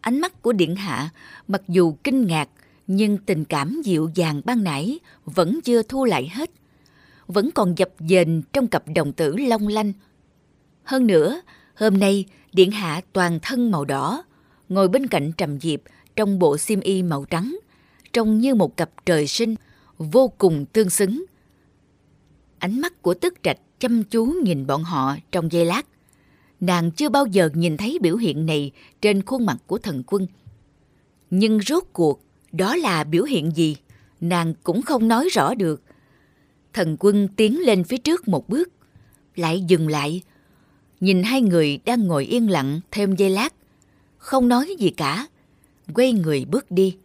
Ánh 0.00 0.20
mắt 0.20 0.42
của 0.42 0.52
Điện 0.52 0.76
Hạ 0.76 1.10
mặc 1.48 1.62
dù 1.68 1.94
kinh 2.04 2.26
ngạc 2.26 2.48
nhưng 2.86 3.18
tình 3.18 3.44
cảm 3.44 3.80
dịu 3.84 4.10
dàng 4.14 4.40
ban 4.44 4.64
nãy 4.64 4.98
vẫn 5.24 5.60
chưa 5.64 5.82
thu 5.82 6.04
lại 6.04 6.30
hết. 6.32 6.50
Vẫn 7.26 7.50
còn 7.50 7.74
dập 7.78 7.90
dềnh 7.98 8.42
trong 8.42 8.66
cặp 8.66 8.82
đồng 8.94 9.12
tử 9.12 9.36
long 9.36 9.68
lanh. 9.68 9.92
Hơn 10.90 11.06
nữa, 11.06 11.40
hôm 11.74 11.98
nay 11.98 12.24
Điện 12.52 12.70
Hạ 12.70 13.00
toàn 13.12 13.38
thân 13.42 13.70
màu 13.70 13.84
đỏ, 13.84 14.24
ngồi 14.68 14.88
bên 14.88 15.06
cạnh 15.06 15.32
Trầm 15.32 15.60
Diệp 15.60 15.80
trong 16.16 16.38
bộ 16.38 16.58
xiêm 16.58 16.80
y 16.80 17.02
màu 17.02 17.24
trắng, 17.24 17.58
trông 18.12 18.38
như 18.38 18.54
một 18.54 18.76
cặp 18.76 18.90
trời 19.06 19.26
sinh, 19.26 19.54
vô 19.98 20.32
cùng 20.38 20.66
tương 20.72 20.90
xứng. 20.90 21.24
Ánh 22.58 22.80
mắt 22.80 23.02
của 23.02 23.14
tức 23.14 23.34
trạch 23.42 23.58
chăm 23.78 24.04
chú 24.04 24.24
nhìn 24.24 24.66
bọn 24.66 24.84
họ 24.84 25.16
trong 25.32 25.52
giây 25.52 25.64
lát. 25.64 25.86
Nàng 26.60 26.90
chưa 26.90 27.08
bao 27.08 27.26
giờ 27.26 27.48
nhìn 27.54 27.76
thấy 27.76 27.98
biểu 28.00 28.16
hiện 28.16 28.46
này 28.46 28.70
trên 29.00 29.22
khuôn 29.22 29.46
mặt 29.46 29.56
của 29.66 29.78
thần 29.78 30.02
quân. 30.06 30.26
Nhưng 31.30 31.60
rốt 31.60 31.84
cuộc, 31.92 32.22
đó 32.52 32.76
là 32.76 33.04
biểu 33.04 33.24
hiện 33.24 33.50
gì? 33.50 33.76
Nàng 34.20 34.54
cũng 34.64 34.82
không 34.82 35.08
nói 35.08 35.28
rõ 35.32 35.54
được. 35.54 35.82
Thần 36.72 36.96
quân 37.00 37.28
tiến 37.36 37.60
lên 37.60 37.84
phía 37.84 37.98
trước 37.98 38.28
một 38.28 38.48
bước, 38.48 38.68
lại 39.36 39.64
dừng 39.68 39.88
lại, 39.88 40.22
nhìn 41.00 41.22
hai 41.22 41.40
người 41.40 41.78
đang 41.84 42.06
ngồi 42.06 42.24
yên 42.24 42.50
lặng 42.50 42.80
thêm 42.90 43.16
giây 43.16 43.30
lát, 43.30 43.54
không 44.18 44.48
nói 44.48 44.76
gì 44.78 44.90
cả, 44.90 45.26
quay 45.94 46.12
người 46.12 46.44
bước 46.44 46.70
đi. 46.70 46.96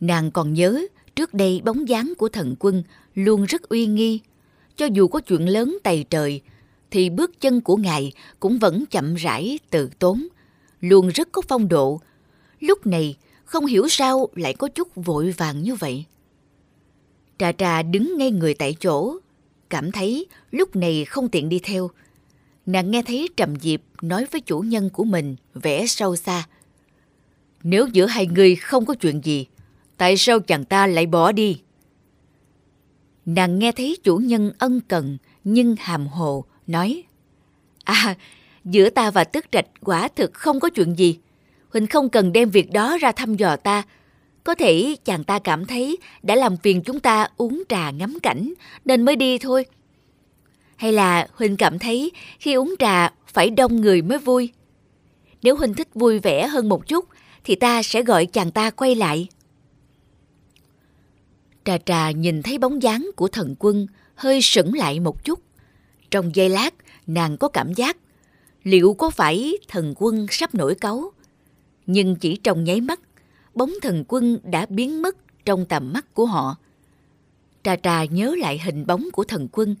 Nàng 0.00 0.30
còn 0.30 0.54
nhớ 0.54 0.86
trước 1.16 1.34
đây 1.34 1.60
bóng 1.64 1.88
dáng 1.88 2.12
của 2.18 2.28
thần 2.28 2.54
quân 2.58 2.82
luôn 3.14 3.44
rất 3.44 3.62
uy 3.62 3.86
nghi, 3.86 4.20
cho 4.76 4.86
dù 4.86 5.08
có 5.08 5.20
chuyện 5.20 5.46
lớn 5.46 5.78
tày 5.82 6.04
trời, 6.10 6.40
thì 6.90 7.10
bước 7.10 7.40
chân 7.40 7.60
của 7.60 7.76
ngài 7.76 8.12
cũng 8.40 8.58
vẫn 8.58 8.84
chậm 8.90 9.14
rãi 9.14 9.58
từ 9.70 9.90
tốn, 9.98 10.26
luôn 10.80 11.08
rất 11.08 11.28
có 11.32 11.42
phong 11.48 11.68
độ. 11.68 12.00
Lúc 12.60 12.86
này 12.86 13.16
không 13.44 13.66
hiểu 13.66 13.88
sao 13.88 14.28
lại 14.34 14.54
có 14.54 14.68
chút 14.68 14.94
vội 14.94 15.30
vàng 15.30 15.62
như 15.62 15.74
vậy. 15.74 16.04
Trà 17.38 17.52
trà 17.52 17.82
đứng 17.82 18.18
ngay 18.18 18.30
người 18.30 18.54
tại 18.54 18.76
chỗ, 18.80 19.16
cảm 19.70 19.92
thấy 19.92 20.26
lúc 20.50 20.76
này 20.76 21.04
không 21.04 21.28
tiện 21.28 21.48
đi 21.48 21.58
theo. 21.58 21.90
Nàng 22.66 22.90
nghe 22.90 23.02
thấy 23.02 23.28
Trầm 23.36 23.56
Diệp 23.60 23.80
nói 24.02 24.26
với 24.30 24.40
chủ 24.40 24.60
nhân 24.60 24.90
của 24.90 25.04
mình 25.04 25.36
vẻ 25.54 25.86
sâu 25.86 26.16
xa. 26.16 26.46
Nếu 27.62 27.86
giữa 27.86 28.06
hai 28.06 28.26
người 28.26 28.56
không 28.56 28.86
có 28.86 28.94
chuyện 28.94 29.20
gì, 29.24 29.46
tại 29.96 30.16
sao 30.16 30.40
chàng 30.40 30.64
ta 30.64 30.86
lại 30.86 31.06
bỏ 31.06 31.32
đi? 31.32 31.60
Nàng 33.26 33.58
nghe 33.58 33.72
thấy 33.72 33.96
chủ 34.02 34.16
nhân 34.16 34.52
ân 34.58 34.80
cần 34.88 35.18
nhưng 35.44 35.76
hàm 35.78 36.06
hồ 36.06 36.44
nói 36.66 37.02
À, 37.84 38.14
giữa 38.64 38.90
ta 38.90 39.10
và 39.10 39.24
tức 39.24 39.44
trạch 39.52 39.66
quả 39.80 40.08
thực 40.08 40.34
không 40.34 40.60
có 40.60 40.70
chuyện 40.70 40.94
gì. 40.94 41.18
Huỳnh 41.72 41.86
không 41.86 42.08
cần 42.08 42.32
đem 42.32 42.50
việc 42.50 42.72
đó 42.72 42.98
ra 43.00 43.12
thăm 43.12 43.36
dò 43.36 43.56
ta. 43.56 43.82
Có 44.44 44.54
thể 44.54 44.96
chàng 45.04 45.24
ta 45.24 45.38
cảm 45.38 45.66
thấy 45.66 45.98
đã 46.22 46.34
làm 46.34 46.56
phiền 46.56 46.82
chúng 46.82 47.00
ta 47.00 47.28
uống 47.36 47.62
trà 47.68 47.90
ngắm 47.90 48.18
cảnh 48.22 48.54
nên 48.84 49.02
mới 49.02 49.16
đi 49.16 49.38
thôi. 49.38 49.64
Hay 50.76 50.92
là 50.92 51.28
Huỳnh 51.34 51.56
cảm 51.56 51.78
thấy 51.78 52.12
khi 52.38 52.54
uống 52.54 52.74
trà 52.78 53.12
phải 53.26 53.50
đông 53.50 53.80
người 53.80 54.02
mới 54.02 54.18
vui. 54.18 54.52
Nếu 55.42 55.56
Huỳnh 55.56 55.74
thích 55.74 55.88
vui 55.94 56.18
vẻ 56.18 56.46
hơn 56.46 56.68
một 56.68 56.86
chút 56.86 57.04
thì 57.44 57.54
ta 57.54 57.82
sẽ 57.82 58.02
gọi 58.02 58.26
chàng 58.26 58.50
ta 58.50 58.70
quay 58.70 58.94
lại. 58.94 59.28
Trà 61.64 61.78
trà 61.78 62.10
nhìn 62.10 62.42
thấy 62.42 62.58
bóng 62.58 62.82
dáng 62.82 63.10
của 63.16 63.28
thần 63.28 63.54
quân 63.58 63.86
hơi 64.14 64.42
sững 64.42 64.74
lại 64.74 65.00
một 65.00 65.24
chút. 65.24 65.40
Trong 66.10 66.34
giây 66.34 66.48
lát, 66.48 66.74
nàng 67.06 67.36
có 67.36 67.48
cảm 67.48 67.74
giác 67.74 67.96
liệu 68.64 68.94
có 68.94 69.10
phải 69.10 69.58
thần 69.68 69.94
quân 69.96 70.26
sắp 70.30 70.54
nổi 70.54 70.74
cáu? 70.74 71.12
Nhưng 71.86 72.16
chỉ 72.16 72.36
trong 72.36 72.64
nháy 72.64 72.80
mắt, 72.80 73.00
bóng 73.54 73.70
thần 73.82 74.04
quân 74.08 74.38
đã 74.42 74.66
biến 74.66 75.02
mất 75.02 75.16
trong 75.44 75.64
tầm 75.66 75.92
mắt 75.92 76.14
của 76.14 76.26
họ. 76.26 76.56
Trà 77.62 77.76
trà 77.76 78.04
nhớ 78.04 78.34
lại 78.38 78.58
hình 78.58 78.86
bóng 78.86 79.08
của 79.12 79.24
thần 79.24 79.48
quân, 79.52 79.76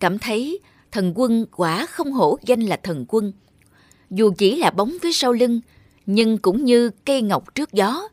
cảm 0.00 0.18
thấy 0.18 0.58
thần 0.92 1.12
quân 1.16 1.46
quả 1.56 1.86
không 1.86 2.12
hổ 2.12 2.38
danh 2.42 2.60
là 2.60 2.76
thần 2.76 3.04
quân. 3.08 3.32
Dù 4.10 4.32
chỉ 4.38 4.56
là 4.56 4.70
bóng 4.70 4.96
phía 5.02 5.12
sau 5.12 5.32
lưng, 5.32 5.60
nhưng 6.06 6.38
cũng 6.38 6.64
như 6.64 6.90
cây 7.04 7.22
ngọc 7.22 7.54
trước 7.54 7.72
gió. 7.72 8.08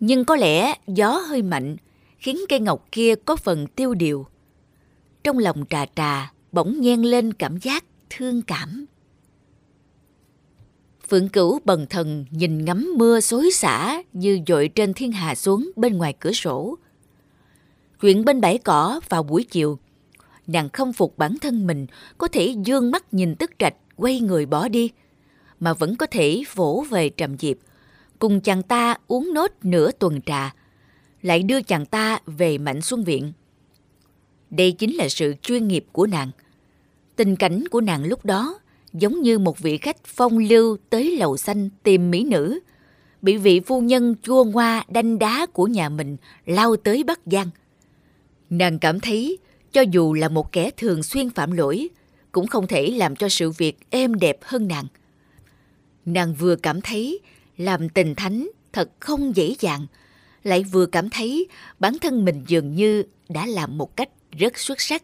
Nhưng 0.00 0.24
có 0.24 0.36
lẽ 0.36 0.74
gió 0.86 1.18
hơi 1.18 1.42
mạnh, 1.42 1.76
khiến 2.18 2.38
cây 2.48 2.60
ngọc 2.60 2.86
kia 2.92 3.14
có 3.24 3.36
phần 3.36 3.66
tiêu 3.66 3.94
điều. 3.94 4.26
Trong 5.24 5.38
lòng 5.38 5.64
trà 5.70 5.86
trà 5.96 6.32
bỗng 6.52 6.80
nhen 6.80 7.02
lên 7.02 7.32
cảm 7.32 7.58
giác 7.58 7.84
thương 8.10 8.42
cảm. 8.42 8.86
Phượng 11.08 11.28
Cửu 11.28 11.60
bần 11.64 11.86
thần 11.90 12.24
nhìn 12.30 12.64
ngắm 12.64 12.92
mưa 12.96 13.20
xối 13.20 13.50
xả 13.50 14.02
như 14.12 14.40
dội 14.46 14.68
trên 14.74 14.94
thiên 14.94 15.12
hà 15.12 15.34
xuống 15.34 15.70
bên 15.76 15.96
ngoài 15.96 16.14
cửa 16.20 16.32
sổ. 16.32 16.78
Chuyện 18.00 18.24
bên 18.24 18.40
bãi 18.40 18.58
cỏ 18.58 19.00
vào 19.08 19.22
buổi 19.22 19.44
chiều, 19.44 19.78
nàng 20.48 20.68
không 20.68 20.92
phục 20.92 21.18
bản 21.18 21.36
thân 21.40 21.66
mình 21.66 21.86
có 22.18 22.28
thể 22.28 22.54
dương 22.64 22.90
mắt 22.90 23.14
nhìn 23.14 23.34
tức 23.34 23.50
trạch 23.58 23.74
quay 23.96 24.20
người 24.20 24.46
bỏ 24.46 24.68
đi, 24.68 24.90
mà 25.60 25.74
vẫn 25.74 25.96
có 25.96 26.06
thể 26.06 26.42
vỗ 26.54 26.84
về 26.90 27.08
trầm 27.08 27.38
diệp, 27.38 27.56
cùng 28.18 28.40
chàng 28.40 28.62
ta 28.62 28.96
uống 29.06 29.34
nốt 29.34 29.50
nửa 29.62 29.90
tuần 29.92 30.20
trà. 30.26 30.54
lại 31.22 31.42
đưa 31.42 31.62
chàng 31.62 31.86
ta 31.86 32.18
về 32.26 32.58
Mạnh 32.58 32.80
Xuân 32.80 33.04
Viện. 33.04 33.32
Đây 34.50 34.72
chính 34.72 34.94
là 34.94 35.08
sự 35.08 35.34
chuyên 35.42 35.68
nghiệp 35.68 35.86
của 35.92 36.06
nàng. 36.06 36.30
Tình 37.16 37.36
cảnh 37.36 37.64
của 37.70 37.80
nàng 37.80 38.04
lúc 38.04 38.24
đó 38.24 38.58
giống 38.92 39.20
như 39.20 39.38
một 39.38 39.58
vị 39.58 39.78
khách 39.78 39.96
phong 40.04 40.38
lưu 40.38 40.76
tới 40.90 41.16
lầu 41.16 41.36
xanh 41.36 41.68
tìm 41.82 42.10
mỹ 42.10 42.24
nữ, 42.24 42.60
bị 43.22 43.36
vị 43.36 43.60
phu 43.60 43.80
nhân 43.80 44.14
chua 44.22 44.44
ngoa 44.44 44.84
đanh 44.88 45.18
đá 45.18 45.46
của 45.46 45.66
nhà 45.66 45.88
mình 45.88 46.16
lao 46.46 46.76
tới 46.76 47.04
Bắc 47.04 47.20
Giang. 47.26 47.50
Nàng 48.50 48.78
cảm 48.78 49.00
thấy 49.00 49.38
cho 49.72 49.80
dù 49.80 50.14
là 50.14 50.28
một 50.28 50.52
kẻ 50.52 50.70
thường 50.76 51.02
xuyên 51.02 51.30
phạm 51.30 51.52
lỗi, 51.52 51.88
cũng 52.32 52.46
không 52.46 52.66
thể 52.66 52.86
làm 52.86 53.16
cho 53.16 53.28
sự 53.28 53.50
việc 53.50 53.78
êm 53.90 54.14
đẹp 54.14 54.38
hơn 54.42 54.68
nàng. 54.68 54.86
Nàng 56.04 56.34
vừa 56.34 56.56
cảm 56.56 56.80
thấy 56.80 57.20
làm 57.56 57.88
tình 57.88 58.14
thánh 58.14 58.48
thật 58.72 58.90
không 59.00 59.36
dễ 59.36 59.54
dàng, 59.60 59.86
lại 60.44 60.64
vừa 60.72 60.86
cảm 60.86 61.10
thấy 61.10 61.46
bản 61.78 61.98
thân 62.00 62.24
mình 62.24 62.44
dường 62.46 62.74
như 62.74 63.02
đã 63.28 63.46
làm 63.46 63.78
một 63.78 63.96
cách 63.96 64.08
rất 64.30 64.58
xuất 64.58 64.80
sắc, 64.80 65.02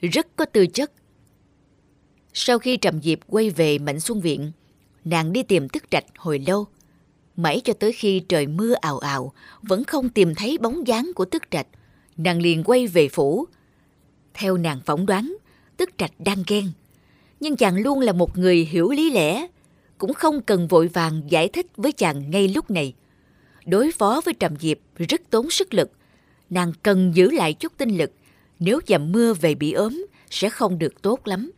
rất 0.00 0.26
có 0.36 0.44
tư 0.44 0.66
chất. 0.66 0.92
Sau 2.32 2.58
khi 2.58 2.76
Trầm 2.76 3.02
Diệp 3.02 3.18
quay 3.26 3.50
về 3.50 3.78
Mạnh 3.78 4.00
Xuân 4.00 4.20
Viện, 4.20 4.52
nàng 5.04 5.32
đi 5.32 5.42
tìm 5.42 5.68
tức 5.68 5.90
trạch 5.90 6.04
hồi 6.16 6.38
lâu. 6.46 6.66
Mãi 7.36 7.60
cho 7.64 7.72
tới 7.72 7.92
khi 7.92 8.20
trời 8.28 8.46
mưa 8.46 8.74
ào 8.80 8.98
ào, 8.98 9.32
vẫn 9.62 9.84
không 9.84 10.08
tìm 10.08 10.34
thấy 10.34 10.58
bóng 10.58 10.86
dáng 10.86 11.10
của 11.14 11.24
tức 11.24 11.42
trạch, 11.50 11.66
nàng 12.16 12.42
liền 12.42 12.64
quay 12.64 12.86
về 12.86 13.08
phủ. 13.08 13.46
Theo 14.34 14.56
nàng 14.56 14.80
phỏng 14.86 15.06
đoán, 15.06 15.36
tức 15.76 15.90
trạch 15.98 16.12
đang 16.18 16.42
ghen. 16.46 16.72
Nhưng 17.40 17.56
chàng 17.56 17.76
luôn 17.76 18.00
là 18.00 18.12
một 18.12 18.38
người 18.38 18.68
hiểu 18.70 18.90
lý 18.90 19.10
lẽ, 19.10 19.46
cũng 19.98 20.14
không 20.14 20.40
cần 20.40 20.68
vội 20.68 20.88
vàng 20.88 21.22
giải 21.28 21.48
thích 21.48 21.66
với 21.76 21.92
chàng 21.92 22.30
ngay 22.30 22.48
lúc 22.48 22.70
này. 22.70 22.94
Đối 23.66 23.92
phó 23.92 24.20
với 24.24 24.34
Trầm 24.34 24.56
Diệp 24.56 24.78
rất 24.98 25.20
tốn 25.30 25.50
sức 25.50 25.74
lực, 25.74 25.90
nàng 26.50 26.72
cần 26.82 27.12
giữ 27.14 27.30
lại 27.30 27.54
chút 27.54 27.72
tinh 27.78 27.96
lực, 27.96 28.12
nếu 28.58 28.80
dầm 28.86 29.12
mưa 29.12 29.34
về 29.34 29.54
bị 29.54 29.72
ốm 29.72 30.06
sẽ 30.30 30.50
không 30.50 30.78
được 30.78 31.02
tốt 31.02 31.20
lắm. 31.24 31.50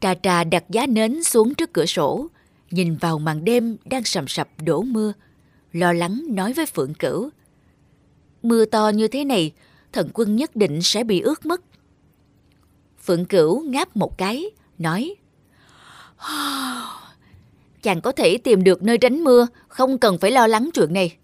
Trà 0.00 0.14
trà 0.14 0.44
đặt 0.44 0.64
giá 0.70 0.86
nến 0.86 1.22
xuống 1.22 1.54
trước 1.54 1.72
cửa 1.72 1.86
sổ, 1.86 2.26
nhìn 2.70 2.96
vào 2.96 3.18
màn 3.18 3.44
đêm 3.44 3.76
đang 3.84 4.04
sầm 4.04 4.28
sập 4.28 4.48
đổ 4.64 4.82
mưa, 4.82 5.12
lo 5.72 5.92
lắng 5.92 6.22
nói 6.28 6.52
với 6.52 6.66
Phượng 6.66 6.94
Cửu. 6.94 7.30
Mưa 8.42 8.64
to 8.64 8.88
như 8.88 9.08
thế 9.08 9.24
này, 9.24 9.52
thần 9.92 10.10
quân 10.14 10.36
nhất 10.36 10.56
định 10.56 10.82
sẽ 10.82 11.04
bị 11.04 11.20
ướt 11.20 11.46
mất. 11.46 11.60
Phượng 13.04 13.24
Cửu 13.24 13.60
ngáp 13.60 13.96
một 13.96 14.18
cái, 14.18 14.50
nói 14.78 15.14
Chàng 17.82 18.00
có 18.00 18.12
thể 18.12 18.38
tìm 18.38 18.64
được 18.64 18.82
nơi 18.82 18.98
tránh 18.98 19.24
mưa, 19.24 19.46
không 19.68 19.98
cần 19.98 20.18
phải 20.18 20.30
lo 20.30 20.46
lắng 20.46 20.70
chuyện 20.74 20.92
này. 20.92 21.16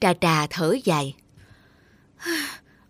Trà 0.00 0.14
trà 0.14 0.46
thở 0.46 0.76
dài. 0.84 1.14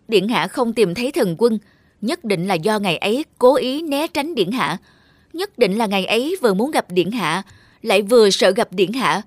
Điện 0.07 0.27
hạ 0.27 0.47
không 0.47 0.73
tìm 0.73 0.95
thấy 0.95 1.11
thần 1.11 1.35
quân, 1.37 1.59
nhất 2.01 2.25
định 2.25 2.47
là 2.47 2.53
do 2.53 2.79
ngày 2.79 2.97
ấy 2.97 3.25
cố 3.37 3.55
ý 3.55 3.81
né 3.81 4.07
tránh 4.07 4.35
điện 4.35 4.51
hạ. 4.51 4.77
Nhất 5.33 5.57
định 5.57 5.77
là 5.77 5.85
ngày 5.85 6.05
ấy 6.05 6.37
vừa 6.41 6.53
muốn 6.53 6.71
gặp 6.71 6.91
điện 6.91 7.11
hạ, 7.11 7.43
lại 7.81 8.01
vừa 8.01 8.29
sợ 8.29 8.51
gặp 8.51 8.67
điện 8.71 8.93
hạ, 8.93 9.21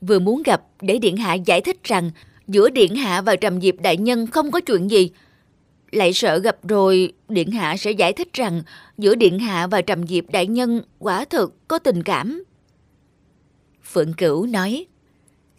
vừa 0.00 0.18
muốn 0.18 0.42
gặp 0.42 0.62
để 0.80 0.98
điện 0.98 1.16
hạ 1.16 1.34
giải 1.34 1.60
thích 1.60 1.84
rằng 1.84 2.10
giữa 2.48 2.70
điện 2.70 2.94
hạ 2.94 3.22
và 3.22 3.36
trầm 3.36 3.60
diệp 3.60 3.74
đại 3.80 3.96
nhân 3.96 4.26
không 4.26 4.50
có 4.50 4.60
chuyện 4.60 4.90
gì. 4.90 5.10
Lại 5.90 6.12
sợ 6.12 6.38
gặp 6.38 6.56
rồi 6.68 7.12
điện 7.28 7.50
hạ 7.50 7.76
sẽ 7.76 7.90
giải 7.90 8.12
thích 8.12 8.28
rằng 8.32 8.62
giữa 8.98 9.14
điện 9.14 9.38
hạ 9.38 9.66
và 9.66 9.82
trầm 9.82 10.06
diệp 10.06 10.24
đại 10.30 10.46
nhân 10.46 10.82
quả 10.98 11.24
thực 11.24 11.68
có 11.68 11.78
tình 11.78 12.02
cảm. 12.02 12.44
Phượng 13.84 14.12
Cửu 14.12 14.46
nói, 14.46 14.86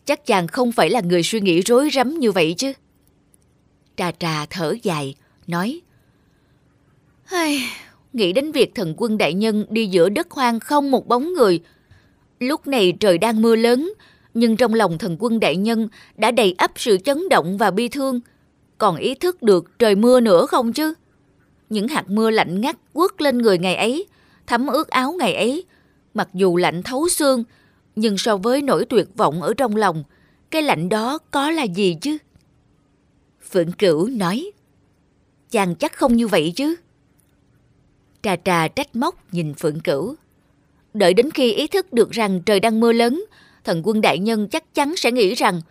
chắc 0.06 0.26
chàng 0.26 0.48
không 0.48 0.72
phải 0.72 0.90
là 0.90 1.02
người 1.02 1.24
suy 1.24 1.42
nghĩ 1.42 1.62
rối 1.62 1.90
rắm 1.94 2.20
như 2.20 2.32
vậy 2.32 2.56
chứ. 2.58 2.74
Trà 3.96 4.12
trà 4.12 4.46
thở 4.46 4.76
dài, 4.84 5.16
nói, 5.48 5.82
Ai, 7.26 7.60
nghĩ 8.14 8.34
đến 8.34 8.52
việc 8.52 8.76
thần 8.76 8.94
quân 8.98 9.18
đại 9.18 9.34
nhân 9.34 9.66
đi 9.70 9.88
giữa 9.88 10.10
đất 10.10 10.32
hoang 10.32 10.60
không 10.60 10.92
một 10.92 11.08
bóng 11.08 11.34
người. 11.34 11.60
Lúc 12.40 12.68
này 12.68 12.94
trời 13.00 13.18
đang 13.18 13.42
mưa 13.42 13.56
lớn, 13.56 13.94
nhưng 14.34 14.58
trong 14.58 14.74
lòng 14.74 14.98
thần 14.98 15.18
quân 15.20 15.40
đại 15.40 15.58
nhân 15.58 15.88
đã 16.16 16.32
đầy 16.32 16.56
ắp 16.58 16.72
sự 16.76 16.98
chấn 16.98 17.30
động 17.30 17.58
và 17.58 17.72
bi 17.72 17.88
thương. 17.88 18.20
Còn 18.78 18.96
ý 18.96 19.16
thức 19.16 19.44
được 19.44 19.80
trời 19.80 19.96
mưa 19.96 20.20
nữa 20.20 20.46
không 20.46 20.74
chứ? 20.74 20.94
Những 21.70 21.88
hạt 21.88 22.10
mưa 22.10 22.30
lạnh 22.30 22.62
ngắt 22.62 22.76
quất 22.94 23.22
lên 23.22 23.38
người 23.38 23.58
ngày 23.58 23.76
ấy, 23.76 24.08
thấm 24.48 24.68
ướt 24.68 24.88
áo 24.88 25.12
ngày 25.20 25.36
ấy. 25.36 25.64
Mặc 26.14 26.30
dù 26.34 26.58
lạnh 26.58 26.84
thấu 26.84 27.10
xương, 27.10 27.44
nhưng 27.96 28.18
so 28.18 28.38
với 28.38 28.62
nỗi 28.62 28.86
tuyệt 28.86 29.08
vọng 29.16 29.42
ở 29.42 29.54
trong 29.54 29.76
lòng, 29.76 30.04
cái 30.52 30.62
lạnh 30.62 30.90
đó 30.90 31.18
có 31.32 31.52
là 31.52 31.64
gì 31.64 31.98
chứ? 32.02 32.18
Phượng 33.52 33.72
Cửu 33.72 34.08
nói, 34.08 34.52
chàng 35.52 35.76
chắc 35.76 35.94
không 35.94 36.16
như 36.16 36.28
vậy 36.28 36.54
chứ? 36.56 36.76
Trà 38.22 38.36
trà 38.36 38.68
trách 38.68 38.96
móc 38.96 39.34
nhìn 39.34 39.54
Phượng 39.54 39.80
Cửu. 39.80 40.16
Đợi 40.94 41.14
đến 41.14 41.32
khi 41.32 41.54
ý 41.54 41.68
thức 41.68 41.94
được 41.94 42.12
rằng 42.12 42.42
trời 42.46 42.60
đang 42.60 42.80
mưa 42.80 42.94
lớn, 42.94 43.26
thần 43.64 43.82
quân 43.84 44.02
đại 44.02 44.20
nhân 44.20 44.48
chắc 44.48 44.76
chắn 44.76 44.96
sẽ 44.96 45.12
nghĩ 45.12 45.36
rằng 45.36 45.62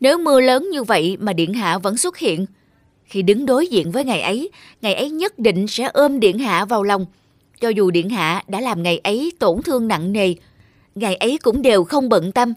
nếu 0.00 0.18
mưa 0.18 0.40
lớn 0.40 0.68
như 0.72 0.82
vậy 0.82 1.16
mà 1.20 1.32
Điện 1.32 1.54
Hạ 1.54 1.78
vẫn 1.78 1.96
xuất 1.96 2.18
hiện, 2.18 2.46
khi 3.04 3.22
đứng 3.22 3.46
đối 3.46 3.66
diện 3.66 3.90
với 3.90 4.04
ngày 4.04 4.20
ấy, 4.20 4.50
ngày 4.82 4.94
ấy 4.94 5.10
nhất 5.10 5.38
định 5.38 5.66
sẽ 5.66 5.84
ôm 5.84 6.20
Điện 6.20 6.38
Hạ 6.38 6.64
vào 6.64 6.82
lòng. 6.82 7.06
Cho 7.60 7.68
dù 7.68 7.90
Điện 7.90 8.10
Hạ 8.10 8.42
đã 8.48 8.60
làm 8.60 8.82
ngày 8.82 8.98
ấy 8.98 9.32
tổn 9.38 9.62
thương 9.62 9.88
nặng 9.88 10.12
nề, 10.12 10.34
ngày 10.94 11.16
ấy 11.16 11.38
cũng 11.38 11.62
đều 11.62 11.84
không 11.84 12.08
bận 12.08 12.32
tâm. 12.32 12.54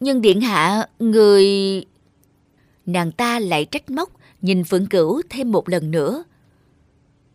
Nhưng 0.00 0.20
Điện 0.20 0.40
Hạ, 0.40 0.86
người... 0.98 1.46
Nàng 2.86 3.12
ta 3.12 3.38
lại 3.38 3.64
trách 3.64 3.90
móc, 3.90 4.10
nhìn 4.42 4.64
Phượng 4.64 4.86
Cửu 4.86 5.22
thêm 5.30 5.52
một 5.52 5.68
lần 5.68 5.90
nữa. 5.90 6.24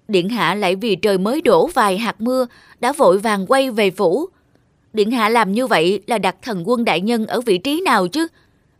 Điện 0.07 0.29
Hạ 0.29 0.55
lại 0.55 0.75
vì 0.75 0.95
trời 0.95 1.17
mới 1.17 1.41
đổ 1.41 1.67
vài 1.67 1.97
hạt 1.97 2.21
mưa, 2.21 2.47
đã 2.79 2.93
vội 2.93 3.17
vàng 3.17 3.45
quay 3.47 3.71
về 3.71 3.91
phủ. 3.91 4.29
Điện 4.93 5.11
Hạ 5.11 5.29
làm 5.29 5.51
như 5.51 5.67
vậy 5.67 6.01
là 6.07 6.17
đặt 6.17 6.35
thần 6.41 6.63
quân 6.65 6.85
đại 6.85 7.01
nhân 7.01 7.27
ở 7.27 7.41
vị 7.41 7.57
trí 7.57 7.81
nào 7.81 8.07
chứ? 8.07 8.27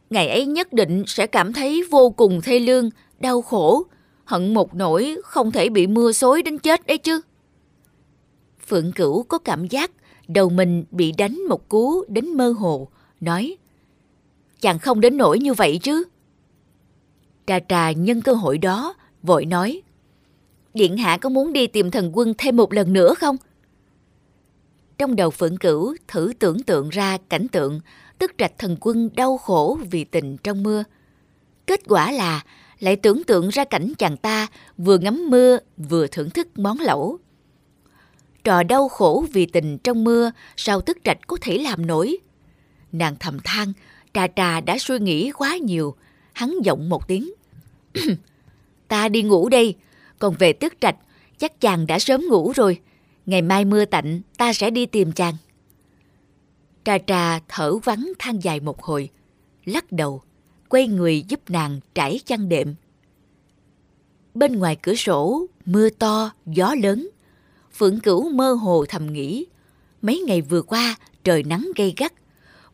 Ngày 0.09 0.29
ấy 0.29 0.45
nhất 0.45 0.73
định 0.73 1.03
sẽ 1.07 1.27
cảm 1.27 1.53
thấy 1.53 1.83
vô 1.89 2.09
cùng 2.09 2.41
thê 2.41 2.59
lương, 2.59 2.89
đau 3.19 3.41
khổ, 3.41 3.83
hận 4.25 4.53
một 4.53 4.75
nỗi 4.75 5.17
không 5.23 5.51
thể 5.51 5.69
bị 5.69 5.87
mưa 5.87 6.11
xối 6.11 6.41
đến 6.41 6.57
chết 6.57 6.87
đấy 6.87 6.97
chứ. 6.97 7.21
Phượng 8.67 8.91
Cửu 8.91 9.23
có 9.23 9.37
cảm 9.37 9.67
giác 9.67 9.91
đầu 10.27 10.49
mình 10.49 10.85
bị 10.91 11.11
đánh 11.11 11.39
một 11.49 11.69
cú 11.69 12.05
đến 12.07 12.29
mơ 12.29 12.53
hồ, 12.59 12.87
nói 13.19 13.57
Chàng 14.61 14.79
không 14.79 15.01
đến 15.01 15.17
nỗi 15.17 15.39
như 15.39 15.53
vậy 15.53 15.79
chứ. 15.83 16.03
Trà 17.47 17.59
trà 17.59 17.91
nhân 17.91 18.21
cơ 18.21 18.33
hội 18.33 18.57
đó, 18.57 18.93
vội 19.23 19.45
nói 19.45 19.81
Điện 20.73 20.97
hạ 20.97 21.17
có 21.17 21.29
muốn 21.29 21.53
đi 21.53 21.67
tìm 21.67 21.91
thần 21.91 22.11
quân 22.17 22.33
thêm 22.37 22.55
một 22.55 22.73
lần 22.73 22.93
nữa 22.93 23.13
không? 23.13 23.37
Trong 24.97 25.15
đầu 25.15 25.29
Phượng 25.29 25.57
Cửu 25.57 25.95
thử 26.07 26.33
tưởng 26.39 26.63
tượng 26.63 26.89
ra 26.89 27.17
cảnh 27.29 27.47
tượng 27.47 27.79
tức 28.17 28.31
trạch 28.37 28.57
thần 28.57 28.77
quân 28.79 29.09
đau 29.15 29.37
khổ 29.37 29.79
vì 29.89 30.03
tình 30.03 30.37
trong 30.37 30.63
mưa. 30.63 30.83
Kết 31.67 31.81
quả 31.87 32.11
là 32.11 32.41
lại 32.79 32.95
tưởng 32.95 33.23
tượng 33.23 33.49
ra 33.49 33.63
cảnh 33.63 33.93
chàng 33.97 34.17
ta 34.17 34.47
vừa 34.77 34.97
ngắm 34.97 35.29
mưa 35.29 35.57
vừa 35.77 36.07
thưởng 36.07 36.29
thức 36.29 36.47
món 36.55 36.79
lẩu. 36.79 37.17
Trò 38.43 38.63
đau 38.63 38.87
khổ 38.87 39.25
vì 39.33 39.45
tình 39.45 39.77
trong 39.77 40.03
mưa 40.03 40.31
sao 40.57 40.81
tức 40.81 40.97
trạch 41.03 41.27
có 41.27 41.37
thể 41.41 41.57
làm 41.57 41.85
nổi? 41.85 42.17
Nàng 42.91 43.15
thầm 43.19 43.37
than, 43.43 43.73
trà 44.13 44.27
trà 44.35 44.61
đã 44.61 44.77
suy 44.77 44.99
nghĩ 44.99 45.31
quá 45.31 45.57
nhiều, 45.57 45.95
hắn 46.33 46.53
giọng 46.63 46.89
một 46.89 47.07
tiếng. 47.07 47.33
ta 48.87 49.09
đi 49.09 49.21
ngủ 49.21 49.49
đây, 49.49 49.75
còn 50.19 50.35
về 50.39 50.53
tức 50.53 50.73
trạch, 50.81 50.95
chắc 51.37 51.61
chàng 51.61 51.87
đã 51.87 51.99
sớm 51.99 52.21
ngủ 52.29 52.51
rồi. 52.55 52.79
Ngày 53.27 53.41
mai 53.41 53.65
mưa 53.65 53.85
tạnh, 53.85 54.21
ta 54.37 54.53
sẽ 54.53 54.69
đi 54.69 54.85
tìm 54.85 55.11
chàng. 55.11 55.33
Trà 56.83 56.97
trà 56.97 57.39
thở 57.47 57.77
vắng 57.77 58.11
than 58.19 58.43
dài 58.43 58.59
một 58.59 58.81
hồi, 58.81 59.09
lắc 59.65 59.91
đầu, 59.91 60.21
quay 60.69 60.87
người 60.87 61.21
giúp 61.27 61.39
nàng 61.49 61.79
trải 61.95 62.19
chăn 62.25 62.49
đệm. 62.49 62.75
Bên 64.33 64.59
ngoài 64.59 64.75
cửa 64.81 64.95
sổ, 64.95 65.45
mưa 65.65 65.89
to, 65.89 66.31
gió 66.45 66.75
lớn. 66.83 67.09
Phượng 67.73 67.99
Cửu 67.99 68.29
mơ 68.29 68.53
hồ 68.53 68.85
thầm 68.89 69.13
nghĩ, 69.13 69.45
mấy 70.01 70.19
ngày 70.27 70.41
vừa 70.41 70.61
qua 70.61 70.95
trời 71.23 71.43
nắng 71.43 71.71
gay 71.75 71.93
gắt. 71.97 72.13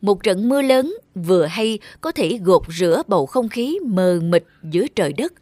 Một 0.00 0.22
trận 0.22 0.48
mưa 0.48 0.62
lớn 0.62 0.96
vừa 1.14 1.46
hay 1.46 1.78
có 2.00 2.12
thể 2.12 2.38
gột 2.42 2.62
rửa 2.78 3.02
bầu 3.08 3.26
không 3.26 3.48
khí 3.48 3.78
mờ 3.86 4.20
mịt 4.22 4.44
giữa 4.62 4.86
trời 4.94 5.12
đất. 5.12 5.32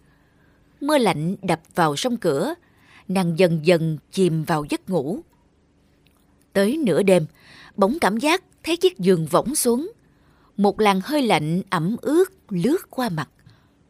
Mưa 0.80 0.98
lạnh 0.98 1.36
đập 1.42 1.60
vào 1.74 1.96
sông 1.96 2.16
cửa, 2.16 2.54
nàng 3.12 3.38
dần 3.38 3.60
dần 3.62 3.98
chìm 4.12 4.44
vào 4.44 4.64
giấc 4.68 4.90
ngủ. 4.90 5.18
Tới 6.52 6.76
nửa 6.86 7.02
đêm, 7.02 7.26
bỗng 7.76 7.98
cảm 8.00 8.16
giác 8.16 8.44
thấy 8.62 8.76
chiếc 8.76 8.98
giường 8.98 9.26
võng 9.26 9.54
xuống. 9.54 9.92
Một 10.56 10.80
làn 10.80 11.00
hơi 11.04 11.22
lạnh 11.22 11.62
ẩm 11.70 11.96
ướt 12.02 12.32
lướt 12.48 12.90
qua 12.90 13.08
mặt. 13.08 13.28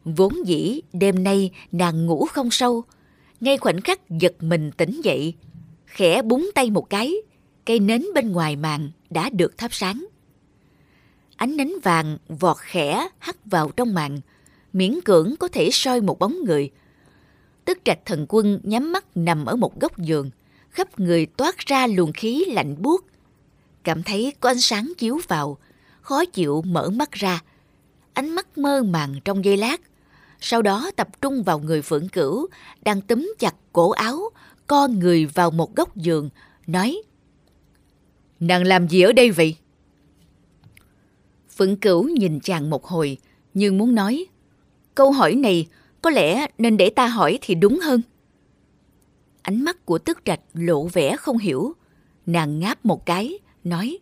Vốn 0.05 0.47
dĩ 0.47 0.81
đêm 0.93 1.23
nay 1.23 1.51
nàng 1.71 2.05
ngủ 2.05 2.25
không 2.25 2.51
sâu. 2.51 2.83
Ngay 3.41 3.57
khoảnh 3.57 3.81
khắc 3.81 4.09
giật 4.09 4.33
mình 4.39 4.71
tỉnh 4.77 5.01
dậy, 5.03 5.33
khẽ 5.85 6.21
búng 6.21 6.51
tay 6.55 6.69
một 6.69 6.89
cái, 6.89 7.13
cây 7.65 7.79
nến 7.79 8.05
bên 8.15 8.31
ngoài 8.31 8.55
màn 8.55 8.91
đã 9.09 9.29
được 9.29 9.57
thắp 9.57 9.73
sáng. 9.73 10.05
Ánh 11.35 11.57
nến 11.57 11.69
vàng 11.83 12.17
vọt 12.27 12.57
khẽ 12.59 13.07
hắt 13.19 13.37
vào 13.45 13.71
trong 13.75 13.93
màn, 13.93 14.19
miễn 14.73 15.01
cưỡng 15.01 15.35
có 15.39 15.47
thể 15.47 15.69
soi 15.71 16.01
một 16.01 16.19
bóng 16.19 16.43
người. 16.45 16.69
Tức 17.65 17.79
trạch 17.85 17.99
thần 18.05 18.25
quân 18.29 18.59
nhắm 18.63 18.91
mắt 18.91 19.05
nằm 19.17 19.45
ở 19.45 19.55
một 19.55 19.79
góc 19.79 19.99
giường, 19.99 20.29
khắp 20.69 20.99
người 20.99 21.25
toát 21.25 21.57
ra 21.57 21.87
luồng 21.87 22.13
khí 22.13 22.45
lạnh 22.47 22.75
buốt. 22.79 23.05
Cảm 23.83 24.03
thấy 24.03 24.33
có 24.39 24.49
ánh 24.49 24.59
sáng 24.59 24.93
chiếu 24.97 25.19
vào, 25.27 25.57
khó 26.01 26.25
chịu 26.25 26.61
mở 26.61 26.89
mắt 26.89 27.11
ra. 27.11 27.41
Ánh 28.13 28.29
mắt 28.29 28.57
mơ 28.57 28.83
màng 28.83 29.15
trong 29.25 29.45
giây 29.45 29.57
lát, 29.57 29.81
sau 30.39 30.61
đó 30.61 30.91
tập 30.95 31.07
trung 31.21 31.43
vào 31.43 31.59
người 31.59 31.81
phượng 31.81 32.09
cửu 32.09 32.47
đang 32.81 33.01
túm 33.01 33.33
chặt 33.39 33.55
cổ 33.73 33.89
áo, 33.89 34.29
co 34.67 34.87
người 34.87 35.25
vào 35.25 35.51
một 35.51 35.75
góc 35.75 35.95
giường, 35.95 36.29
nói 36.67 37.01
Nàng 38.39 38.63
làm 38.63 38.87
gì 38.87 39.01
ở 39.01 39.13
đây 39.13 39.31
vậy? 39.31 39.55
Phượng 41.57 41.75
cửu 41.75 42.03
nhìn 42.03 42.39
chàng 42.39 42.69
một 42.69 42.85
hồi, 42.85 43.17
nhưng 43.53 43.77
muốn 43.77 43.95
nói 43.95 44.25
Câu 44.95 45.11
hỏi 45.11 45.35
này 45.35 45.67
có 46.03 46.09
lẽ 46.09 46.47
nên 46.57 46.77
để 46.77 46.89
ta 46.89 47.07
hỏi 47.07 47.39
thì 47.41 47.55
đúng 47.55 47.79
hơn. 47.79 48.01
Ánh 49.41 49.63
mắt 49.63 49.85
của 49.85 49.97
tức 49.97 50.21
trạch 50.25 50.39
lộ 50.53 50.87
vẻ 50.87 51.15
không 51.17 51.37
hiểu. 51.37 51.73
Nàng 52.25 52.59
ngáp 52.59 52.85
một 52.85 53.05
cái, 53.05 53.39
nói 53.63 53.99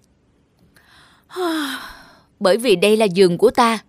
Bởi 2.40 2.58
vì 2.58 2.76
đây 2.76 2.98
là 2.98 3.06
giường 3.06 3.38
của 3.38 3.50
ta. 3.50 3.80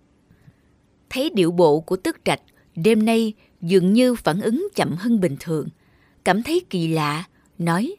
Thấy 1.11 1.31
điệu 1.31 1.51
bộ 1.51 1.81
của 1.81 1.97
tức 1.97 2.17
trạch, 2.25 2.41
đêm 2.77 3.05
nay 3.05 3.33
dường 3.61 3.93
như 3.93 4.15
phản 4.15 4.41
ứng 4.41 4.69
chậm 4.75 4.97
hơn 4.99 5.21
bình 5.21 5.37
thường. 5.41 5.69
Cảm 6.25 6.43
thấy 6.43 6.63
kỳ 6.71 6.89
lạ, 6.89 7.25
nói 7.59 7.97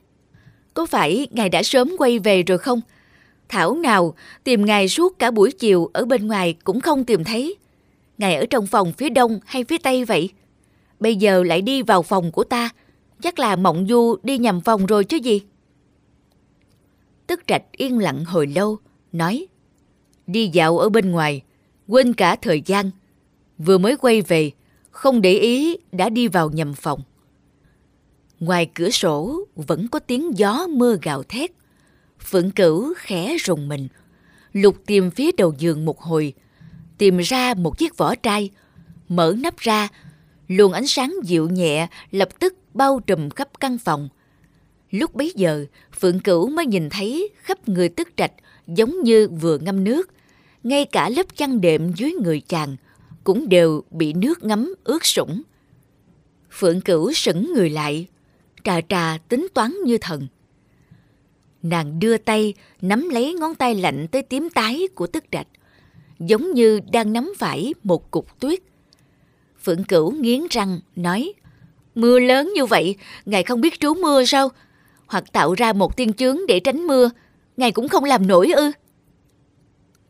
Có 0.73 0.85
phải 0.85 1.27
ngài 1.31 1.49
đã 1.49 1.63
sớm 1.63 1.91
quay 1.97 2.19
về 2.19 2.43
rồi 2.43 2.57
không? 2.57 2.81
Thảo 3.49 3.75
nào 3.75 4.15
tìm 4.43 4.65
ngài 4.65 4.89
suốt 4.89 5.19
cả 5.19 5.31
buổi 5.31 5.51
chiều 5.51 5.89
ở 5.93 6.05
bên 6.05 6.27
ngoài 6.27 6.55
cũng 6.63 6.81
không 6.81 7.05
tìm 7.05 7.23
thấy. 7.23 7.57
Ngài 8.23 8.35
ở 8.35 8.45
trong 8.45 8.67
phòng 8.67 8.93
phía 8.93 9.09
đông 9.09 9.39
hay 9.45 9.63
phía 9.63 9.77
tây 9.77 10.05
vậy? 10.05 10.29
Bây 10.99 11.15
giờ 11.15 11.43
lại 11.43 11.61
đi 11.61 11.81
vào 11.81 12.03
phòng 12.03 12.31
của 12.31 12.43
ta, 12.43 12.69
chắc 13.21 13.39
là 13.39 13.55
mộng 13.55 13.85
du 13.89 14.15
đi 14.23 14.37
nhầm 14.37 14.61
phòng 14.61 14.85
rồi 14.85 15.03
chứ 15.03 15.17
gì? 15.17 15.41
Tức 17.27 17.41
trạch 17.47 17.63
yên 17.71 17.99
lặng 17.99 18.25
hồi 18.25 18.47
lâu, 18.47 18.77
nói 19.11 19.47
Đi 20.27 20.47
dạo 20.47 20.77
ở 20.79 20.89
bên 20.89 21.11
ngoài, 21.11 21.41
quên 21.87 22.13
cả 22.13 22.35
thời 22.35 22.61
gian. 22.65 22.91
Vừa 23.57 23.77
mới 23.77 23.97
quay 23.97 24.21
về, 24.21 24.51
không 24.91 25.21
để 25.21 25.33
ý 25.33 25.77
đã 25.91 26.09
đi 26.09 26.27
vào 26.27 26.49
nhầm 26.49 26.73
phòng. 26.73 27.01
Ngoài 28.39 28.69
cửa 28.73 28.89
sổ 28.89 29.47
vẫn 29.55 29.87
có 29.87 29.99
tiếng 29.99 30.37
gió 30.37 30.67
mưa 30.67 30.97
gào 31.01 31.23
thét. 31.23 31.51
Phượng 32.19 32.51
cửu 32.51 32.93
khẽ 32.97 33.37
rùng 33.39 33.69
mình, 33.69 33.87
lục 34.53 34.75
tìm 34.85 35.11
phía 35.11 35.31
đầu 35.37 35.53
giường 35.57 35.85
một 35.85 36.01
hồi, 36.01 36.33
tìm 37.03 37.17
ra 37.17 37.53
một 37.53 37.77
chiếc 37.77 37.97
vỏ 37.97 38.15
trai, 38.15 38.49
mở 39.09 39.35
nắp 39.37 39.57
ra, 39.57 39.87
luồng 40.47 40.73
ánh 40.73 40.87
sáng 40.87 41.15
dịu 41.23 41.49
nhẹ 41.49 41.87
lập 42.11 42.29
tức 42.39 42.55
bao 42.73 42.99
trùm 43.07 43.29
khắp 43.29 43.49
căn 43.59 43.77
phòng. 43.77 44.09
Lúc 44.91 45.15
bấy 45.15 45.31
giờ, 45.35 45.65
Phượng 45.99 46.19
Cửu 46.19 46.49
mới 46.49 46.65
nhìn 46.65 46.89
thấy 46.89 47.29
khắp 47.41 47.69
người 47.69 47.89
tức 47.89 48.09
trạch 48.17 48.31
giống 48.67 49.03
như 49.03 49.27
vừa 49.27 49.57
ngâm 49.57 49.83
nước. 49.83 50.09
Ngay 50.63 50.85
cả 50.85 51.09
lớp 51.09 51.35
chăn 51.35 51.61
đệm 51.61 51.93
dưới 51.93 52.11
người 52.11 52.41
chàng 52.47 52.75
cũng 53.23 53.49
đều 53.49 53.83
bị 53.91 54.13
nước 54.13 54.43
ngấm 54.43 54.73
ướt 54.83 55.05
sũng. 55.05 55.41
Phượng 56.51 56.81
Cửu 56.81 57.13
sững 57.13 57.53
người 57.53 57.69
lại, 57.69 58.07
trà 58.63 58.81
trà 58.89 59.17
tính 59.29 59.47
toán 59.53 59.73
như 59.85 59.97
thần. 59.97 60.27
Nàng 61.63 61.99
đưa 61.99 62.17
tay 62.17 62.53
nắm 62.81 63.09
lấy 63.09 63.33
ngón 63.33 63.55
tay 63.55 63.75
lạnh 63.75 64.07
tới 64.11 64.21
tím 64.21 64.49
tái 64.49 64.87
của 64.95 65.07
tức 65.07 65.23
trạch, 65.31 65.47
giống 66.19 66.53
như 66.53 66.79
đang 66.91 67.13
nắm 67.13 67.33
phải 67.37 67.73
một 67.83 68.11
cục 68.11 68.39
tuyết. 68.39 68.59
Phượng 69.63 69.83
Cửu 69.83 70.11
nghiến 70.11 70.41
răng 70.49 70.79
nói, 70.95 71.33
mưa 71.95 72.19
lớn 72.19 72.51
như 72.55 72.65
vậy, 72.65 72.95
ngài 73.25 73.43
không 73.43 73.61
biết 73.61 73.79
trú 73.79 73.93
mưa 73.93 74.25
sao? 74.25 74.49
Hoặc 75.07 75.23
tạo 75.33 75.53
ra 75.53 75.73
một 75.73 75.97
tiên 75.97 76.13
chướng 76.13 76.37
để 76.47 76.59
tránh 76.59 76.87
mưa, 76.87 77.09
ngài 77.57 77.71
cũng 77.71 77.89
không 77.89 78.03
làm 78.03 78.27
nổi 78.27 78.51
ư? 78.51 78.71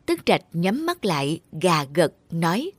Tức 0.06 0.26
trạch 0.26 0.42
nhắm 0.52 0.86
mắt 0.86 1.04
lại, 1.04 1.40
gà 1.60 1.84
gật, 1.94 2.12
nói, 2.30 2.70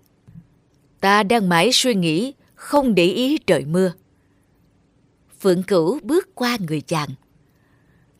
ta 0.99 1.23
đang 1.23 1.49
mãi 1.49 1.69
suy 1.73 1.95
nghĩ, 1.95 2.33
không 2.55 2.95
để 2.95 3.05
ý 3.05 3.37
trời 3.37 3.65
mưa. 3.65 3.91
Phượng 5.39 5.63
Cửu 5.63 5.99
bước 6.03 6.35
qua 6.35 6.57
người 6.67 6.81
chàng. 6.81 7.09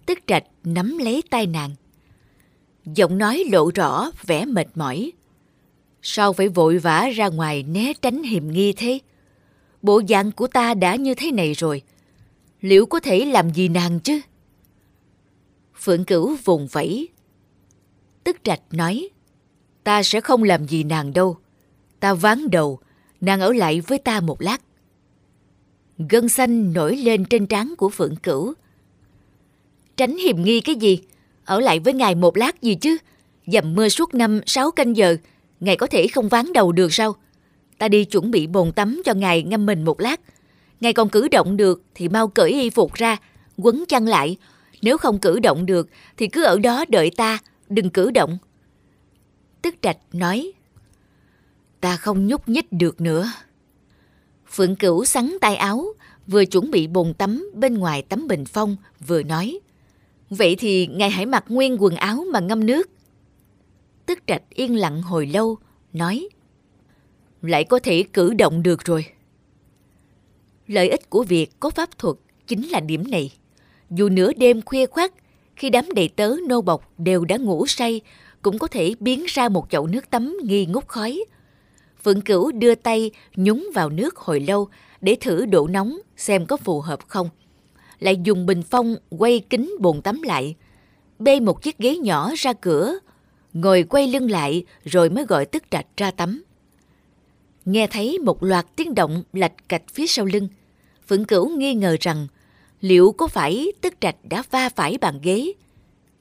Tức 0.05 0.19
trạch 0.27 0.43
nắm 0.63 0.97
lấy 0.97 1.23
tay 1.29 1.47
nàng. 1.47 1.71
Giọng 2.85 3.17
nói 3.17 3.43
lộ 3.51 3.71
rõ 3.75 4.11
vẻ 4.25 4.45
mệt 4.45 4.67
mỏi. 4.75 5.11
Sao 6.01 6.33
phải 6.33 6.47
vội 6.49 6.77
vã 6.77 7.09
ra 7.15 7.27
ngoài 7.27 7.63
né 7.63 7.93
tránh 8.01 8.23
hiểm 8.23 8.51
nghi 8.51 8.73
thế? 8.73 8.99
Bộ 9.81 10.01
dạng 10.09 10.31
của 10.31 10.47
ta 10.47 10.73
đã 10.73 10.95
như 10.95 11.13
thế 11.15 11.31
này 11.31 11.53
rồi. 11.53 11.81
Liệu 12.61 12.85
có 12.85 12.99
thể 12.99 13.25
làm 13.25 13.49
gì 13.49 13.67
nàng 13.67 13.99
chứ? 13.99 14.21
Phượng 15.81 16.05
cửu 16.05 16.35
vùng 16.43 16.67
vẫy. 16.67 17.09
Tức 18.23 18.37
trạch 18.43 18.61
nói, 18.71 19.09
ta 19.83 20.03
sẽ 20.03 20.21
không 20.21 20.43
làm 20.43 20.67
gì 20.67 20.83
nàng 20.83 21.13
đâu. 21.13 21.37
Ta 21.99 22.13
ván 22.13 22.49
đầu, 22.51 22.79
nàng 23.21 23.41
ở 23.41 23.53
lại 23.53 23.81
với 23.81 23.97
ta 23.97 24.19
một 24.19 24.41
lát. 24.41 24.61
Gân 26.09 26.29
xanh 26.29 26.73
nổi 26.73 26.97
lên 26.97 27.25
trên 27.25 27.47
trán 27.47 27.73
của 27.77 27.89
Phượng 27.89 28.15
Cửu. 28.15 28.53
Tránh 29.97 30.17
hiểm 30.17 30.43
nghi 30.43 30.61
cái 30.61 30.75
gì? 30.75 31.01
Ở 31.45 31.59
lại 31.59 31.79
với 31.79 31.93
ngài 31.93 32.15
một 32.15 32.37
lát 32.37 32.61
gì 32.61 32.75
chứ? 32.75 32.97
Dầm 33.47 33.75
mưa 33.75 33.89
suốt 33.89 34.13
năm 34.13 34.41
sáu 34.45 34.71
canh 34.71 34.97
giờ, 34.97 35.17
ngài 35.59 35.75
có 35.75 35.87
thể 35.87 36.07
không 36.07 36.29
ván 36.29 36.53
đầu 36.53 36.71
được 36.71 36.93
sao? 36.93 37.15
Ta 37.77 37.87
đi 37.87 38.05
chuẩn 38.05 38.31
bị 38.31 38.47
bồn 38.47 38.71
tắm 38.71 39.01
cho 39.05 39.13
ngài 39.13 39.43
ngâm 39.43 39.65
mình 39.65 39.85
một 39.85 39.99
lát. 39.99 40.21
Ngài 40.79 40.93
còn 40.93 41.09
cử 41.09 41.27
động 41.27 41.57
được 41.57 41.83
thì 41.95 42.09
mau 42.09 42.27
cởi 42.27 42.51
y 42.51 42.69
phục 42.69 42.93
ra, 42.93 43.17
quấn 43.57 43.83
chăn 43.87 44.07
lại. 44.07 44.37
Nếu 44.81 44.97
không 44.97 45.19
cử 45.19 45.39
động 45.39 45.65
được 45.65 45.89
thì 46.17 46.27
cứ 46.27 46.43
ở 46.43 46.59
đó 46.59 46.85
đợi 46.89 47.11
ta, 47.17 47.39
đừng 47.69 47.89
cử 47.89 48.11
động. 48.11 48.37
Tức 49.61 49.75
trạch 49.81 49.97
nói, 50.13 50.51
ta 51.81 51.97
không 51.97 52.27
nhúc 52.27 52.49
nhích 52.49 52.71
được 52.71 53.01
nữa. 53.01 53.31
Phượng 54.51 54.75
Cửu 54.75 55.05
sắn 55.05 55.37
tay 55.41 55.55
áo, 55.55 55.85
vừa 56.27 56.45
chuẩn 56.45 56.71
bị 56.71 56.87
bồn 56.87 57.13
tắm 57.13 57.49
bên 57.53 57.73
ngoài 57.73 58.01
tấm 58.01 58.27
bình 58.27 58.45
phong, 58.45 58.75
vừa 59.07 59.23
nói. 59.23 59.59
Vậy 60.37 60.55
thì 60.55 60.87
ngài 60.87 61.09
hãy 61.09 61.25
mặc 61.25 61.45
nguyên 61.47 61.83
quần 61.83 61.95
áo 61.95 62.25
mà 62.31 62.39
ngâm 62.39 62.65
nước. 62.65 62.89
Tức 64.05 64.19
trạch 64.27 64.41
yên 64.49 64.75
lặng 64.75 65.01
hồi 65.01 65.25
lâu, 65.25 65.57
nói. 65.93 66.29
Lại 67.41 67.63
có 67.63 67.79
thể 67.79 68.03
cử 68.13 68.33
động 68.33 68.63
được 68.63 68.85
rồi. 68.85 69.05
Lợi 70.67 70.89
ích 70.89 71.09
của 71.09 71.23
việc 71.23 71.51
có 71.59 71.69
pháp 71.69 71.97
thuật 71.97 72.15
chính 72.47 72.67
là 72.67 72.79
điểm 72.79 73.11
này. 73.11 73.31
Dù 73.89 74.09
nửa 74.09 74.33
đêm 74.33 74.61
khuya 74.61 74.85
khoắt, 74.85 75.11
khi 75.55 75.69
đám 75.69 75.85
đầy 75.95 76.07
tớ 76.07 76.35
nô 76.47 76.61
bọc 76.61 76.91
đều 76.97 77.25
đã 77.25 77.37
ngủ 77.37 77.67
say, 77.67 78.01
cũng 78.41 78.59
có 78.59 78.67
thể 78.67 78.93
biến 78.99 79.23
ra 79.27 79.49
một 79.49 79.67
chậu 79.69 79.87
nước 79.87 80.09
tắm 80.09 80.37
nghi 80.43 80.65
ngút 80.65 80.87
khói, 80.87 81.25
Phượng 82.03 82.21
Cửu 82.21 82.51
đưa 82.51 82.75
tay 82.75 83.11
nhúng 83.35 83.69
vào 83.73 83.89
nước 83.89 84.17
hồi 84.17 84.39
lâu 84.39 84.67
để 85.01 85.17
thử 85.21 85.45
độ 85.45 85.67
nóng 85.67 85.97
xem 86.17 86.45
có 86.45 86.57
phù 86.57 86.81
hợp 86.81 86.99
không. 87.07 87.29
Lại 87.99 88.17
dùng 88.23 88.45
bình 88.45 88.63
phong 88.63 88.95
quay 89.09 89.41
kính 89.49 89.75
bồn 89.79 90.01
tắm 90.01 90.21
lại, 90.21 90.55
bê 91.19 91.39
một 91.39 91.61
chiếc 91.61 91.77
ghế 91.77 91.97
nhỏ 91.97 92.31
ra 92.35 92.53
cửa, 92.53 92.99
ngồi 93.53 93.83
quay 93.83 94.07
lưng 94.07 94.31
lại 94.31 94.65
rồi 94.85 95.09
mới 95.09 95.25
gọi 95.25 95.45
tức 95.45 95.63
trạch 95.71 95.87
ra 95.97 96.11
tắm. 96.11 96.43
Nghe 97.65 97.87
thấy 97.87 98.19
một 98.19 98.43
loạt 98.43 98.65
tiếng 98.75 98.95
động 98.95 99.23
lạch 99.33 99.69
cạch 99.69 99.83
phía 99.93 100.07
sau 100.07 100.25
lưng, 100.25 100.47
Phượng 101.07 101.25
Cửu 101.25 101.49
nghi 101.49 101.73
ngờ 101.73 101.97
rằng 101.99 102.27
liệu 102.81 103.11
có 103.11 103.27
phải 103.27 103.71
tức 103.81 103.93
trạch 104.01 104.15
đã 104.23 104.43
va 104.51 104.69
phải 104.69 104.97
bàn 104.97 105.19
ghế. 105.23 105.53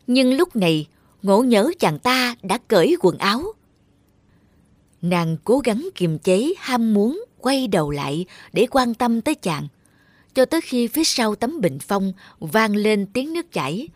Nhưng 0.06 0.34
lúc 0.34 0.56
này, 0.56 0.86
ngộ 1.22 1.42
nhớ 1.42 1.70
chàng 1.78 1.98
ta 1.98 2.34
đã 2.42 2.58
cởi 2.68 2.96
quần 3.00 3.18
áo. 3.18 3.42
Nàng 5.02 5.36
cố 5.44 5.58
gắng 5.58 5.88
kiềm 5.94 6.18
chế 6.18 6.52
ham 6.58 6.94
muốn 6.94 7.24
quay 7.40 7.68
đầu 7.68 7.90
lại 7.90 8.26
để 8.52 8.66
quan 8.70 8.94
tâm 8.94 9.20
tới 9.20 9.34
chàng. 9.34 9.68
Cho 10.34 10.44
tới 10.44 10.60
khi 10.60 10.86
phía 10.86 11.04
sau 11.04 11.34
tấm 11.34 11.60
bình 11.60 11.78
phong 11.78 12.12
vang 12.40 12.76
lên 12.76 13.06
tiếng 13.12 13.32
nước 13.32 13.52
chảy. 13.52 13.88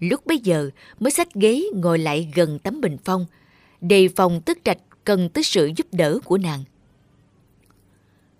Lúc 0.00 0.26
bấy 0.26 0.38
giờ 0.38 0.70
mới 1.00 1.10
xách 1.10 1.34
ghế 1.34 1.64
ngồi 1.74 1.98
lại 1.98 2.32
gần 2.34 2.58
tấm 2.58 2.80
bình 2.80 2.96
phong, 3.04 3.26
đề 3.80 4.08
phòng 4.16 4.40
tức 4.46 4.58
trạch 4.64 4.78
cần 5.04 5.28
tới 5.28 5.44
sự 5.44 5.70
giúp 5.76 5.86
đỡ 5.92 6.18
của 6.24 6.38
nàng. 6.38 6.64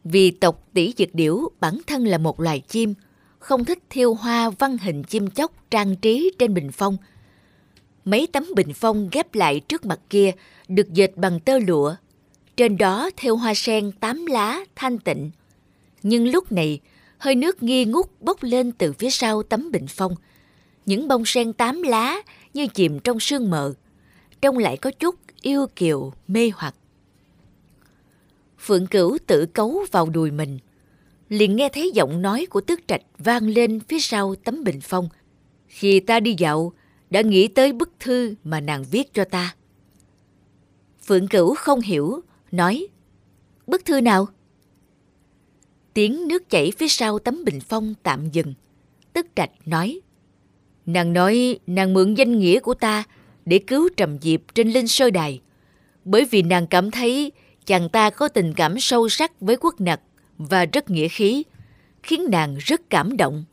Vì 0.04 0.30
tộc 0.30 0.68
tỷ 0.72 0.94
dực 0.98 1.08
điểu 1.12 1.48
bản 1.60 1.80
thân 1.86 2.06
là 2.06 2.18
một 2.18 2.40
loài 2.40 2.60
chim, 2.60 2.94
không 3.38 3.64
thích 3.64 3.78
thiêu 3.90 4.14
hoa 4.14 4.50
văn 4.50 4.78
hình 4.78 5.02
chim 5.02 5.30
chóc 5.30 5.70
trang 5.70 5.96
trí 5.96 6.32
trên 6.38 6.54
bình 6.54 6.70
phong– 6.72 6.96
Mấy 8.04 8.28
tấm 8.32 8.46
bình 8.56 8.72
phong 8.74 9.08
ghép 9.12 9.34
lại 9.34 9.60
trước 9.60 9.84
mặt 9.84 10.00
kia 10.10 10.32
được 10.68 10.92
dệt 10.92 11.16
bằng 11.16 11.40
tơ 11.40 11.58
lụa. 11.58 11.94
Trên 12.56 12.76
đó 12.76 13.10
theo 13.16 13.36
hoa 13.36 13.54
sen 13.54 13.92
tám 13.92 14.26
lá 14.26 14.60
thanh 14.76 14.98
tịnh. 14.98 15.30
Nhưng 16.02 16.28
lúc 16.28 16.52
này, 16.52 16.80
hơi 17.24 17.34
nước 17.34 17.62
nghi 17.62 17.84
ngút 17.84 18.06
bốc 18.20 18.42
lên 18.42 18.72
từ 18.72 18.92
phía 18.92 19.10
sau 19.10 19.42
tấm 19.42 19.70
bình 19.72 19.86
phong. 19.88 20.14
Những 20.86 21.08
bông 21.08 21.24
sen 21.24 21.52
tám 21.52 21.82
lá 21.82 22.22
như 22.54 22.66
chìm 22.66 22.98
trong 22.98 23.20
sương 23.20 23.50
mờ. 23.50 23.74
trông 24.40 24.58
lại 24.58 24.76
có 24.76 24.90
chút 24.90 25.14
yêu 25.42 25.66
kiều 25.76 26.12
mê 26.28 26.50
hoặc. 26.54 26.74
Phượng 28.58 28.86
Cửu 28.86 29.18
tự 29.26 29.46
cấu 29.46 29.84
vào 29.92 30.08
đùi 30.08 30.30
mình, 30.30 30.58
liền 31.28 31.56
nghe 31.56 31.68
thấy 31.68 31.90
giọng 31.94 32.22
nói 32.22 32.46
của 32.50 32.60
Tước 32.60 32.88
Trạch 32.88 33.02
vang 33.18 33.48
lên 33.48 33.80
phía 33.80 34.00
sau 34.00 34.34
tấm 34.34 34.64
bình 34.64 34.80
phong. 34.82 35.08
Khi 35.68 36.00
ta 36.00 36.20
đi 36.20 36.34
dạo, 36.38 36.72
đã 37.10 37.20
nghĩ 37.20 37.48
tới 37.48 37.72
bức 37.72 37.90
thư 38.00 38.34
mà 38.44 38.60
nàng 38.60 38.84
viết 38.90 39.14
cho 39.14 39.24
ta. 39.24 39.54
Phượng 41.06 41.28
Cửu 41.28 41.54
không 41.54 41.80
hiểu, 41.80 42.20
nói, 42.52 42.86
bức 43.66 43.84
thư 43.84 44.00
nào? 44.00 44.28
Tiếng 45.94 46.28
nước 46.28 46.50
chảy 46.50 46.72
phía 46.78 46.88
sau 46.88 47.18
tấm 47.18 47.44
bình 47.44 47.60
phong 47.60 47.94
tạm 48.02 48.30
dừng. 48.30 48.54
Tức 49.12 49.26
trạch 49.34 49.50
nói, 49.66 50.00
nàng 50.86 51.12
nói 51.12 51.58
nàng 51.66 51.94
mượn 51.94 52.14
danh 52.14 52.38
nghĩa 52.38 52.60
của 52.60 52.74
ta 52.74 53.04
để 53.44 53.58
cứu 53.58 53.88
Trầm 53.96 54.18
Diệp 54.20 54.40
trên 54.54 54.70
linh 54.70 54.88
sơ 54.88 55.10
đài. 55.10 55.40
Bởi 56.04 56.24
vì 56.24 56.42
nàng 56.42 56.66
cảm 56.66 56.90
thấy 56.90 57.32
chàng 57.66 57.88
ta 57.88 58.10
có 58.10 58.28
tình 58.28 58.54
cảm 58.54 58.80
sâu 58.80 59.08
sắc 59.08 59.40
với 59.40 59.56
quốc 59.56 59.80
nặc 59.80 60.00
và 60.38 60.64
rất 60.64 60.90
nghĩa 60.90 61.08
khí, 61.08 61.42
khiến 62.02 62.26
nàng 62.30 62.56
rất 62.58 62.90
cảm 62.90 63.16
động. 63.16 63.44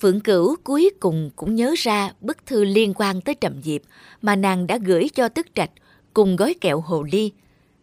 Phượng 0.00 0.20
Cửu 0.20 0.56
cuối 0.64 0.90
cùng 1.00 1.30
cũng 1.36 1.54
nhớ 1.54 1.74
ra 1.78 2.12
bức 2.20 2.46
thư 2.46 2.64
liên 2.64 2.94
quan 2.94 3.20
tới 3.20 3.34
Trầm 3.34 3.62
Diệp 3.62 3.80
mà 4.22 4.36
nàng 4.36 4.66
đã 4.66 4.78
gửi 4.78 5.08
cho 5.14 5.28
Tức 5.28 5.46
Trạch 5.54 5.70
cùng 6.14 6.36
gói 6.36 6.54
kẹo 6.60 6.80
hồ 6.80 7.02
ly. 7.02 7.32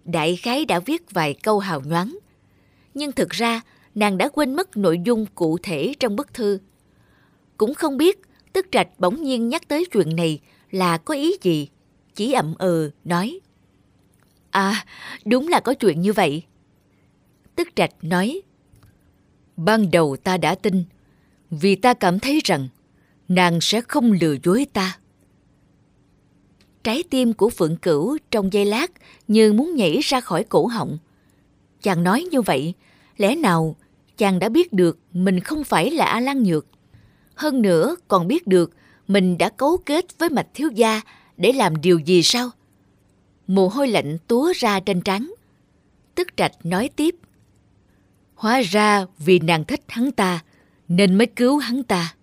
Đại 0.06 0.36
khái 0.36 0.66
đã 0.66 0.80
viết 0.80 1.12
vài 1.12 1.34
câu 1.34 1.60
hào 1.60 1.82
nhoáng. 1.82 2.18
Nhưng 2.94 3.12
thực 3.12 3.30
ra, 3.30 3.62
nàng 3.96 4.18
đã 4.18 4.30
quên 4.30 4.54
mất 4.54 4.78
nội 4.78 5.00
dung 5.06 5.26
cụ 5.36 5.58
thể 5.64 5.94
trong 6.00 6.16
bức 6.16 6.34
thư. 6.34 6.60
Cũng 7.58 7.74
không 7.74 7.98
biết 7.98 8.20
Tức 8.54 8.68
Trạch 8.72 8.88
bỗng 8.98 9.24
nhiên 9.24 9.50
nhắc 9.50 9.68
tới 9.68 9.86
chuyện 9.92 10.16
này 10.16 10.40
là 10.72 10.98
có 10.98 11.14
ý 11.14 11.38
gì. 11.42 11.70
Chỉ 12.16 12.34
ậm 12.34 12.54
ừ, 12.60 12.92
nói. 13.04 13.40
À, 14.52 14.86
đúng 15.26 15.48
là 15.48 15.60
có 15.60 15.74
chuyện 15.74 16.02
như 16.02 16.14
vậy. 16.14 16.44
Tức 17.56 17.68
Trạch 17.76 17.92
nói. 18.02 18.42
Ban 19.58 19.92
đầu 19.92 20.18
ta 20.24 20.38
đã 20.38 20.56
tin, 20.56 20.84
vì 21.50 21.76
ta 21.76 21.94
cảm 21.94 22.20
thấy 22.20 22.42
rằng 22.44 22.68
nàng 23.28 23.62
sẽ 23.62 23.82
không 23.82 24.12
lừa 24.12 24.36
dối 24.44 24.66
ta. 24.74 24.98
Trái 26.84 27.04
tim 27.10 27.34
của 27.34 27.50
Phượng 27.50 27.78
Cửu 27.78 28.18
trong 28.32 28.54
giây 28.54 28.66
lát 28.66 28.92
như 29.28 29.54
muốn 29.54 29.76
nhảy 29.76 30.00
ra 30.04 30.22
khỏi 30.22 30.44
cổ 30.44 30.66
họng. 30.66 30.98
Chàng 31.82 32.04
nói 32.04 32.28
như 32.32 32.42
vậy, 32.42 32.74
lẽ 33.18 33.36
nào 33.36 33.76
chàng 34.18 34.40
đã 34.40 34.50
biết 34.50 34.74
được 34.74 35.00
mình 35.14 35.40
không 35.40 35.64
phải 35.64 35.92
là 35.92 36.06
A 36.06 36.20
Lan 36.20 36.44
Nhược. 36.44 36.66
Hơn 37.36 37.62
nữa 37.62 37.96
còn 38.08 38.28
biết 38.28 38.48
được 38.48 38.72
mình 39.08 39.38
đã 39.38 39.50
cấu 39.50 39.78
kết 39.78 40.06
với 40.20 40.30
mạch 40.30 40.48
thiếu 40.54 40.70
gia 40.76 41.02
để 41.38 41.52
làm 41.52 41.82
điều 41.82 42.00
gì 42.00 42.24
sao? 42.24 42.50
Mồ 43.48 43.68
hôi 43.68 43.88
lạnh 43.88 44.18
túa 44.28 44.54
ra 44.56 44.80
trên 44.80 45.02
trán. 45.02 45.34
Tức 46.16 46.28
trạch 46.38 46.52
nói 46.64 46.90
tiếp. 46.96 47.16
Hóa 48.36 48.62
ra 48.62 49.06
vì 49.18 49.40
nàng 49.40 49.66
thích 49.66 49.82
hắn 49.88 50.12
ta, 50.12 50.40
nên 50.88 51.16
mới 51.16 51.28
cứu 51.28 51.58
hắn 51.58 51.84
ta. 51.84 52.16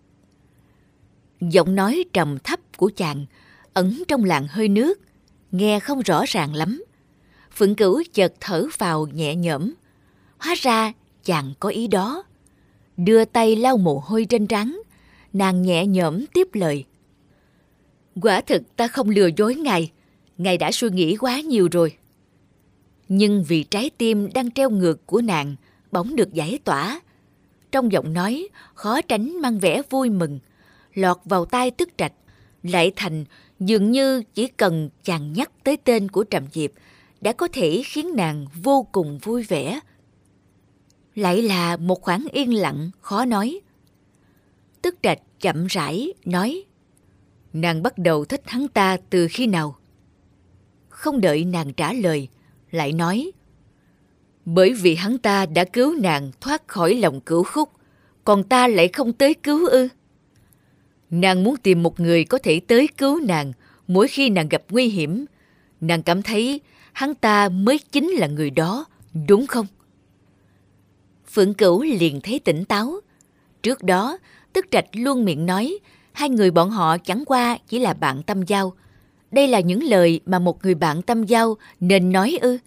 Giọng 1.40 1.74
nói 1.74 2.04
trầm 2.12 2.38
thấp 2.38 2.60
của 2.76 2.90
chàng 2.96 3.26
ẩn 3.72 4.02
trong 4.08 4.24
làn 4.24 4.46
hơi 4.50 4.68
nước, 4.68 5.00
nghe 5.52 5.80
không 5.80 6.00
rõ 6.00 6.24
ràng 6.28 6.54
lắm. 6.54 6.84
Phượng 7.56 7.74
cửu 7.74 8.02
chợt 8.12 8.32
thở 8.40 8.66
vào 8.78 9.06
nhẹ 9.06 9.34
nhõm. 9.34 9.72
Hóa 10.40 10.54
ra 10.58 10.92
chàng 11.24 11.52
có 11.60 11.68
ý 11.68 11.86
đó. 11.86 12.22
Đưa 12.96 13.24
tay 13.24 13.56
lau 13.56 13.76
mồ 13.76 14.02
hôi 14.04 14.24
trên 14.24 14.46
trán, 14.46 14.80
nàng 15.32 15.62
nhẹ 15.62 15.86
nhõm 15.86 16.26
tiếp 16.26 16.48
lời. 16.52 16.84
Quả 18.22 18.40
thực 18.40 18.76
ta 18.76 18.88
không 18.88 19.10
lừa 19.10 19.28
dối 19.36 19.54
ngài, 19.54 19.90
ngài 20.38 20.58
đã 20.58 20.72
suy 20.72 20.90
nghĩ 20.90 21.16
quá 21.16 21.40
nhiều 21.40 21.68
rồi. 21.72 21.96
Nhưng 23.08 23.44
vì 23.48 23.62
trái 23.62 23.90
tim 23.98 24.28
đang 24.34 24.50
treo 24.50 24.70
ngược 24.70 25.06
của 25.06 25.20
nàng 25.20 25.56
bỗng 25.92 26.16
được 26.16 26.32
giải 26.32 26.58
tỏa, 26.64 27.00
trong 27.72 27.92
giọng 27.92 28.12
nói 28.12 28.48
khó 28.74 29.02
tránh 29.02 29.40
mang 29.40 29.58
vẻ 29.58 29.82
vui 29.90 30.10
mừng, 30.10 30.38
lọt 30.94 31.16
vào 31.24 31.44
tai 31.44 31.70
tức 31.70 31.88
trạch, 31.96 32.12
lại 32.62 32.92
thành 32.96 33.24
dường 33.60 33.90
như 33.90 34.22
chỉ 34.34 34.46
cần 34.46 34.90
chàng 35.04 35.32
nhắc 35.32 35.50
tới 35.64 35.76
tên 35.76 36.08
của 36.08 36.24
Trầm 36.24 36.44
Diệp 36.52 36.70
đã 37.20 37.32
có 37.32 37.48
thể 37.52 37.82
khiến 37.84 38.16
nàng 38.16 38.46
vô 38.62 38.86
cùng 38.92 39.18
vui 39.18 39.42
vẻ. 39.42 39.80
Lại 41.20 41.42
là 41.42 41.76
một 41.76 42.02
khoảng 42.02 42.26
yên 42.32 42.54
lặng 42.54 42.90
khó 43.00 43.24
nói. 43.24 43.60
Tức 44.82 44.94
trạch 45.02 45.18
chậm 45.40 45.66
rãi 45.66 46.12
nói 46.24 46.64
Nàng 47.52 47.82
bắt 47.82 47.98
đầu 47.98 48.24
thích 48.24 48.42
hắn 48.46 48.68
ta 48.68 48.96
từ 49.10 49.28
khi 49.30 49.46
nào? 49.46 49.76
Không 50.88 51.20
đợi 51.20 51.44
nàng 51.44 51.72
trả 51.72 51.92
lời, 51.92 52.28
lại 52.70 52.92
nói 52.92 53.32
Bởi 54.44 54.72
vì 54.72 54.94
hắn 54.94 55.18
ta 55.18 55.46
đã 55.46 55.64
cứu 55.64 55.94
nàng 56.02 56.30
thoát 56.40 56.68
khỏi 56.68 56.94
lòng 56.94 57.20
cửu 57.20 57.42
khúc, 57.42 57.70
còn 58.24 58.44
ta 58.44 58.68
lại 58.68 58.88
không 58.88 59.12
tới 59.12 59.34
cứu 59.34 59.68
ư? 59.68 59.88
Nàng 61.10 61.44
muốn 61.44 61.56
tìm 61.56 61.82
một 61.82 62.00
người 62.00 62.24
có 62.24 62.38
thể 62.42 62.60
tới 62.60 62.88
cứu 62.98 63.20
nàng 63.20 63.52
mỗi 63.86 64.08
khi 64.08 64.30
nàng 64.30 64.48
gặp 64.48 64.62
nguy 64.70 64.88
hiểm. 64.88 65.24
Nàng 65.80 66.02
cảm 66.02 66.22
thấy 66.22 66.60
hắn 66.92 67.14
ta 67.14 67.48
mới 67.48 67.78
chính 67.78 68.08
là 68.10 68.26
người 68.26 68.50
đó, 68.50 68.84
đúng 69.28 69.46
không? 69.46 69.66
Phượng 71.32 71.54
Cửu 71.54 71.82
liền 71.82 72.20
thấy 72.20 72.38
tỉnh 72.38 72.64
táo. 72.64 73.00
Trước 73.62 73.82
đó, 73.82 74.18
Tức 74.52 74.66
Trạch 74.70 74.86
luôn 74.92 75.24
miệng 75.24 75.46
nói 75.46 75.78
hai 76.12 76.28
người 76.28 76.50
bọn 76.50 76.70
họ 76.70 76.98
chẳng 76.98 77.24
qua 77.26 77.58
chỉ 77.68 77.78
là 77.78 77.94
bạn 77.94 78.22
tâm 78.22 78.42
giao. 78.42 78.72
Đây 79.30 79.48
là 79.48 79.60
những 79.60 79.82
lời 79.82 80.20
mà 80.26 80.38
một 80.38 80.64
người 80.64 80.74
bạn 80.74 81.02
tâm 81.02 81.22
giao 81.22 81.56
nên 81.80 82.12
nói 82.12 82.38
ư. 82.40 82.58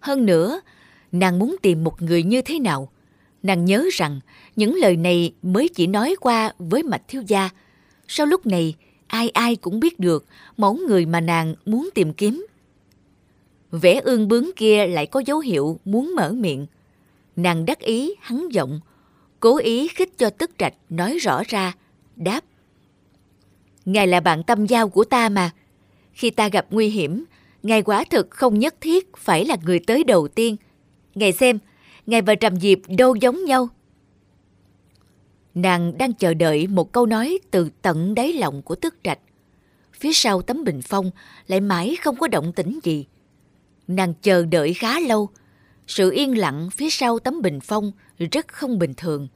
Hơn 0.00 0.26
nữa, 0.26 0.60
nàng 1.12 1.38
muốn 1.38 1.56
tìm 1.62 1.84
một 1.84 2.02
người 2.02 2.22
như 2.22 2.42
thế 2.42 2.58
nào? 2.58 2.88
Nàng 3.42 3.64
nhớ 3.64 3.84
rằng 3.92 4.20
những 4.56 4.74
lời 4.74 4.96
này 4.96 5.32
mới 5.42 5.68
chỉ 5.68 5.86
nói 5.86 6.16
qua 6.20 6.52
với 6.58 6.82
Mạch 6.82 7.02
Thiếu 7.08 7.22
Gia. 7.26 7.50
Sau 8.08 8.26
lúc 8.26 8.46
này, 8.46 8.74
ai 9.06 9.28
ai 9.28 9.56
cũng 9.56 9.80
biết 9.80 10.00
được 10.00 10.26
mẫu 10.56 10.74
người 10.74 11.06
mà 11.06 11.20
nàng 11.20 11.54
muốn 11.66 11.88
tìm 11.94 12.12
kiếm. 12.12 12.46
Vẻ 13.70 14.00
ương 14.04 14.28
bướng 14.28 14.50
kia 14.56 14.86
lại 14.86 15.06
có 15.06 15.22
dấu 15.26 15.38
hiệu 15.38 15.80
muốn 15.84 16.14
mở 16.16 16.32
miệng. 16.32 16.66
Nàng 17.36 17.66
đắc 17.66 17.78
ý 17.78 18.14
hắn 18.20 18.48
giọng, 18.48 18.80
cố 19.40 19.58
ý 19.58 19.88
khích 19.88 20.18
cho 20.18 20.30
tức 20.30 20.50
trạch 20.58 20.74
nói 20.88 21.18
rõ 21.18 21.42
ra, 21.48 21.72
đáp. 22.16 22.44
Ngài 23.84 24.06
là 24.06 24.20
bạn 24.20 24.42
tâm 24.42 24.66
giao 24.66 24.88
của 24.88 25.04
ta 25.04 25.28
mà. 25.28 25.50
Khi 26.12 26.30
ta 26.30 26.48
gặp 26.48 26.66
nguy 26.70 26.88
hiểm, 26.88 27.24
Ngài 27.62 27.82
quả 27.82 28.04
thực 28.10 28.30
không 28.30 28.58
nhất 28.58 28.74
thiết 28.80 29.16
phải 29.16 29.44
là 29.44 29.56
người 29.64 29.78
tới 29.78 30.04
đầu 30.04 30.28
tiên. 30.28 30.56
Ngài 31.14 31.32
xem, 31.32 31.58
Ngài 32.06 32.22
và 32.22 32.34
Trầm 32.34 32.60
Diệp 32.60 32.78
đâu 32.88 33.14
giống 33.14 33.44
nhau. 33.44 33.68
Nàng 35.54 35.98
đang 35.98 36.12
chờ 36.12 36.34
đợi 36.34 36.66
một 36.66 36.92
câu 36.92 37.06
nói 37.06 37.38
từ 37.50 37.70
tận 37.82 38.14
đáy 38.14 38.32
lòng 38.32 38.62
của 38.62 38.74
tức 38.74 38.94
trạch. 39.04 39.18
Phía 39.92 40.12
sau 40.12 40.42
tấm 40.42 40.64
bình 40.64 40.80
phong 40.82 41.10
lại 41.46 41.60
mãi 41.60 41.96
không 42.00 42.16
có 42.16 42.28
động 42.28 42.52
tĩnh 42.52 42.78
gì. 42.82 43.06
Nàng 43.88 44.14
chờ 44.22 44.44
đợi 44.44 44.74
khá 44.74 45.00
lâu. 45.00 45.28
Sự 45.86 46.10
yên 46.10 46.38
lặng 46.38 46.70
phía 46.70 46.90
sau 46.90 47.18
tấm 47.18 47.42
bình 47.42 47.60
phong 47.60 47.92
rất 48.32 48.48
không 48.48 48.78
bình 48.78 48.94
thường. 48.96 49.28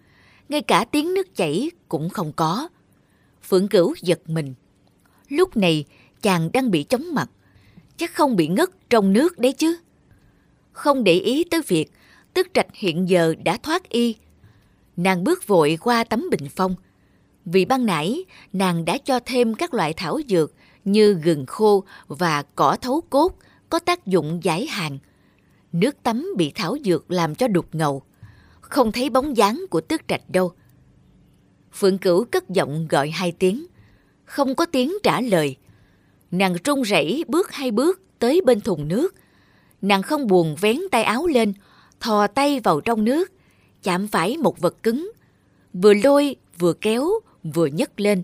Ngay 0.49 0.63
cả 0.63 0.85
tiếng 0.85 1.15
nước 1.15 1.37
chảy 1.37 1.71
cũng 1.89 2.09
không 2.09 2.33
có. 2.33 2.69
Phượng 3.49 3.69
Cửu 3.69 3.95
giật 4.03 4.21
mình. 4.27 4.55
Lúc 5.29 5.57
này 5.57 5.85
chàng 6.23 6.51
đang 6.53 6.71
bị 6.71 6.83
chóng 6.85 7.15
mặt. 7.15 7.31
Chắc 7.97 8.15
không 8.15 8.37
bị 8.37 8.49
ngất 8.49 8.71
trong 8.91 9.13
nước 9.13 9.39
đấy 9.39 9.53
chứ. 9.53 9.77
Không 10.73 11.05
để 11.05 11.13
ý 11.13 11.45
tới 11.45 11.63
việc 11.67 11.93
tức 12.35 12.47
trạch 12.55 12.67
hiện 12.75 13.09
giờ 13.09 13.35
đã 13.45 13.57
thoát 13.63 13.89
y. 13.89 14.15
Nàng 14.97 15.25
bước 15.25 15.47
vội 15.47 15.79
qua 15.81 16.05
tấm 16.05 16.25
bình 16.31 16.49
phong. 16.57 16.75
Vì 17.45 17.65
ban 17.65 17.87
nãy, 17.87 18.25
nàng 18.53 18.85
đã 18.85 18.99
cho 18.99 19.21
thêm 19.27 19.55
các 19.55 19.75
loại 19.75 19.93
thảo 19.93 20.21
dược 20.29 20.53
như 20.85 21.15
gừng 21.15 21.47
khô 21.47 21.85
và 22.09 22.43
cỏ 22.43 22.77
thấu 22.81 23.01
cốt 23.11 23.39
có 23.71 23.79
tác 23.79 24.07
dụng 24.07 24.41
giải 24.43 24.67
hàng. 24.67 24.99
Nước 25.81 26.03
tắm 26.03 26.29
bị 26.37 26.53
thảo 26.55 26.77
dược 26.85 27.11
làm 27.11 27.35
cho 27.35 27.49
đục 27.49 27.67
ngầu. 27.73 28.03
Không 28.61 28.93
thấy 28.93 29.11
bóng 29.11 29.37
dáng 29.37 29.65
của 29.71 29.81
tước 29.81 30.09
trạch 30.09 30.31
đâu. 30.31 30.53
Phượng 31.73 31.99
Cửu 31.99 32.25
cất 32.25 32.49
giọng 32.49 32.87
gọi 32.89 33.11
hai 33.11 33.33
tiếng. 33.33 33.67
Không 34.25 34.55
có 34.55 34.67
tiếng 34.67 34.93
trả 35.03 35.21
lời. 35.21 35.57
Nàng 36.31 36.57
run 36.65 36.83
rẩy 36.83 37.25
bước 37.29 37.53
hai 37.53 37.71
bước 37.71 38.03
tới 38.19 38.41
bên 38.45 38.61
thùng 38.61 38.89
nước. 38.89 39.15
Nàng 39.83 40.03
không 40.03 40.27
buồn 40.27 40.57
vén 40.61 40.81
tay 40.91 41.03
áo 41.03 41.27
lên, 41.27 41.53
thò 42.01 42.27
tay 42.27 42.61
vào 42.61 42.81
trong 42.81 43.05
nước, 43.05 43.33
chạm 43.83 44.09
phải 44.09 44.37
một 44.37 44.61
vật 44.61 44.83
cứng. 44.83 45.13
Vừa 45.73 45.95
lôi, 45.95 46.37
vừa 46.59 46.73
kéo, 46.73 47.11
vừa 47.55 47.67
nhấc 47.67 48.01
lên. 48.01 48.23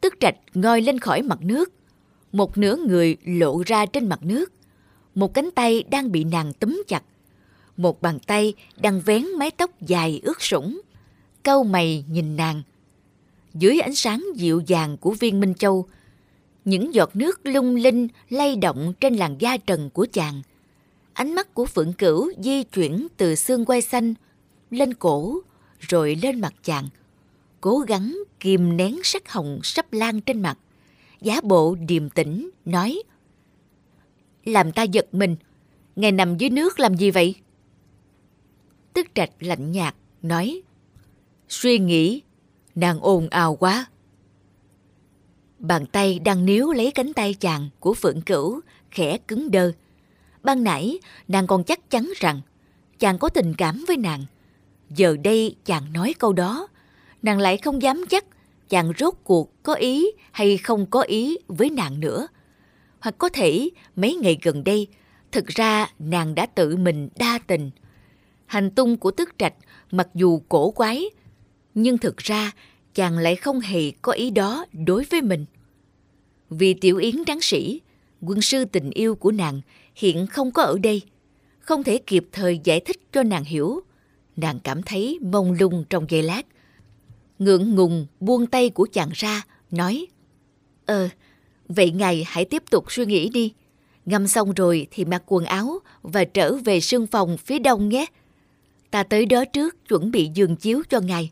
Tức 0.00 0.14
trạch 0.20 0.36
ngoi 0.54 0.82
lên 0.82 0.98
khỏi 0.98 1.22
mặt 1.22 1.38
nước. 1.42 1.72
Một 2.32 2.58
nửa 2.58 2.76
người 2.76 3.16
lộ 3.24 3.62
ra 3.66 3.86
trên 3.86 4.08
mặt 4.08 4.20
nước. 4.22 4.52
Một 5.14 5.34
cánh 5.34 5.50
tay 5.50 5.84
đang 5.90 6.12
bị 6.12 6.24
nàng 6.24 6.52
túm 6.52 6.82
chặt. 6.88 7.02
Một 7.76 8.02
bàn 8.02 8.18
tay 8.26 8.54
đang 8.80 9.00
vén 9.00 9.26
mái 9.38 9.50
tóc 9.50 9.70
dài 9.80 10.20
ướt 10.24 10.42
sũng. 10.42 10.80
Câu 11.42 11.64
mày 11.64 12.04
nhìn 12.08 12.36
nàng. 12.36 12.62
Dưới 13.54 13.80
ánh 13.80 13.94
sáng 13.94 14.26
dịu 14.36 14.62
dàng 14.66 14.96
của 14.96 15.10
viên 15.10 15.40
Minh 15.40 15.54
Châu, 15.54 15.86
Những 16.64 16.94
giọt 16.94 17.16
nước 17.16 17.40
lung 17.44 17.76
linh 17.76 18.08
lay 18.28 18.56
động 18.56 18.92
trên 19.00 19.14
làn 19.14 19.36
da 19.38 19.56
trần 19.56 19.90
của 19.90 20.06
chàng. 20.12 20.42
Ánh 21.12 21.34
mắt 21.34 21.54
của 21.54 21.66
Phượng 21.66 21.92
Cửu 21.92 22.32
di 22.38 22.62
chuyển 22.62 23.06
từ 23.16 23.34
xương 23.34 23.64
quai 23.64 23.82
xanh 23.82 24.14
lên 24.70 24.94
cổ 24.94 25.40
rồi 25.80 26.16
lên 26.22 26.40
mặt 26.40 26.54
chàng. 26.62 26.88
Cố 27.60 27.78
gắng 27.78 28.18
kìm 28.40 28.76
nén 28.76 28.98
sắc 29.04 29.32
hồng 29.32 29.60
sắp 29.62 29.92
lan 29.92 30.20
trên 30.20 30.42
mặt. 30.42 30.58
Giá 31.20 31.40
bộ 31.40 31.76
điềm 31.88 32.10
tĩnh 32.10 32.50
nói 32.64 33.02
làm 34.44 34.72
ta 34.72 34.82
giật 34.82 35.06
mình, 35.12 35.36
ngài 35.96 36.12
nằm 36.12 36.38
dưới 36.38 36.50
nước 36.50 36.80
làm 36.80 36.94
gì 36.94 37.10
vậy? 37.10 37.34
Tức 38.92 39.06
trạch 39.14 39.30
lạnh 39.40 39.72
nhạt 39.72 39.94
nói 40.22 40.62
Suy 41.48 41.78
nghĩ, 41.78 42.22
nàng 42.74 43.00
ồn 43.00 43.28
ào 43.28 43.56
quá. 43.56 43.86
Bàn 45.58 45.86
tay 45.86 46.18
đang 46.18 46.44
níu 46.44 46.72
lấy 46.72 46.90
cánh 46.90 47.12
tay 47.12 47.34
chàng 47.34 47.68
của 47.80 47.94
Phượng 47.94 48.22
Cửu 48.22 48.60
khẽ 48.90 49.18
cứng 49.28 49.50
đơ. 49.50 49.72
Ban 50.42 50.64
nãy 50.64 50.98
nàng 51.28 51.46
còn 51.46 51.64
chắc 51.64 51.90
chắn 51.90 52.12
rằng 52.16 52.40
chàng 52.98 53.18
có 53.18 53.28
tình 53.28 53.54
cảm 53.58 53.84
với 53.88 53.96
nàng. 53.96 54.24
Giờ 54.88 55.16
đây 55.24 55.56
chàng 55.64 55.92
nói 55.92 56.14
câu 56.18 56.32
đó, 56.32 56.68
nàng 57.22 57.38
lại 57.38 57.56
không 57.56 57.82
dám 57.82 58.04
chắc 58.10 58.24
chàng 58.68 58.92
rốt 58.98 59.14
cuộc 59.24 59.62
có 59.62 59.74
ý 59.74 60.06
hay 60.32 60.56
không 60.56 60.86
có 60.86 61.02
ý 61.02 61.38
với 61.48 61.70
nàng 61.70 62.00
nữa. 62.00 62.26
Hoặc 63.02 63.14
có 63.18 63.28
thể 63.28 63.68
mấy 63.96 64.14
ngày 64.14 64.38
gần 64.42 64.64
đây, 64.64 64.88
thực 65.32 65.46
ra 65.46 65.90
nàng 65.98 66.34
đã 66.34 66.46
tự 66.46 66.76
mình 66.76 67.08
đa 67.18 67.38
tình. 67.46 67.70
Hành 68.46 68.70
tung 68.70 68.96
của 68.96 69.10
tức 69.10 69.28
trạch 69.38 69.54
mặc 69.90 70.08
dù 70.14 70.42
cổ 70.48 70.70
quái, 70.70 71.04
nhưng 71.74 71.98
thực 71.98 72.16
ra 72.16 72.50
chàng 72.94 73.18
lại 73.18 73.36
không 73.36 73.60
hề 73.60 73.90
có 74.02 74.12
ý 74.12 74.30
đó 74.30 74.64
đối 74.72 75.04
với 75.10 75.22
mình. 75.22 75.44
Vì 76.50 76.74
tiểu 76.74 76.98
yến 76.98 77.24
tráng 77.24 77.40
sĩ, 77.40 77.80
quân 78.20 78.40
sư 78.40 78.64
tình 78.64 78.90
yêu 78.90 79.14
của 79.14 79.30
nàng 79.32 79.60
hiện 79.94 80.26
không 80.26 80.50
có 80.50 80.62
ở 80.62 80.78
đây, 80.78 81.02
không 81.60 81.84
thể 81.84 81.98
kịp 81.98 82.26
thời 82.32 82.60
giải 82.64 82.80
thích 82.80 83.00
cho 83.12 83.22
nàng 83.22 83.44
hiểu. 83.44 83.80
Nàng 84.36 84.60
cảm 84.60 84.82
thấy 84.82 85.18
mông 85.22 85.52
lung 85.52 85.84
trong 85.90 86.06
giây 86.08 86.22
lát. 86.22 86.42
Ngượng 87.38 87.74
ngùng 87.74 88.06
buông 88.20 88.46
tay 88.46 88.70
của 88.70 88.88
chàng 88.92 89.10
ra, 89.12 89.42
nói 89.70 90.06
Ờ, 90.86 91.08
vậy 91.74 91.90
ngài 91.90 92.24
hãy 92.26 92.44
tiếp 92.44 92.62
tục 92.70 92.92
suy 92.92 93.06
nghĩ 93.06 93.28
đi. 93.28 93.52
Ngâm 94.06 94.28
xong 94.28 94.52
rồi 94.52 94.86
thì 94.90 95.04
mặc 95.04 95.22
quần 95.26 95.44
áo 95.44 95.78
và 96.02 96.24
trở 96.24 96.54
về 96.54 96.80
sương 96.80 97.06
phòng 97.06 97.36
phía 97.36 97.58
đông 97.58 97.88
nhé. 97.88 98.06
Ta 98.90 99.02
tới 99.02 99.26
đó 99.26 99.44
trước 99.44 99.88
chuẩn 99.88 100.10
bị 100.10 100.30
giường 100.34 100.56
chiếu 100.56 100.82
cho 100.88 101.00
ngài. 101.00 101.30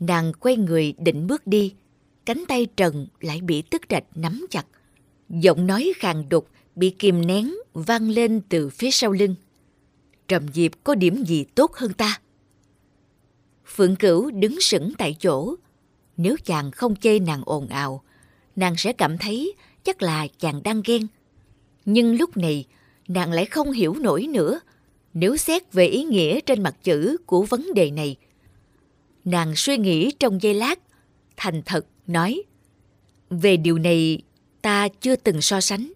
Nàng 0.00 0.32
quay 0.40 0.56
người 0.56 0.94
định 0.98 1.26
bước 1.26 1.46
đi, 1.46 1.74
cánh 2.26 2.44
tay 2.48 2.66
Trần 2.76 3.06
lại 3.20 3.40
bị 3.40 3.62
tức 3.62 3.82
rạch 3.90 4.04
nắm 4.14 4.46
chặt. 4.50 4.66
Giọng 5.28 5.66
nói 5.66 5.92
khàn 5.96 6.28
đục 6.28 6.48
bị 6.74 6.90
kìm 6.90 7.26
nén 7.26 7.54
vang 7.74 8.10
lên 8.10 8.40
từ 8.48 8.68
phía 8.68 8.90
sau 8.90 9.12
lưng. 9.12 9.34
Trầm 10.28 10.48
Diệp 10.52 10.72
có 10.84 10.94
điểm 10.94 11.24
gì 11.24 11.44
tốt 11.54 11.74
hơn 11.74 11.92
ta? 11.92 12.20
Phượng 13.66 13.96
Cửu 13.96 14.30
đứng 14.30 14.60
sững 14.60 14.92
tại 14.98 15.16
chỗ. 15.20 15.54
Nếu 16.16 16.36
chàng 16.44 16.70
không 16.70 16.96
chê 16.96 17.18
nàng 17.18 17.42
ồn 17.44 17.66
ào, 17.66 18.02
nàng 18.56 18.76
sẽ 18.76 18.92
cảm 18.92 19.18
thấy 19.18 19.54
chắc 19.84 20.02
là 20.02 20.26
chàng 20.38 20.62
đang 20.62 20.82
ghen. 20.84 21.06
Nhưng 21.84 22.18
lúc 22.18 22.36
này, 22.36 22.64
nàng 23.08 23.32
lại 23.32 23.46
không 23.46 23.72
hiểu 23.72 23.94
nổi 23.94 24.26
nữa. 24.26 24.60
Nếu 25.14 25.36
xét 25.36 25.72
về 25.72 25.86
ý 25.86 26.04
nghĩa 26.04 26.40
trên 26.40 26.62
mặt 26.62 26.76
chữ 26.82 27.16
của 27.26 27.42
vấn 27.42 27.74
đề 27.74 27.90
này, 27.90 28.16
nàng 29.24 29.52
suy 29.56 29.76
nghĩ 29.78 30.10
trong 30.18 30.42
giây 30.42 30.54
lát, 30.54 30.78
thành 31.36 31.62
thật 31.66 31.86
nói 32.06 32.42
Về 33.30 33.56
điều 33.56 33.78
này 33.78 34.22
ta 34.62 34.88
chưa 34.88 35.16
từng 35.16 35.40
so 35.40 35.60
sánh. 35.60 35.92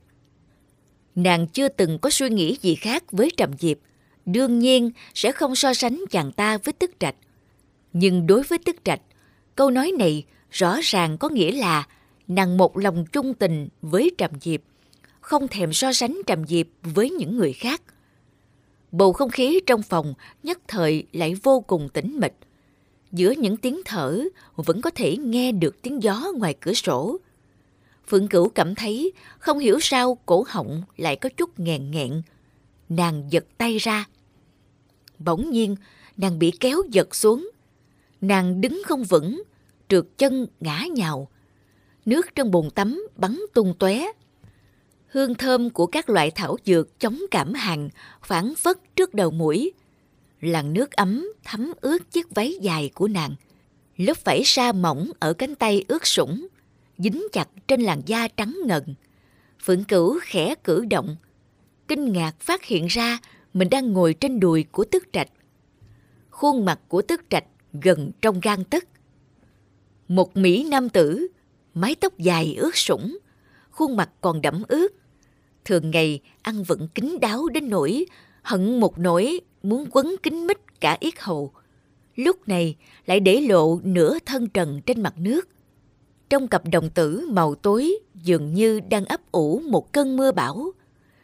Nàng 1.15 1.47
chưa 1.47 1.69
từng 1.69 1.99
có 1.99 2.11
suy 2.11 2.29
nghĩ 2.31 2.57
gì 2.63 2.75
khác 2.75 3.13
với 3.13 3.31
Trầm 3.37 3.51
Diệp, 3.59 3.79
đương 4.27 4.59
nhiên 4.59 4.91
sẽ 5.15 5.33
không 5.33 5.57
so 5.57 5.75
sánh 5.75 6.05
chàng 6.11 6.33
ta 6.33 6.59
với 6.59 6.73
Tức 6.73 6.91
Trạch. 6.99 7.15
Nhưng 7.93 8.27
đối 8.27 8.43
với 8.43 8.59
Tức 8.59 8.77
Trạch, 8.85 9.01
câu 9.55 9.71
nói 9.71 9.93
này 9.99 10.25
rõ 10.51 10.77
ràng 10.83 11.19
có 11.19 11.29
nghĩa 11.29 11.53
là 11.53 11.87
nàng 12.31 12.57
một 12.57 12.79
lòng 12.79 13.05
trung 13.13 13.35
tình 13.35 13.69
với 13.83 14.11
Trầm 14.19 14.31
Diệp, 14.41 14.61
không 15.21 15.49
thèm 15.49 15.73
so 15.73 15.93
sánh 15.93 16.21
Trầm 16.27 16.47
Diệp 16.47 16.67
với 16.83 17.11
những 17.11 17.37
người 17.37 17.53
khác. 17.53 17.83
Bầu 18.93 19.13
không 19.13 19.31
khí 19.31 19.61
trong 19.67 19.83
phòng 19.83 20.15
nhất 20.43 20.59
thời 20.69 21.07
lại 21.13 21.35
vô 21.43 21.61
cùng 21.61 21.89
tĩnh 21.89 22.19
mịch. 22.21 22.35
Giữa 23.13 23.31
những 23.31 23.57
tiếng 23.57 23.81
thở 23.85 24.25
vẫn 24.57 24.81
có 24.81 24.91
thể 24.91 25.17
nghe 25.17 25.53
được 25.53 25.83
tiếng 25.83 26.03
gió 26.03 26.27
ngoài 26.37 26.55
cửa 26.61 26.73
sổ. 26.73 27.19
Phượng 28.09 28.29
Cửu 28.29 28.49
cảm 28.49 28.75
thấy 28.75 29.13
không 29.39 29.59
hiểu 29.59 29.79
sao 29.81 30.19
cổ 30.27 30.45
họng 30.49 30.83
lại 30.97 31.17
có 31.17 31.29
chút 31.37 31.61
nghẹn 31.61 31.91
nghẹn. 31.91 32.23
Nàng 32.89 33.25
giật 33.31 33.45
tay 33.59 33.79
ra. 33.79 34.05
Bỗng 35.19 35.51
nhiên, 35.51 35.77
nàng 36.17 36.39
bị 36.39 36.53
kéo 36.61 36.83
giật 36.91 37.15
xuống. 37.15 37.51
Nàng 38.21 38.61
đứng 38.61 38.83
không 38.87 39.05
vững, 39.05 39.43
trượt 39.89 40.05
chân 40.19 40.47
ngã 40.61 40.85
nhào. 40.95 41.29
Nước 42.11 42.35
trong 42.35 42.51
bồn 42.51 42.71
tắm 42.71 43.07
bắn 43.17 43.41
tung 43.55 43.75
tóe. 43.79 44.07
Hương 45.07 45.35
thơm 45.35 45.71
của 45.71 45.87
các 45.87 46.11
loại 46.11 46.31
thảo 46.31 46.57
dược 46.65 47.01
chống 47.01 47.21
cảm 47.31 47.55
hàn 47.55 47.89
phản 48.23 48.55
phất 48.55 48.77
trước 48.97 49.15
đầu 49.15 49.31
mũi. 49.31 49.73
Làn 50.41 50.73
nước 50.73 50.91
ấm 50.91 51.33
thấm 51.45 51.73
ướt 51.81 52.11
chiếc 52.11 52.35
váy 52.35 52.55
dài 52.61 52.91
của 52.95 53.09
nàng. 53.09 53.35
Lớp 53.97 54.25
vảy 54.25 54.43
sa 54.45 54.73
mỏng 54.73 55.11
ở 55.19 55.33
cánh 55.33 55.55
tay 55.55 55.85
ướt 55.89 56.07
sũng, 56.07 56.47
dính 56.99 57.27
chặt 57.33 57.49
trên 57.69 57.81
làn 57.81 58.03
da 58.07 58.29
trắng 58.29 58.59
ngần. 58.67 58.95
Phượng 59.63 59.85
cửu 59.85 60.19
khẽ 60.23 60.55
cử 60.65 60.85
động, 60.91 61.17
kinh 61.89 62.13
ngạc 62.13 62.41
phát 62.41 62.65
hiện 62.65 62.87
ra 62.87 63.19
mình 63.55 63.71
đang 63.71 63.93
ngồi 63.93 64.15
trên 64.15 64.41
đùi 64.41 64.65
của 64.73 64.85
tức 64.85 65.05
trạch. 65.13 65.29
Khuôn 66.31 66.65
mặt 66.65 66.81
của 66.89 67.03
tức 67.03 67.21
trạch 67.29 67.47
gần 67.73 68.11
trong 68.23 68.41
gan 68.41 68.65
tức. 68.65 68.85
Một 70.09 70.37
Mỹ 70.37 70.67
nam 70.71 70.89
tử, 70.89 71.29
mái 71.81 71.95
tóc 71.95 72.19
dài 72.19 72.55
ướt 72.59 72.77
sũng, 72.77 73.19
khuôn 73.71 73.97
mặt 73.97 74.11
còn 74.21 74.43
đẫm 74.43 74.63
ướt. 74.69 74.89
Thường 75.65 75.91
ngày 75.91 76.21
ăn 76.43 76.63
vẫn 76.63 76.89
kín 76.95 77.19
đáo 77.21 77.49
đến 77.49 77.71
nỗi 77.71 78.07
hận 78.43 78.81
một 78.81 78.99
nỗi 78.99 79.41
muốn 79.63 79.87
quấn 79.91 80.15
kín 80.23 80.47
mít 80.47 80.81
cả 80.81 80.97
yết 81.01 81.21
hầu. 81.21 81.53
Lúc 82.17 82.49
này 82.49 82.77
lại 83.07 83.21
để 83.21 83.41
lộ 83.41 83.81
nửa 83.83 84.19
thân 84.27 84.49
trần 84.49 84.81
trên 84.87 85.03
mặt 85.03 85.15
nước. 85.19 85.49
Trong 86.29 86.49
cặp 86.49 86.63
đồng 86.73 86.91
tử 86.91 87.29
màu 87.31 87.55
tối 87.55 87.99
dường 88.15 88.55
như 88.55 88.81
đang 88.81 89.05
ấp 89.05 89.21
ủ 89.33 89.59
một 89.59 89.93
cơn 89.93 90.17
mưa 90.17 90.33
bão, 90.33 90.73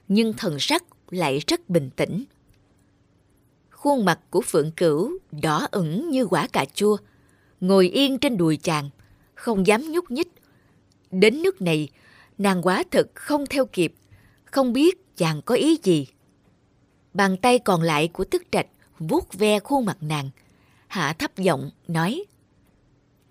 nhưng 0.09 0.33
thần 0.33 0.57
sắc 0.59 0.85
lại 1.11 1.41
rất 1.47 1.69
bình 1.69 1.91
tĩnh. 1.97 2.25
Khuôn 3.71 4.05
mặt 4.05 4.21
của 4.31 4.41
Phượng 4.41 4.71
Cửu 4.71 5.19
đỏ 5.43 5.67
ửng 5.71 6.11
như 6.11 6.27
quả 6.27 6.47
cà 6.47 6.65
chua, 6.75 6.97
ngồi 7.61 7.89
yên 7.89 8.19
trên 8.19 8.37
đùi 8.37 8.57
chàng, 8.57 8.91
không 9.35 9.67
dám 9.67 9.93
nhúc 9.93 10.11
nhích. 10.11 10.29
Đến 11.11 11.43
nước 11.43 11.63
này, 11.63 11.89
nàng 12.39 12.63
quá 12.63 12.85
thực 12.91 13.11
không 13.15 13.47
theo 13.47 13.67
kịp, 13.67 13.95
không 14.45 14.73
biết 14.73 15.17
chàng 15.17 15.43
có 15.43 15.55
ý 15.55 15.79
gì. 15.83 16.07
Bàn 17.15 17.37
tay 17.37 17.59
còn 17.59 17.83
lại 17.83 18.09
của 18.09 18.25
tức 18.25 18.43
trạch 18.51 18.67
vuốt 18.99 19.35
ve 19.35 19.61
khuôn 19.61 19.85
mặt 19.85 19.97
nàng, 20.01 20.31
hạ 20.89 21.13
thấp 21.13 21.37
giọng 21.37 21.71
nói 21.89 22.25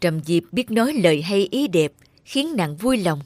Trầm 0.01 0.23
Diệp 0.23 0.43
biết 0.51 0.71
nói 0.71 0.93
lời 0.93 1.21
hay 1.21 1.47
ý 1.51 1.67
đẹp, 1.67 1.93
khiến 2.25 2.55
nàng 2.55 2.75
vui 2.75 2.97
lòng. 2.97 3.19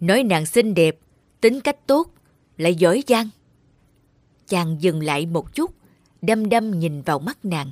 Nói 0.00 0.22
nàng 0.22 0.46
xinh 0.46 0.74
đẹp, 0.74 0.98
tính 1.40 1.60
cách 1.60 1.86
tốt, 1.86 2.14
lại 2.56 2.74
giỏi 2.74 3.04
giang. 3.06 3.28
Chàng 4.48 4.76
dừng 4.80 5.02
lại 5.02 5.26
một 5.26 5.54
chút, 5.54 5.70
đăm 6.22 6.48
đăm 6.48 6.78
nhìn 6.78 7.02
vào 7.02 7.18
mắt 7.18 7.44
nàng. 7.44 7.70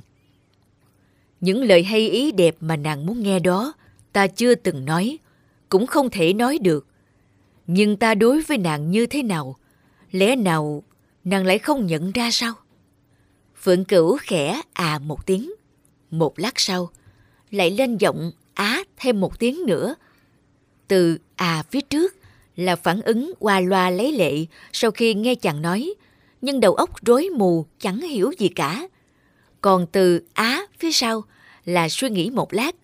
Những 1.41 1.63
lời 1.63 1.83
hay 1.83 2.09
ý 2.09 2.31
đẹp 2.31 2.55
mà 2.59 2.75
nàng 2.75 3.05
muốn 3.05 3.23
nghe 3.23 3.39
đó, 3.39 3.73
ta 4.13 4.27
chưa 4.27 4.55
từng 4.55 4.85
nói, 4.85 5.19
cũng 5.69 5.87
không 5.87 6.09
thể 6.09 6.33
nói 6.33 6.57
được. 6.61 6.87
Nhưng 7.67 7.97
ta 7.97 8.15
đối 8.15 8.41
với 8.41 8.57
nàng 8.57 8.91
như 8.91 9.05
thế 9.05 9.23
nào? 9.23 9.55
Lẽ 10.11 10.35
nào 10.35 10.83
nàng 11.23 11.45
lại 11.45 11.59
không 11.59 11.85
nhận 11.85 12.11
ra 12.11 12.31
sao? 12.31 12.53
Phượng 13.61 13.85
Cửu 13.85 14.17
khẽ 14.21 14.61
à 14.73 14.99
một 14.99 15.25
tiếng. 15.25 15.51
Một 16.11 16.39
lát 16.39 16.59
sau, 16.59 16.89
lại 17.51 17.71
lên 17.71 17.97
giọng 17.97 18.31
á 18.53 18.83
thêm 18.97 19.19
một 19.19 19.39
tiếng 19.39 19.65
nữa. 19.65 19.95
Từ 20.87 21.17
à 21.35 21.63
phía 21.71 21.81
trước 21.81 22.15
là 22.55 22.75
phản 22.75 23.01
ứng 23.01 23.33
qua 23.39 23.59
loa 23.59 23.89
lấy 23.89 24.11
lệ 24.11 24.45
sau 24.73 24.91
khi 24.91 25.13
nghe 25.13 25.35
chàng 25.35 25.61
nói, 25.61 25.93
nhưng 26.41 26.59
đầu 26.59 26.73
óc 26.73 27.05
rối 27.05 27.29
mù 27.29 27.65
chẳng 27.79 28.01
hiểu 28.01 28.31
gì 28.37 28.47
cả. 28.47 28.87
Còn 29.61 29.87
từ 29.91 30.21
á 30.33 30.65
phía 30.79 30.91
sau 30.91 31.23
là 31.65 31.89
suy 31.89 32.09
nghĩ 32.09 32.29
một 32.29 32.53
lát, 32.53 32.75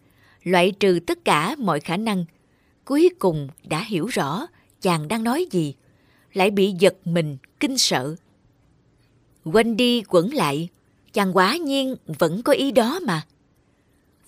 loại 0.46 0.72
trừ 0.80 1.00
tất 1.08 1.26
cả 1.26 1.56
mọi 1.60 1.80
khả 1.80 1.98
năng. 1.98 2.26
Cuối 2.86 3.10
cùng 3.20 3.48
đã 3.64 3.84
hiểu 3.84 4.06
rõ 4.06 4.48
chàng 4.82 5.08
đang 5.08 5.24
nói 5.24 5.48
gì, 5.52 5.76
lại 6.34 6.52
bị 6.52 6.74
giật 6.80 6.96
mình, 7.06 7.38
kinh 7.60 7.78
sợ. 7.78 8.16
Quanh 9.44 9.78
đi 9.78 10.04
quẩn 10.08 10.34
lại, 10.34 10.70
chàng 11.14 11.38
quá 11.38 11.58
nhiên 11.58 11.96
vẫn 12.06 12.42
có 12.42 12.54
ý 12.54 12.72
đó 12.72 13.00
mà. 13.00 13.22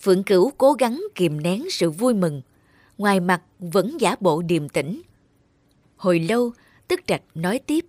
Phượng 0.01 0.23
Cửu 0.23 0.51
cố 0.57 0.73
gắng 0.73 1.03
kìm 1.15 1.43
nén 1.43 1.69
sự 1.69 1.89
vui 1.89 2.13
mừng, 2.13 2.41
ngoài 2.97 3.19
mặt 3.19 3.41
vẫn 3.59 3.97
giả 3.99 4.15
bộ 4.19 4.41
điềm 4.41 4.69
tĩnh. 4.69 5.01
Hồi 5.97 6.19
lâu, 6.19 6.51
Tức 6.87 6.99
Trạch 7.07 7.21
nói 7.35 7.59
tiếp. 7.59 7.85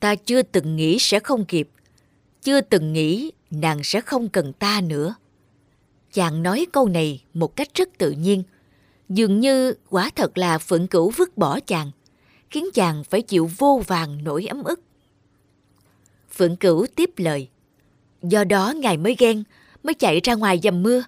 Ta 0.00 0.14
chưa 0.14 0.42
từng 0.42 0.76
nghĩ 0.76 0.96
sẽ 1.00 1.20
không 1.20 1.44
kịp. 1.44 1.68
Chưa 2.42 2.60
từng 2.60 2.92
nghĩ 2.92 3.30
nàng 3.50 3.80
sẽ 3.84 4.00
không 4.00 4.28
cần 4.28 4.52
ta 4.52 4.80
nữa. 4.80 5.14
Chàng 6.18 6.42
nói 6.42 6.66
câu 6.72 6.88
này 6.88 7.22
một 7.34 7.56
cách 7.56 7.68
rất 7.74 7.88
tự 7.98 8.10
nhiên. 8.10 8.42
Dường 9.08 9.40
như 9.40 9.74
quả 9.90 10.10
thật 10.16 10.38
là 10.38 10.58
phượng 10.58 10.86
cửu 10.86 11.10
vứt 11.10 11.38
bỏ 11.38 11.60
chàng, 11.60 11.90
khiến 12.50 12.64
chàng 12.74 13.04
phải 13.04 13.22
chịu 13.22 13.50
vô 13.58 13.82
vàng 13.86 14.24
nỗi 14.24 14.46
ấm 14.46 14.64
ức. 14.64 14.80
Phượng 16.32 16.56
cửu 16.56 16.86
tiếp 16.94 17.10
lời. 17.16 17.48
Do 18.22 18.44
đó 18.44 18.72
ngài 18.76 18.96
mới 18.96 19.16
ghen, 19.18 19.44
mới 19.82 19.94
chạy 19.94 20.20
ra 20.20 20.34
ngoài 20.34 20.60
dầm 20.62 20.82
mưa. 20.82 21.04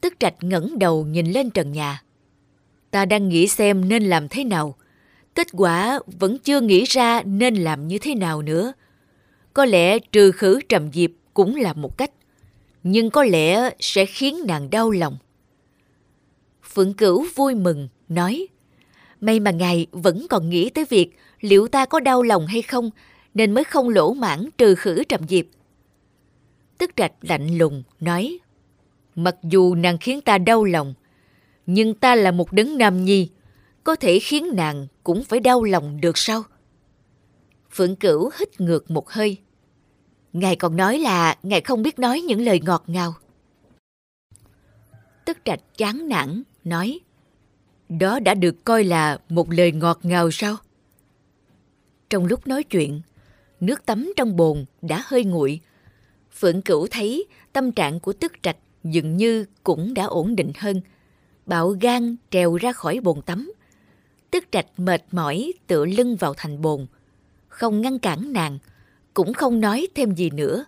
Tức 0.00 0.14
trạch 0.18 0.34
ngẩng 0.40 0.78
đầu 0.78 1.06
nhìn 1.06 1.26
lên 1.26 1.50
trần 1.50 1.72
nhà. 1.72 2.02
Ta 2.90 3.04
đang 3.04 3.28
nghĩ 3.28 3.48
xem 3.48 3.88
nên 3.88 4.02
làm 4.02 4.28
thế 4.28 4.44
nào. 4.44 4.76
Kết 5.34 5.46
quả 5.52 5.98
vẫn 6.06 6.38
chưa 6.38 6.60
nghĩ 6.60 6.84
ra 6.84 7.22
nên 7.22 7.54
làm 7.54 7.88
như 7.88 7.98
thế 7.98 8.14
nào 8.14 8.42
nữa. 8.42 8.72
Có 9.54 9.64
lẽ 9.64 9.98
trừ 9.98 10.32
khử 10.32 10.60
trầm 10.68 10.92
diệp 10.92 11.10
cũng 11.34 11.56
là 11.56 11.72
một 11.72 11.98
cách. 11.98 12.10
Nhưng 12.82 13.10
có 13.10 13.24
lẽ 13.24 13.70
sẽ 13.80 14.06
khiến 14.06 14.40
nàng 14.46 14.70
đau 14.70 14.90
lòng. 14.90 15.16
Phượng 16.74 16.94
Cửu 16.94 17.26
vui 17.34 17.54
mừng, 17.54 17.88
nói 18.08 18.48
May 19.20 19.40
mà 19.40 19.50
ngài 19.50 19.86
vẫn 19.92 20.26
còn 20.30 20.50
nghĩ 20.50 20.70
tới 20.70 20.84
việc 20.90 21.16
liệu 21.40 21.68
ta 21.68 21.86
có 21.86 22.00
đau 22.00 22.22
lòng 22.22 22.46
hay 22.46 22.62
không 22.62 22.90
nên 23.34 23.52
mới 23.52 23.64
không 23.64 23.88
lỗ 23.88 24.14
mãn 24.14 24.48
trừ 24.58 24.74
khử 24.74 25.04
trầm 25.04 25.20
diệp. 25.28 25.44
Tức 26.78 26.90
trạch 26.96 27.12
lạnh 27.20 27.58
lùng, 27.58 27.82
nói 28.00 28.38
Mặc 29.14 29.36
dù 29.42 29.74
nàng 29.74 29.98
khiến 29.98 30.20
ta 30.20 30.38
đau 30.38 30.64
lòng, 30.64 30.94
nhưng 31.66 31.94
ta 31.94 32.14
là 32.14 32.30
một 32.30 32.52
đấng 32.52 32.78
nam 32.78 33.04
nhi, 33.04 33.30
có 33.84 33.96
thể 33.96 34.18
khiến 34.18 34.50
nàng 34.54 34.86
cũng 35.04 35.24
phải 35.24 35.40
đau 35.40 35.62
lòng 35.62 36.00
được 36.00 36.18
sao? 36.18 36.42
Phượng 37.70 37.96
Cửu 37.96 38.30
hít 38.38 38.60
ngược 38.60 38.90
một 38.90 39.10
hơi. 39.10 39.38
Ngài 40.32 40.56
còn 40.56 40.76
nói 40.76 40.98
là 40.98 41.36
ngài 41.42 41.60
không 41.60 41.82
biết 41.82 41.98
nói 41.98 42.20
những 42.20 42.40
lời 42.40 42.60
ngọt 42.64 42.84
ngào. 42.86 43.14
Tức 45.24 45.38
trạch 45.44 45.60
chán 45.76 46.08
nản, 46.08 46.42
nói 46.64 47.00
Đó 47.88 48.20
đã 48.20 48.34
được 48.34 48.64
coi 48.64 48.84
là 48.84 49.18
một 49.28 49.50
lời 49.50 49.72
ngọt 49.72 49.98
ngào 50.02 50.30
sao? 50.30 50.56
Trong 52.10 52.26
lúc 52.26 52.46
nói 52.46 52.62
chuyện, 52.62 53.00
nước 53.60 53.86
tắm 53.86 54.12
trong 54.16 54.36
bồn 54.36 54.64
đã 54.82 55.02
hơi 55.06 55.24
nguội. 55.24 55.60
Phượng 56.38 56.62
Cửu 56.62 56.86
thấy 56.90 57.26
tâm 57.52 57.72
trạng 57.72 58.00
của 58.00 58.12
tức 58.12 58.32
trạch 58.42 58.56
dường 58.84 59.16
như 59.16 59.44
cũng 59.62 59.94
đã 59.94 60.04
ổn 60.04 60.36
định 60.36 60.52
hơn. 60.58 60.80
Bạo 61.46 61.70
gan 61.80 62.16
trèo 62.30 62.56
ra 62.56 62.72
khỏi 62.72 63.00
bồn 63.00 63.22
tắm. 63.22 63.52
Tức 64.30 64.44
trạch 64.50 64.66
mệt 64.76 65.02
mỏi 65.10 65.52
tựa 65.66 65.84
lưng 65.84 66.16
vào 66.16 66.34
thành 66.36 66.62
bồn. 66.62 66.86
Không 67.48 67.80
ngăn 67.80 67.98
cản 67.98 68.32
nàng, 68.32 68.58
cũng 69.14 69.32
không 69.32 69.60
nói 69.60 69.86
thêm 69.94 70.14
gì 70.14 70.30
nữa. 70.30 70.64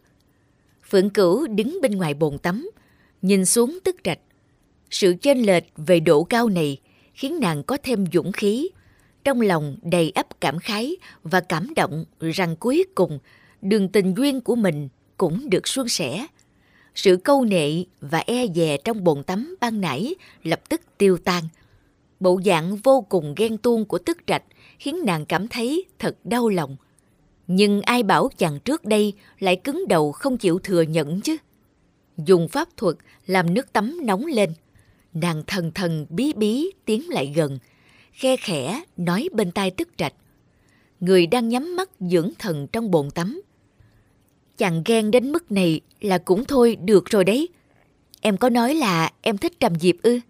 Phượng 0.90 1.10
Cửu 1.10 1.46
đứng 1.46 1.78
bên 1.82 1.92
ngoài 1.92 2.14
bồn 2.14 2.38
tắm, 2.38 2.70
nhìn 3.22 3.44
xuống 3.44 3.78
tức 3.84 3.96
rạch. 4.04 4.20
Sự 4.90 5.14
chênh 5.22 5.46
lệch 5.46 5.64
về 5.76 6.00
độ 6.00 6.24
cao 6.24 6.48
này 6.48 6.78
khiến 7.14 7.40
nàng 7.40 7.62
có 7.62 7.78
thêm 7.82 8.04
dũng 8.12 8.32
khí. 8.32 8.68
Trong 9.24 9.40
lòng 9.40 9.76
đầy 9.82 10.12
ấp 10.14 10.40
cảm 10.40 10.58
khái 10.58 10.96
và 11.22 11.40
cảm 11.40 11.74
động 11.76 12.04
rằng 12.20 12.56
cuối 12.56 12.84
cùng 12.94 13.18
đường 13.62 13.88
tình 13.88 14.14
duyên 14.16 14.40
của 14.40 14.56
mình 14.56 14.88
cũng 15.16 15.50
được 15.50 15.68
suôn 15.68 15.88
sẻ. 15.88 16.26
Sự 16.94 17.16
câu 17.16 17.44
nệ 17.44 17.84
và 18.00 18.18
e 18.18 18.46
dè 18.54 18.76
trong 18.84 19.04
bồn 19.04 19.22
tắm 19.22 19.56
ban 19.60 19.80
nãy 19.80 20.14
lập 20.42 20.60
tức 20.68 20.80
tiêu 20.98 21.18
tan. 21.18 21.44
Bộ 22.20 22.40
dạng 22.44 22.76
vô 22.76 23.06
cùng 23.08 23.34
ghen 23.36 23.58
tuông 23.58 23.84
của 23.84 23.98
tức 23.98 24.18
trạch 24.26 24.42
khiến 24.78 25.00
nàng 25.06 25.26
cảm 25.26 25.48
thấy 25.48 25.84
thật 25.98 26.16
đau 26.24 26.48
lòng. 26.48 26.76
Nhưng 27.46 27.82
ai 27.82 28.02
bảo 28.02 28.28
chàng 28.38 28.60
trước 28.60 28.84
đây 28.84 29.12
lại 29.38 29.56
cứng 29.56 29.84
đầu 29.88 30.12
không 30.12 30.36
chịu 30.36 30.58
thừa 30.58 30.82
nhận 30.82 31.20
chứ? 31.20 31.36
Dùng 32.16 32.48
pháp 32.48 32.68
thuật 32.76 32.96
làm 33.26 33.54
nước 33.54 33.72
tắm 33.72 34.00
nóng 34.06 34.26
lên. 34.26 34.52
Nàng 35.14 35.42
thần 35.46 35.70
thần 35.74 36.06
bí 36.10 36.32
bí 36.32 36.70
tiến 36.84 37.08
lại 37.08 37.32
gần, 37.36 37.58
khe 38.12 38.36
khẽ 38.36 38.82
nói 38.96 39.28
bên 39.32 39.52
tai 39.52 39.70
tức 39.70 39.88
trạch. 39.96 40.14
Người 41.00 41.26
đang 41.26 41.48
nhắm 41.48 41.76
mắt 41.76 41.90
dưỡng 42.00 42.30
thần 42.38 42.66
trong 42.66 42.90
bồn 42.90 43.10
tắm. 43.10 43.42
Chàng 44.56 44.82
ghen 44.84 45.10
đến 45.10 45.32
mức 45.32 45.52
này 45.52 45.80
là 46.00 46.18
cũng 46.18 46.44
thôi 46.44 46.76
được 46.76 47.04
rồi 47.06 47.24
đấy. 47.24 47.48
Em 48.20 48.36
có 48.36 48.48
nói 48.48 48.74
là 48.74 49.12
em 49.22 49.38
thích 49.38 49.60
trầm 49.60 49.74
diệp 49.74 49.94
ư? 50.02 50.20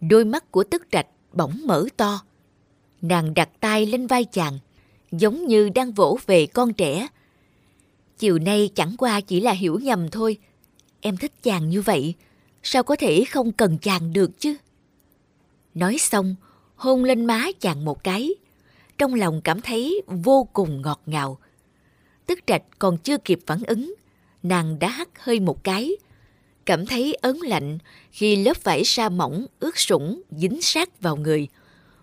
Đôi 0.00 0.24
mắt 0.24 0.52
của 0.52 0.64
tức 0.64 0.82
trạch 0.90 1.06
bỗng 1.32 1.60
mở 1.64 1.86
to. 1.96 2.20
Nàng 3.02 3.34
đặt 3.34 3.48
tay 3.60 3.86
lên 3.86 4.06
vai 4.06 4.24
chàng, 4.24 4.58
giống 5.20 5.46
như 5.46 5.68
đang 5.68 5.92
vỗ 5.92 6.18
về 6.26 6.46
con 6.46 6.72
trẻ. 6.72 7.08
Chiều 8.18 8.38
nay 8.38 8.70
chẳng 8.74 8.94
qua 8.98 9.20
chỉ 9.20 9.40
là 9.40 9.52
hiểu 9.52 9.78
nhầm 9.78 10.10
thôi. 10.10 10.36
Em 11.00 11.16
thích 11.16 11.32
chàng 11.42 11.68
như 11.68 11.82
vậy, 11.82 12.14
sao 12.62 12.82
có 12.82 12.96
thể 12.96 13.24
không 13.24 13.52
cần 13.52 13.78
chàng 13.78 14.12
được 14.12 14.40
chứ? 14.40 14.56
Nói 15.74 15.98
xong, 15.98 16.34
hôn 16.76 17.04
lên 17.04 17.24
má 17.24 17.46
chàng 17.60 17.84
một 17.84 18.04
cái. 18.04 18.30
Trong 18.98 19.14
lòng 19.14 19.40
cảm 19.40 19.60
thấy 19.60 20.02
vô 20.06 20.48
cùng 20.52 20.82
ngọt 20.82 21.00
ngào. 21.06 21.38
Tức 22.26 22.38
trạch 22.46 22.62
còn 22.78 22.98
chưa 22.98 23.18
kịp 23.18 23.38
phản 23.46 23.62
ứng, 23.66 23.94
nàng 24.42 24.78
đã 24.78 24.88
hắt 24.88 25.08
hơi 25.18 25.40
một 25.40 25.64
cái. 25.64 25.90
Cảm 26.64 26.86
thấy 26.86 27.14
ớn 27.14 27.40
lạnh 27.40 27.78
khi 28.12 28.36
lớp 28.36 28.64
vải 28.64 28.84
sa 28.84 29.08
mỏng 29.08 29.46
ướt 29.60 29.78
sũng 29.78 30.22
dính 30.30 30.62
sát 30.62 31.00
vào 31.00 31.16
người. 31.16 31.48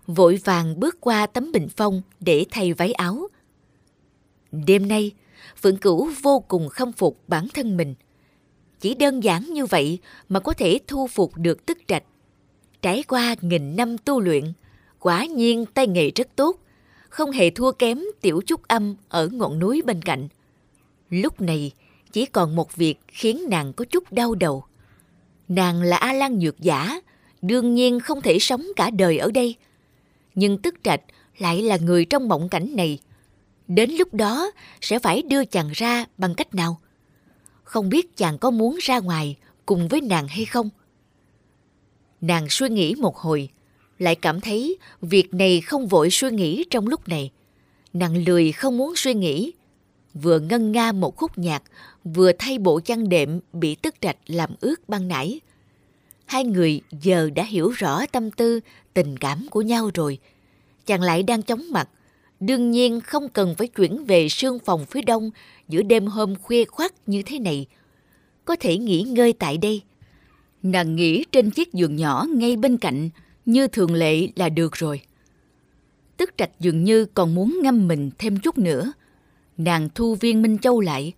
Vội 0.07 0.39
vàng 0.43 0.79
bước 0.79 0.97
qua 1.01 1.25
tấm 1.27 1.51
bình 1.51 1.67
phong 1.77 2.01
để 2.19 2.45
thay 2.51 2.73
váy 2.73 2.93
áo. 2.93 3.27
Đêm 4.51 4.87
nay, 4.87 5.11
Phượng 5.61 5.77
Cửu 5.77 6.09
vô 6.21 6.39
cùng 6.47 6.69
khâm 6.69 6.91
phục 6.91 7.19
bản 7.27 7.47
thân 7.53 7.77
mình. 7.77 7.95
Chỉ 8.79 8.95
đơn 8.95 9.23
giản 9.23 9.43
như 9.53 9.65
vậy 9.65 9.99
mà 10.29 10.39
có 10.39 10.53
thể 10.53 10.79
thu 10.87 11.07
phục 11.07 11.31
được 11.35 11.65
tức 11.65 11.77
trạch. 11.87 12.03
Trải 12.81 13.03
qua 13.03 13.35
nghìn 13.41 13.75
năm 13.75 13.97
tu 13.97 14.21
luyện, 14.21 14.53
quả 14.99 15.25
nhiên 15.25 15.65
tay 15.65 15.87
nghề 15.87 16.11
rất 16.11 16.27
tốt, 16.35 16.59
không 17.09 17.31
hề 17.31 17.49
thua 17.49 17.71
kém 17.71 18.01
tiểu 18.21 18.41
trúc 18.45 18.67
âm 18.67 18.95
ở 19.09 19.27
ngọn 19.27 19.59
núi 19.59 19.81
bên 19.81 20.01
cạnh. 20.01 20.27
Lúc 21.09 21.41
này, 21.41 21.71
chỉ 22.11 22.25
còn 22.25 22.55
một 22.55 22.75
việc 22.75 22.99
khiến 23.07 23.45
nàng 23.49 23.73
có 23.73 23.85
chút 23.85 24.11
đau 24.11 24.35
đầu. 24.35 24.63
Nàng 25.47 25.81
là 25.81 25.97
A 25.97 26.13
Lan 26.13 26.39
Nhược 26.39 26.59
Giả, 26.59 27.01
đương 27.41 27.73
nhiên 27.73 27.99
không 27.99 28.21
thể 28.21 28.39
sống 28.39 28.65
cả 28.75 28.89
đời 28.89 29.17
ở 29.17 29.31
đây. 29.31 29.55
Nhưng 30.35 30.57
tức 30.57 30.75
trạch 30.83 31.01
lại 31.37 31.61
là 31.61 31.77
người 31.77 32.05
trong 32.05 32.27
mộng 32.27 32.49
cảnh 32.49 32.75
này. 32.75 32.99
Đến 33.67 33.91
lúc 33.91 34.13
đó 34.13 34.51
sẽ 34.81 34.99
phải 34.99 35.21
đưa 35.21 35.45
chàng 35.45 35.69
ra 35.73 36.05
bằng 36.17 36.35
cách 36.35 36.55
nào? 36.55 36.79
Không 37.63 37.89
biết 37.89 38.17
chàng 38.17 38.37
có 38.37 38.51
muốn 38.51 38.77
ra 38.81 38.99
ngoài 38.99 39.35
cùng 39.65 39.87
với 39.87 40.01
nàng 40.01 40.27
hay 40.27 40.45
không? 40.45 40.69
Nàng 42.21 42.47
suy 42.49 42.69
nghĩ 42.69 42.95
một 42.95 43.17
hồi, 43.17 43.49
lại 43.99 44.15
cảm 44.15 44.41
thấy 44.41 44.77
việc 45.01 45.33
này 45.33 45.61
không 45.61 45.87
vội 45.87 46.09
suy 46.11 46.29
nghĩ 46.31 46.65
trong 46.69 46.87
lúc 46.87 47.07
này. 47.07 47.31
Nàng 47.93 48.23
lười 48.27 48.51
không 48.51 48.77
muốn 48.77 48.93
suy 48.95 49.13
nghĩ. 49.13 49.53
Vừa 50.13 50.39
ngân 50.39 50.71
nga 50.71 50.91
một 50.91 51.15
khúc 51.17 51.37
nhạc, 51.37 51.63
vừa 52.03 52.31
thay 52.39 52.57
bộ 52.57 52.79
chăn 52.79 53.09
đệm 53.09 53.39
bị 53.53 53.75
tức 53.75 53.95
trạch 54.01 54.17
làm 54.25 54.49
ướt 54.61 54.89
ban 54.89 55.07
nãy. 55.07 55.39
Hai 56.25 56.43
người 56.43 56.81
giờ 57.01 57.29
đã 57.35 57.43
hiểu 57.43 57.69
rõ 57.69 58.05
tâm 58.11 58.31
tư, 58.31 58.59
tình 58.93 59.17
cảm 59.17 59.47
của 59.51 59.61
nhau 59.61 59.89
rồi. 59.93 60.17
Chàng 60.85 61.01
lại 61.01 61.23
đang 61.23 61.41
chóng 61.41 61.71
mặt, 61.71 61.89
đương 62.39 62.71
nhiên 62.71 63.01
không 63.01 63.29
cần 63.29 63.55
phải 63.55 63.67
chuyển 63.67 64.05
về 64.05 64.29
sương 64.29 64.59
phòng 64.59 64.85
phía 64.85 65.01
đông 65.01 65.31
giữa 65.67 65.81
đêm 65.81 66.07
hôm 66.07 66.35
khuya 66.35 66.65
khoắt 66.65 66.91
như 67.07 67.23
thế 67.25 67.39
này. 67.39 67.65
Có 68.45 68.55
thể 68.59 68.77
nghỉ 68.77 69.01
ngơi 69.01 69.33
tại 69.33 69.57
đây. 69.57 69.81
Nàng 70.63 70.95
nghỉ 70.95 71.25
trên 71.31 71.51
chiếc 71.51 71.73
giường 71.73 71.95
nhỏ 71.95 72.25
ngay 72.29 72.55
bên 72.55 72.77
cạnh, 72.77 73.09
như 73.45 73.67
thường 73.67 73.93
lệ 73.93 74.27
là 74.35 74.49
được 74.49 74.75
rồi. 74.75 75.01
Tức 76.17 76.33
trạch 76.37 76.59
dường 76.59 76.83
như 76.83 77.05
còn 77.05 77.35
muốn 77.35 77.59
ngâm 77.63 77.87
mình 77.87 78.11
thêm 78.17 78.37
chút 78.39 78.57
nữa. 78.57 78.93
Nàng 79.57 79.89
thu 79.95 80.15
viên 80.15 80.41
Minh 80.41 80.57
Châu 80.57 80.81
lại, 80.81 81.13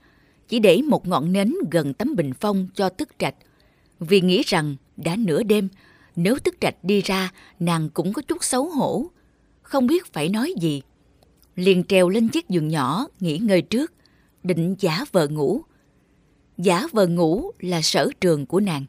chỉ 0.47 0.59
để 0.59 0.81
một 0.81 1.07
ngọn 1.07 1.31
nến 1.31 1.53
gần 1.71 1.93
tấm 1.93 2.15
bình 2.15 2.33
phong 2.39 2.67
cho 2.75 2.89
tức 2.89 3.09
trạch. 3.19 3.35
Vì 3.99 4.21
nghĩ 4.21 4.41
rằng 4.45 4.75
đã 4.97 5.15
nửa 5.15 5.43
đêm, 5.43 5.69
nếu 6.15 6.37
tức 6.43 6.55
trạch 6.61 6.75
đi 6.83 7.01
ra, 7.01 7.31
nàng 7.59 7.89
cũng 7.89 8.13
có 8.13 8.21
chút 8.21 8.43
xấu 8.43 8.69
hổ. 8.69 9.05
Không 9.61 9.87
biết 9.87 10.13
phải 10.13 10.29
nói 10.29 10.53
gì. 10.59 10.81
Liền 11.55 11.83
trèo 11.83 12.09
lên 12.09 12.27
chiếc 12.27 12.49
giường 12.49 12.67
nhỏ, 12.67 13.07
nghỉ 13.19 13.37
ngơi 13.37 13.61
trước, 13.61 13.93
định 14.43 14.75
giả 14.79 15.05
vờ 15.11 15.27
ngủ. 15.27 15.61
Giả 16.57 16.87
vờ 16.91 17.07
ngủ 17.07 17.51
là 17.59 17.81
sở 17.81 18.09
trường 18.21 18.45
của 18.45 18.59
nàng. 18.59 18.85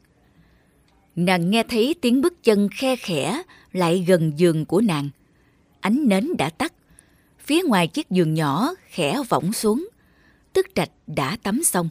Nàng 1.17 1.51
nghe 1.51 1.63
thấy 1.63 1.95
tiếng 2.01 2.21
bước 2.21 2.43
chân 2.43 2.69
khe 2.73 2.97
khẽ 2.97 3.43
lại 3.73 4.05
gần 4.09 4.33
giường 4.37 4.65
của 4.65 4.81
nàng. 4.81 5.11
Ánh 5.81 6.09
nến 6.09 6.37
đã 6.39 6.51
tắt. 6.51 6.73
Phía 7.39 7.63
ngoài 7.63 7.89
chiếc 7.89 8.11
giường 8.11 8.35
nhỏ 8.35 8.71
khẽ 8.87 9.19
võng 9.29 9.53
xuống. 9.53 9.89
Tức 10.53 10.67
trạch 10.75 10.91
đã 11.07 11.37
tắm 11.43 11.63
xong. 11.65 11.89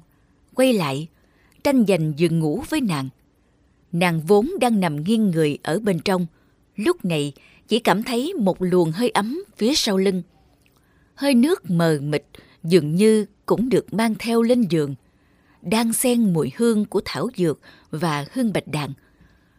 Quay 0.56 0.74
lại, 0.74 1.08
tranh 1.64 1.86
giành 1.88 2.14
giường 2.18 2.40
ngủ 2.40 2.64
với 2.70 2.82
nàng. 2.82 3.10
Nàng 3.96 4.20
vốn 4.20 4.52
đang 4.60 4.80
nằm 4.80 5.04
nghiêng 5.04 5.32
người 5.32 5.58
ở 5.64 5.80
bên 5.80 6.00
trong, 6.00 6.26
lúc 6.76 7.06
này 7.06 7.34
chỉ 7.68 7.80
cảm 7.80 8.04
thấy 8.04 8.34
một 8.34 8.58
luồng 8.60 8.92
hơi 8.92 9.10
ấm 9.10 9.44
phía 9.58 9.76
sau 9.76 9.98
lưng. 9.98 10.22
Hơi 11.16 11.34
nước 11.36 11.70
mờ 11.70 12.00
mịt 12.02 12.24
dường 12.64 12.96
như 12.96 13.26
cũng 13.46 13.70
được 13.70 13.94
mang 13.94 14.16
theo 14.20 14.42
lên 14.42 14.62
giường, 14.62 14.96
đang 15.62 15.94
xen 15.94 16.34
mùi 16.34 16.52
hương 16.58 16.86
của 16.86 17.02
thảo 17.06 17.30
dược 17.38 17.60
và 17.92 18.26
hương 18.34 18.54
bạch 18.54 18.68
đàn. 18.68 18.94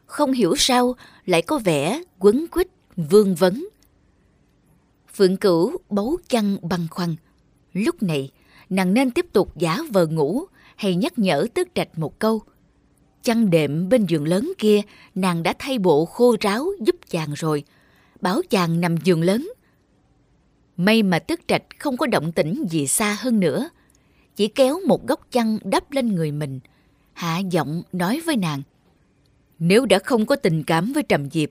Không 0.07 0.33
hiểu 0.33 0.57
sao 0.57 0.97
lại 1.27 1.43
có 1.43 1.59
vẻ 1.59 2.03
quấn 2.19 2.47
quýt 2.47 2.69
vương 2.97 3.35
vấn. 3.35 3.69
Phượng 5.15 5.37
Cửu 5.37 5.77
bấu 5.91 6.17
chăn 6.29 6.57
băn 6.63 6.81
khoăn. 6.91 7.17
Lúc 7.73 8.03
này, 8.03 8.31
nàng 8.71 8.95
nên 8.95 9.11
tiếp 9.11 9.27
tục 9.33 9.59
giả 9.59 9.79
vờ 9.91 10.07
ngủ 10.07 10.45
hay 10.77 10.95
nhắc 10.95 11.19
nhở 11.19 11.47
tước 11.55 11.69
trạch 11.75 11.99
một 11.99 12.19
câu. 12.19 12.43
Chăn 13.27 13.51
đệm 13.51 13.89
bên 13.89 14.07
giường 14.07 14.25
lớn 14.25 14.53
kia, 14.59 14.81
nàng 15.15 15.43
đã 15.43 15.55
thay 15.59 15.79
bộ 15.79 16.05
khô 16.05 16.37
ráo 16.41 16.67
giúp 16.81 16.97
chàng 17.11 17.33
rồi. 17.35 17.65
Bảo 18.21 18.41
chàng 18.51 18.81
nằm 18.81 18.97
giường 18.97 19.23
lớn. 19.23 19.53
May 20.77 21.03
mà 21.03 21.19
tức 21.19 21.41
trạch 21.47 21.63
không 21.79 21.97
có 21.97 22.07
động 22.07 22.33
tĩnh 22.33 22.65
gì 22.71 22.87
xa 22.87 23.17
hơn 23.21 23.41
nữa. 23.41 23.69
Chỉ 24.37 24.49
kéo 24.49 24.81
một 24.87 25.07
góc 25.07 25.27
chăn 25.31 25.59
đắp 25.65 25.93
lên 25.93 26.15
người 26.15 26.33
mình. 26.33 26.61
Hạ 27.13 27.39
giọng 27.39 27.83
nói 27.93 28.21
với 28.27 28.37
nàng. 28.37 28.63
Nếu 29.59 29.87
đã 29.87 29.99
không 29.99 30.27
có 30.27 30.37
tình 30.37 30.63
cảm 30.65 30.93
với 30.93 31.03
Trầm 31.03 31.31
Diệp, 31.31 31.51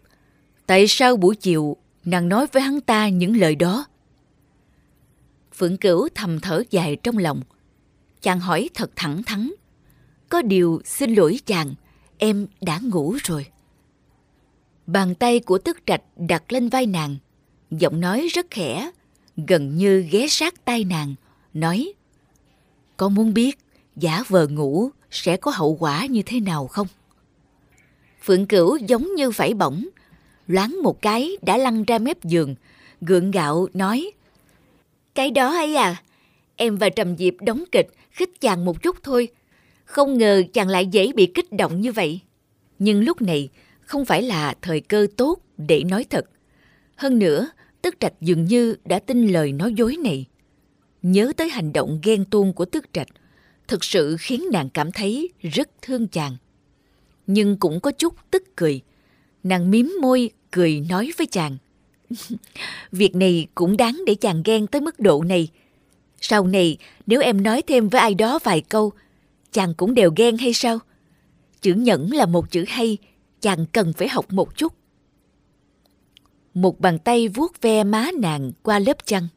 tại 0.65 0.87
sao 0.87 1.17
buổi 1.17 1.35
chiều 1.35 1.77
nàng 2.05 2.29
nói 2.29 2.47
với 2.51 2.61
hắn 2.61 2.81
ta 2.81 3.09
những 3.09 3.37
lời 3.37 3.55
đó? 3.55 3.85
Phượng 5.53 5.77
Cửu 5.77 6.07
thầm 6.15 6.39
thở 6.39 6.63
dài 6.69 6.95
trong 7.03 7.17
lòng. 7.17 7.41
Chàng 8.21 8.39
hỏi 8.39 8.69
thật 8.73 8.91
thẳng 8.95 9.23
thắn. 9.23 9.49
Có 10.29 10.41
điều 10.41 10.81
xin 10.85 11.13
lỗi 11.13 11.39
chàng, 11.45 11.73
em 12.17 12.47
đã 12.61 12.79
ngủ 12.83 13.15
rồi. 13.23 13.45
Bàn 14.87 15.15
tay 15.15 15.39
của 15.39 15.57
tức 15.57 15.77
trạch 15.85 16.01
đặt 16.15 16.51
lên 16.53 16.69
vai 16.69 16.85
nàng, 16.85 17.17
giọng 17.71 17.99
nói 17.99 18.27
rất 18.33 18.45
khẽ, 18.49 18.91
gần 19.47 19.77
như 19.77 20.01
ghé 20.11 20.27
sát 20.27 20.65
tay 20.65 20.83
nàng, 20.83 21.15
nói 21.53 21.93
Con 22.97 23.15
muốn 23.15 23.33
biết 23.33 23.57
giả 23.95 24.23
vờ 24.27 24.47
ngủ 24.47 24.89
sẽ 25.11 25.37
có 25.37 25.51
hậu 25.51 25.77
quả 25.79 26.05
như 26.05 26.21
thế 26.25 26.39
nào 26.39 26.67
không? 26.67 26.87
Phượng 28.23 28.47
Cửu 28.47 28.77
giống 28.77 29.15
như 29.15 29.31
phải 29.31 29.53
bỗng, 29.53 29.87
loáng 30.47 30.77
một 30.83 31.01
cái 31.01 31.37
đã 31.41 31.57
lăn 31.57 31.83
ra 31.83 31.99
mép 31.99 32.23
giường, 32.23 32.55
gượng 33.01 33.31
gạo 33.31 33.67
nói 33.73 34.11
Cái 35.15 35.31
đó 35.31 35.53
ấy 35.53 35.75
à, 35.75 36.03
em 36.55 36.77
và 36.77 36.89
Trầm 36.89 37.17
Diệp 37.17 37.33
đóng 37.41 37.63
kịch, 37.71 37.87
khích 38.11 38.41
chàng 38.41 38.65
một 38.65 38.83
chút 38.83 38.97
thôi. 39.03 39.27
Không 39.85 40.17
ngờ 40.17 40.43
chàng 40.53 40.67
lại 40.67 40.87
dễ 40.87 41.11
bị 41.13 41.25
kích 41.25 41.51
động 41.51 41.81
như 41.81 41.91
vậy. 41.91 42.19
Nhưng 42.79 43.03
lúc 43.03 43.21
này 43.21 43.49
không 43.81 44.05
phải 44.05 44.21
là 44.21 44.55
thời 44.61 44.81
cơ 44.81 45.07
tốt 45.17 45.39
để 45.57 45.83
nói 45.83 46.05
thật. 46.09 46.25
Hơn 46.95 47.19
nữa, 47.19 47.47
Tức 47.81 47.95
Trạch 47.99 48.13
dường 48.21 48.45
như 48.45 48.75
đã 48.85 48.99
tin 48.99 49.27
lời 49.27 49.51
nói 49.51 49.73
dối 49.73 49.97
này. 50.03 50.25
Nhớ 51.01 51.33
tới 51.37 51.49
hành 51.49 51.73
động 51.73 51.99
ghen 52.03 52.25
tuông 52.25 52.53
của 52.53 52.65
Tức 52.65 52.85
Trạch, 52.93 53.07
thực 53.67 53.83
sự 53.83 54.15
khiến 54.19 54.45
nàng 54.51 54.69
cảm 54.69 54.91
thấy 54.91 55.29
rất 55.41 55.69
thương 55.81 56.07
chàng 56.07 56.37
nhưng 57.27 57.57
cũng 57.57 57.79
có 57.79 57.91
chút 57.91 58.13
tức 58.31 58.43
cười. 58.55 58.81
Nàng 59.43 59.71
miếm 59.71 59.85
môi, 60.01 60.29
cười 60.51 60.85
nói 60.89 61.11
với 61.17 61.27
chàng. 61.27 61.57
Việc 62.91 63.15
này 63.15 63.47
cũng 63.55 63.77
đáng 63.77 64.01
để 64.05 64.15
chàng 64.15 64.41
ghen 64.45 64.67
tới 64.67 64.81
mức 64.81 64.99
độ 64.99 65.23
này. 65.23 65.47
Sau 66.21 66.47
này, 66.47 66.77
nếu 67.07 67.21
em 67.21 67.43
nói 67.43 67.61
thêm 67.61 67.89
với 67.89 68.01
ai 68.01 68.15
đó 68.15 68.39
vài 68.43 68.61
câu, 68.61 68.91
chàng 69.55 69.73
cũng 69.73 69.93
đều 69.93 70.11
ghen 70.15 70.37
hay 70.37 70.53
sao? 70.53 70.79
Chữ 71.61 71.73
nhẫn 71.73 72.11
là 72.11 72.25
một 72.25 72.51
chữ 72.51 72.65
hay, 72.67 72.97
chàng 73.41 73.65
cần 73.71 73.93
phải 73.93 74.07
học 74.07 74.25
một 74.33 74.57
chút. 74.57 74.73
Một 76.53 76.79
bàn 76.79 76.99
tay 76.99 77.27
vuốt 77.27 77.61
ve 77.61 77.83
má 77.83 78.09
nàng 78.21 78.51
qua 78.63 78.79
lớp 78.79 79.05
chăn. 79.05 79.27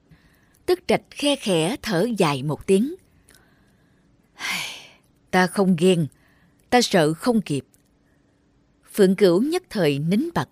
Tức 0.66 0.80
trạch 0.86 1.02
khe 1.10 1.36
khẽ 1.36 1.76
thở 1.82 2.08
dài 2.18 2.42
một 2.42 2.66
tiếng. 2.66 2.94
Ta 5.30 5.46
không 5.46 5.76
ghen, 5.78 6.06
ta 6.70 6.82
sợ 6.82 7.14
không 7.14 7.40
kịp. 7.40 7.64
Phượng 8.92 9.16
Cửu 9.16 9.42
nhất 9.42 9.62
thời 9.70 9.98
nín 9.98 10.28
bặt. 10.34 10.48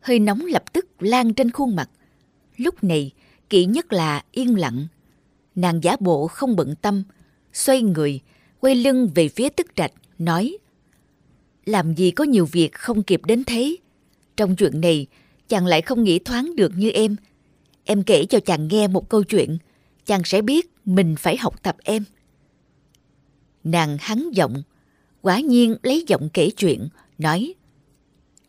Hơi 0.00 0.18
nóng 0.18 0.44
lập 0.46 0.72
tức 0.72 0.86
lan 0.98 1.34
trên 1.34 1.50
khuôn 1.50 1.76
mặt. 1.76 1.90
Lúc 2.56 2.84
này, 2.84 3.12
kỹ 3.50 3.64
nhất 3.64 3.92
là 3.92 4.22
yên 4.32 4.58
lặng. 4.58 4.86
Nàng 5.54 5.82
giả 5.82 5.96
bộ 6.00 6.26
không 6.26 6.56
bận 6.56 6.74
tâm, 6.82 7.02
xoay 7.52 7.82
người, 7.82 8.20
quay 8.60 8.74
lưng 8.74 9.10
về 9.14 9.28
phía 9.28 9.48
tức 9.48 9.66
trạch, 9.76 9.92
nói 10.18 10.58
Làm 11.66 11.94
gì 11.94 12.10
có 12.10 12.24
nhiều 12.24 12.46
việc 12.52 12.72
không 12.72 13.02
kịp 13.02 13.20
đến 13.26 13.44
thế. 13.44 13.76
Trong 14.36 14.56
chuyện 14.56 14.80
này, 14.80 15.06
chàng 15.48 15.66
lại 15.66 15.82
không 15.82 16.04
nghĩ 16.04 16.18
thoáng 16.18 16.56
được 16.56 16.72
như 16.76 16.90
em. 16.90 17.16
Em 17.84 18.02
kể 18.02 18.24
cho 18.24 18.40
chàng 18.40 18.68
nghe 18.68 18.88
một 18.88 19.08
câu 19.08 19.22
chuyện, 19.22 19.58
chàng 20.06 20.22
sẽ 20.24 20.42
biết 20.42 20.70
mình 20.84 21.14
phải 21.18 21.36
học 21.36 21.62
tập 21.62 21.76
em. 21.84 22.04
Nàng 23.64 23.96
hắn 24.00 24.30
giọng, 24.32 24.62
quả 25.22 25.40
nhiên 25.40 25.76
lấy 25.82 26.04
giọng 26.06 26.28
kể 26.32 26.50
chuyện, 26.50 26.88
nói 27.18 27.54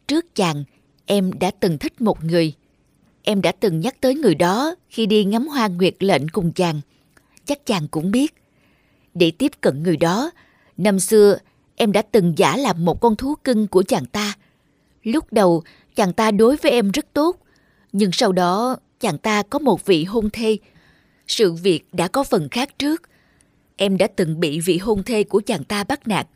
Trước 0.08 0.36
chàng, 0.36 0.64
em 1.06 1.32
đã 1.40 1.52
từng 1.52 1.78
thích 1.78 2.02
một 2.02 2.24
người. 2.24 2.54
Em 3.24 3.42
đã 3.42 3.52
từng 3.52 3.80
nhắc 3.80 4.02
tới 4.02 4.16
người 4.16 4.36
đó 4.36 4.76
khi 4.90 5.06
đi 5.06 5.24
ngắm 5.24 5.48
hoa 5.48 5.68
nguyệt 5.68 5.96
lệnh 6.00 6.30
cùng 6.30 6.52
chàng. 6.52 6.82
Chắc 7.46 7.66
chàng 7.66 7.88
cũng 7.88 8.12
biết. 8.12 8.34
Để 9.14 9.32
tiếp 9.32 9.52
cận 9.62 9.84
người 9.84 9.98
đó, 9.98 10.32
năm 10.78 11.00
xưa 11.00 11.38
em 11.76 11.92
đã 11.92 12.02
từng 12.02 12.34
giả 12.38 12.58
làm 12.58 12.86
một 12.86 13.02
con 13.02 13.16
thú 13.16 13.36
cưng 13.44 13.68
của 13.68 13.84
chàng 13.84 14.06
ta. 14.06 14.34
Lúc 15.04 15.34
đầu, 15.34 15.64
chàng 15.96 16.14
ta 16.14 16.32
đối 16.32 16.56
với 16.56 16.72
em 16.72 16.92
rất 16.92 17.06
tốt, 17.14 17.38
nhưng 17.92 18.12
sau 18.12 18.32
đó 18.32 18.78
chàng 19.00 19.18
ta 19.18 19.44
có 19.44 19.60
một 19.60 19.86
vị 19.86 20.04
hôn 20.04 20.30
thê. 20.30 20.58
Sự 21.28 21.54
việc 21.54 21.86
đã 21.94 22.08
có 22.08 22.24
phần 22.24 22.50
khác 22.50 22.80
trước. 22.80 23.02
Em 23.78 23.98
đã 23.98 24.08
từng 24.16 24.40
bị 24.40 24.60
vị 24.60 24.78
hôn 24.78 25.04
thê 25.04 25.24
của 25.24 25.42
chàng 25.46 25.64
ta 25.64 25.84
bắt 25.84 26.08
nạt 26.08 26.28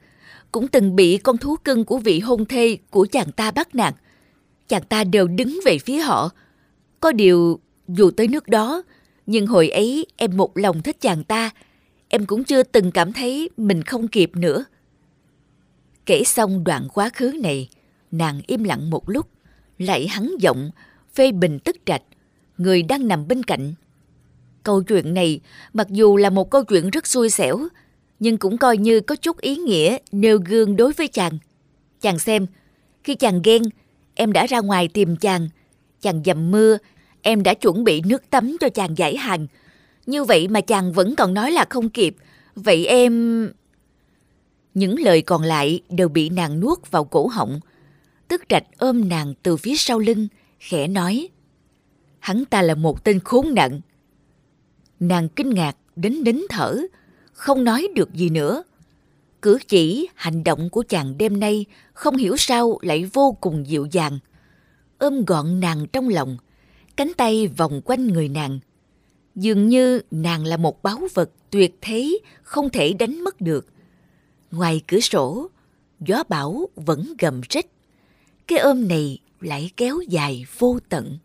cũng 0.53 0.67
từng 0.67 0.95
bị 0.95 1.17
con 1.17 1.37
thú 1.37 1.55
cưng 1.63 1.85
của 1.85 1.97
vị 1.97 2.19
hôn 2.19 2.45
thê 2.45 2.77
của 2.89 3.07
chàng 3.11 3.31
ta 3.31 3.51
bắt 3.51 3.75
nạt. 3.75 3.95
Chàng 4.67 4.83
ta 4.83 5.03
đều 5.03 5.27
đứng 5.27 5.59
về 5.65 5.77
phía 5.77 5.99
họ. 5.99 6.29
Có 6.99 7.11
điều, 7.11 7.59
dù 7.87 8.11
tới 8.11 8.27
nước 8.27 8.47
đó, 8.47 8.83
nhưng 9.25 9.47
hồi 9.47 9.69
ấy 9.69 10.05
em 10.17 10.37
một 10.37 10.57
lòng 10.57 10.81
thích 10.81 11.01
chàng 11.01 11.23
ta, 11.23 11.49
em 12.13 12.25
cũng 12.25 12.43
chưa 12.43 12.63
từng 12.63 12.91
cảm 12.91 13.13
thấy 13.13 13.49
mình 13.57 13.83
không 13.83 14.07
kịp 14.07 14.31
nữa. 14.35 14.65
Kể 16.05 16.23
xong 16.23 16.63
đoạn 16.63 16.87
quá 16.93 17.09
khứ 17.13 17.33
này, 17.43 17.69
nàng 18.11 18.41
im 18.47 18.63
lặng 18.63 18.89
một 18.89 19.09
lúc, 19.09 19.27
lại 19.77 20.07
hắn 20.07 20.31
giọng, 20.39 20.71
phê 21.15 21.31
bình 21.31 21.59
tức 21.59 21.75
trạch, 21.85 22.01
người 22.57 22.83
đang 22.83 23.07
nằm 23.07 23.27
bên 23.27 23.43
cạnh. 23.43 23.73
Câu 24.63 24.83
chuyện 24.83 25.13
này, 25.13 25.39
mặc 25.73 25.87
dù 25.89 26.17
là 26.17 26.29
một 26.29 26.49
câu 26.49 26.63
chuyện 26.63 26.89
rất 26.89 27.07
xui 27.07 27.29
xẻo, 27.29 27.67
nhưng 28.19 28.37
cũng 28.37 28.57
coi 28.57 28.77
như 28.77 28.99
có 28.99 29.15
chút 29.15 29.41
ý 29.41 29.55
nghĩa 29.55 29.97
nêu 30.11 30.39
gương 30.45 30.75
đối 30.75 30.93
với 30.93 31.07
chàng. 31.07 31.37
Chàng 32.01 32.19
xem, 32.19 32.45
khi 33.03 33.15
chàng 33.15 33.41
ghen, 33.43 33.61
em 34.15 34.31
đã 34.31 34.45
ra 34.45 34.59
ngoài 34.59 34.87
tìm 34.87 35.15
chàng. 35.15 35.49
Chàng 36.01 36.21
dầm 36.25 36.51
mưa, 36.51 36.77
em 37.21 37.43
đã 37.43 37.53
chuẩn 37.53 37.83
bị 37.83 38.01
nước 38.05 38.29
tắm 38.29 38.57
cho 38.59 38.69
chàng 38.69 38.97
giải 38.97 39.17
hàng. 39.17 39.47
Như 40.05 40.23
vậy 40.23 40.47
mà 40.47 40.61
chàng 40.61 40.93
vẫn 40.93 41.15
còn 41.15 41.33
nói 41.33 41.51
là 41.51 41.65
không 41.69 41.89
kịp. 41.89 42.15
Vậy 42.55 42.85
em... 42.85 43.51
Những 44.73 44.99
lời 44.99 45.21
còn 45.21 45.41
lại 45.41 45.81
đều 45.89 46.09
bị 46.09 46.29
nàng 46.29 46.59
nuốt 46.59 46.91
vào 46.91 47.03
cổ 47.03 47.27
họng. 47.27 47.59
Tức 48.27 48.41
trạch 48.49 48.63
ôm 48.77 49.09
nàng 49.09 49.33
từ 49.43 49.57
phía 49.57 49.75
sau 49.75 49.99
lưng, 49.99 50.27
khẽ 50.59 50.87
nói. 50.87 51.29
Hắn 52.19 52.45
ta 52.45 52.61
là 52.61 52.75
một 52.75 53.03
tên 53.03 53.19
khốn 53.19 53.53
nạn. 53.53 53.81
Nàng 54.99 55.29
kinh 55.29 55.49
ngạc 55.49 55.77
đến 55.95 56.23
đến 56.23 56.41
thở, 56.49 56.77
không 57.33 57.63
nói 57.63 57.87
được 57.95 58.13
gì 58.13 58.29
nữa. 58.29 58.63
Cử 59.41 59.57
chỉ, 59.67 60.07
hành 60.15 60.43
động 60.43 60.69
của 60.69 60.83
chàng 60.89 61.17
đêm 61.17 61.39
nay 61.39 61.65
không 61.93 62.15
hiểu 62.15 62.37
sao 62.37 62.77
lại 62.81 63.09
vô 63.13 63.37
cùng 63.41 63.67
dịu 63.67 63.87
dàng. 63.91 64.19
Ôm 64.97 65.25
gọn 65.25 65.59
nàng 65.59 65.87
trong 65.93 66.09
lòng, 66.09 66.37
cánh 66.95 67.11
tay 67.17 67.47
vòng 67.47 67.81
quanh 67.85 68.07
người 68.07 68.29
nàng. 68.29 68.59
Dường 69.35 69.69
như 69.69 70.01
nàng 70.11 70.45
là 70.45 70.57
một 70.57 70.83
báu 70.83 71.07
vật 71.13 71.29
tuyệt 71.49 71.77
thế 71.81 72.17
không 72.43 72.69
thể 72.69 72.93
đánh 72.93 73.23
mất 73.23 73.41
được. 73.41 73.67
Ngoài 74.51 74.81
cửa 74.87 74.99
sổ, 74.99 75.49
gió 75.99 76.23
bão 76.29 76.69
vẫn 76.75 77.13
gầm 77.19 77.41
rít. 77.49 77.65
Cái 78.47 78.59
ôm 78.59 78.87
này 78.87 79.19
lại 79.39 79.71
kéo 79.77 79.99
dài 80.09 80.45
vô 80.57 80.79
tận. 80.89 81.17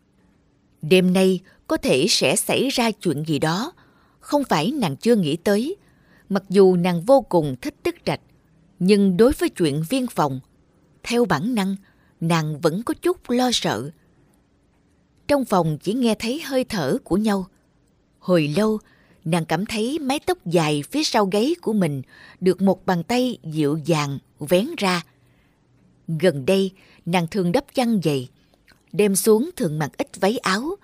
Đêm 0.81 1.13
nay 1.13 1.39
có 1.67 1.77
thể 1.77 2.05
sẽ 2.09 2.35
xảy 2.35 2.69
ra 2.69 2.91
chuyện 2.91 3.23
gì 3.27 3.39
đó, 3.39 3.71
không 4.19 4.43
phải 4.43 4.71
nàng 4.71 4.95
chưa 4.95 5.15
nghĩ 5.15 5.35
tới, 5.35 5.75
Mặc 6.29 6.43
dù 6.49 6.75
nàng 6.75 7.01
vô 7.01 7.21
cùng 7.21 7.55
thích 7.61 7.75
tức 7.83 7.95
trạch, 8.05 8.21
nhưng 8.79 9.17
đối 9.17 9.31
với 9.31 9.49
chuyện 9.49 9.83
viên 9.89 10.07
phòng, 10.07 10.39
theo 11.03 11.25
bản 11.25 11.55
năng, 11.55 11.75
nàng 12.21 12.59
vẫn 12.59 12.83
có 12.83 12.93
chút 12.93 13.29
lo 13.29 13.49
sợ. 13.53 13.89
Trong 15.27 15.45
phòng 15.45 15.77
chỉ 15.83 15.93
nghe 15.93 16.15
thấy 16.19 16.41
hơi 16.41 16.63
thở 16.63 16.97
của 17.03 17.17
nhau. 17.17 17.47
Hồi 18.19 18.53
lâu, 18.57 18.79
nàng 19.25 19.45
cảm 19.45 19.65
thấy 19.65 19.99
mái 19.99 20.19
tóc 20.19 20.45
dài 20.45 20.83
phía 20.91 21.03
sau 21.03 21.25
gáy 21.25 21.55
của 21.61 21.73
mình 21.73 22.01
được 22.39 22.61
một 22.61 22.85
bàn 22.85 23.03
tay 23.03 23.37
dịu 23.43 23.79
dàng 23.85 24.19
vén 24.39 24.67
ra. 24.77 25.03
Gần 26.07 26.45
đây, 26.45 26.71
nàng 27.05 27.27
thường 27.27 27.51
đắp 27.51 27.65
chăn 27.73 27.99
dày. 28.03 28.29
Đêm 28.91 29.15
xuống 29.15 29.49
thường 29.55 29.79
mặc 29.79 29.91
ít 29.97 30.19
váy 30.19 30.37
áo. 30.37 30.75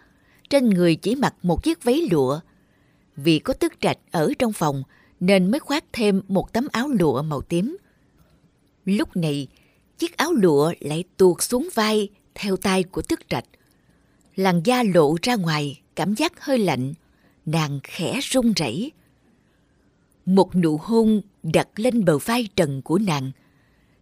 Trên 0.50 0.70
người 0.70 0.96
chỉ 0.96 1.16
mặc 1.16 1.36
một 1.42 1.64
chiếc 1.64 1.84
váy 1.84 2.02
lụa. 2.12 2.40
Vì 3.16 3.40
có 3.40 3.54
tức 3.54 3.74
trạch 3.82 3.98
ở 4.12 4.34
trong 4.40 4.54
phòng 4.54 4.84
nên 5.20 5.52
mới 5.52 5.60
khoác 5.60 5.84
thêm 5.94 6.22
một 6.28 6.54
tấm 6.54 6.68
áo 6.72 6.88
lụa 6.88 7.22
màu 7.22 7.42
tím. 7.42 7.78
Lúc 8.86 9.16
này, 9.16 9.48
chiếc 9.98 10.18
áo 10.18 10.34
lụa 10.34 10.74
lại 10.80 11.04
tuột 11.18 11.42
xuống 11.42 11.70
vai 11.74 12.10
theo 12.36 12.58
tay 12.58 12.84
của 12.84 13.02
tức 13.02 13.20
trạch. 13.30 13.46
Làn 14.36 14.62
da 14.64 14.84
lộ 14.84 15.16
ra 15.22 15.36
ngoài, 15.36 15.82
cảm 15.96 16.16
giác 16.16 16.42
hơi 16.42 16.58
lạnh, 16.58 16.94
nàng 17.46 17.80
khẽ 17.84 18.20
run 18.22 18.54
rẩy. 18.54 18.92
Một 20.26 20.56
nụ 20.56 20.78
hôn 20.78 21.22
đặt 21.44 21.68
lên 21.76 22.06
bờ 22.06 22.18
vai 22.18 22.48
trần 22.56 22.82
của 22.82 22.98
nàng. 22.98 23.32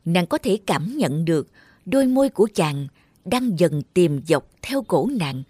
Nàng 0.06 0.28
có 0.28 0.38
thể 0.38 0.60
cảm 0.66 0.98
nhận 0.98 1.26
được 1.26 1.48
đôi 1.86 2.08
môi 2.08 2.30
của 2.30 2.48
chàng 2.54 2.88
đang 3.26 3.60
dần 3.60 3.82
tìm 3.94 4.22
dọc 4.28 4.50
theo 4.62 4.82
cổ 4.82 5.10
nàng. 5.20 5.44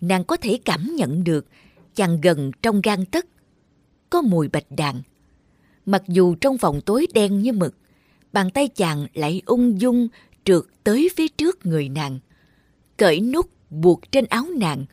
Nàng 0.00 0.24
có 0.24 0.36
thể 0.36 0.58
cảm 0.64 0.96
nhận 0.96 1.24
được 1.24 1.46
chàng 1.94 2.20
gần 2.20 2.52
trong 2.62 2.80
gan 2.80 3.04
tất, 3.04 3.26
Có 4.10 4.22
mùi 4.22 4.48
bạch 4.48 4.66
đàn. 4.70 5.02
Mặc 5.86 6.02
dù 6.08 6.34
trong 6.34 6.58
phòng 6.58 6.80
tối 6.80 7.06
đen 7.14 7.42
như 7.42 7.52
mực, 7.52 7.74
bàn 8.32 8.50
tay 8.50 8.68
chàng 8.68 9.06
lại 9.14 9.42
ung 9.46 9.80
dung 9.80 10.08
trượt 10.44 10.62
tới 10.84 11.08
phía 11.16 11.28
trước 11.28 11.66
người 11.66 11.88
nàng. 11.88 12.18
Cởi 12.96 13.20
nút 13.20 13.50
buộc 13.70 14.12
trên 14.12 14.24
áo 14.26 14.44
nàng, 14.56 14.84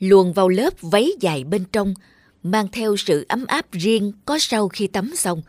luồn 0.00 0.32
vào 0.32 0.48
lớp 0.48 0.74
váy 0.80 1.10
dài 1.20 1.44
bên 1.44 1.64
trong, 1.72 1.94
mang 2.42 2.68
theo 2.72 2.96
sự 2.96 3.26
ấm 3.28 3.46
áp 3.46 3.72
riêng 3.72 4.12
có 4.24 4.38
sau 4.38 4.68
khi 4.68 4.86
tắm 4.86 5.12
xong, 5.16 5.42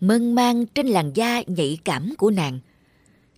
mơn 0.00 0.34
mang 0.34 0.66
trên 0.66 0.86
làn 0.86 1.12
da 1.14 1.42
nhạy 1.46 1.78
cảm 1.84 2.14
của 2.18 2.30
nàng. 2.30 2.60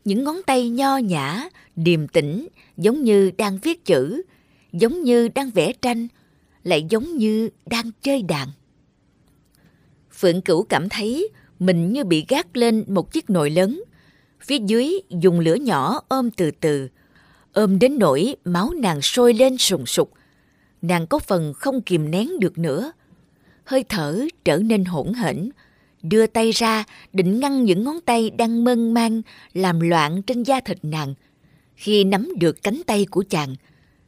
Những 0.05 0.25
ngón 0.25 0.37
tay 0.47 0.69
nho 0.69 0.97
nhã, 0.97 1.49
điềm 1.77 2.09
tĩnh, 2.09 2.49
giống 2.77 3.03
như 3.03 3.31
đang 3.39 3.59
viết 3.63 3.85
chữ, 3.85 4.23
giống 4.73 5.03
như 5.03 5.29
đang 5.29 5.51
vẽ 5.51 5.73
tranh, 5.73 6.09
lại 6.65 6.87
giống 6.91 7.17
như 7.17 7.49
đang 7.67 7.91
chơi 8.03 8.23
đàn. 8.23 8.49
Phượng 10.19 10.41
Cửu 10.41 10.63
cảm 10.63 10.89
thấy 10.89 11.29
mình 11.59 11.93
như 11.93 12.05
bị 12.05 12.25
gác 12.29 12.57
lên 12.57 12.85
một 12.89 13.13
chiếc 13.13 13.31
nồi 13.31 13.51
lớn, 13.51 13.83
phía 14.41 14.59
dưới 14.67 15.01
dùng 15.09 15.41
lửa 15.41 15.55
nhỏ 15.55 16.01
ôm 16.09 16.31
từ 16.31 16.51
từ, 16.51 16.89
ôm 17.53 17.79
đến 17.79 17.99
nỗi 17.99 18.37
máu 18.45 18.73
nàng 18.77 19.03
sôi 19.03 19.35
lên 19.35 19.59
sùng 19.59 19.87
sục. 19.87 20.13
Nàng 20.83 21.07
có 21.07 21.19
phần 21.19 21.53
không 21.55 21.83
kìm 21.83 22.11
nén 22.11 22.41
được 22.41 22.59
nữa. 22.59 22.93
Hơi 23.65 23.85
thở 23.89 24.27
trở 24.45 24.57
nên 24.57 24.85
hỗn 24.85 25.13
hển, 25.13 25.51
đưa 26.03 26.27
tay 26.27 26.51
ra 26.51 26.85
định 27.13 27.41
ngăn 27.41 27.65
những 27.65 27.85
ngón 27.85 28.01
tay 28.01 28.31
đang 28.31 28.65
mơn 28.65 28.95
man 28.95 29.23
làm 29.53 29.81
loạn 29.81 30.23
trên 30.23 30.43
da 30.43 30.61
thịt 30.61 30.79
nàng. 30.83 31.15
Khi 31.75 32.05
nắm 32.05 32.29
được 32.41 32.63
cánh 32.63 32.83
tay 32.87 33.07
của 33.11 33.25
chàng, 33.29 33.55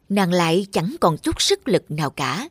nàng 0.08 0.32
lại 0.32 0.66
chẳng 0.70 0.96
còn 1.00 1.18
chút 1.18 1.42
sức 1.42 1.68
lực 1.68 1.90
nào 1.90 2.10
cả. 2.10 2.48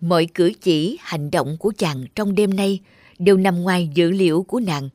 Mọi 0.00 0.26
cử 0.34 0.52
chỉ, 0.60 0.98
hành 1.00 1.30
động 1.30 1.56
của 1.60 1.72
chàng 1.78 2.04
trong 2.14 2.34
đêm 2.34 2.56
nay 2.56 2.80
đều 3.18 3.36
nằm 3.36 3.62
ngoài 3.62 3.90
dự 3.94 4.10
liệu 4.10 4.42
của 4.42 4.60
nàng. 4.60 4.88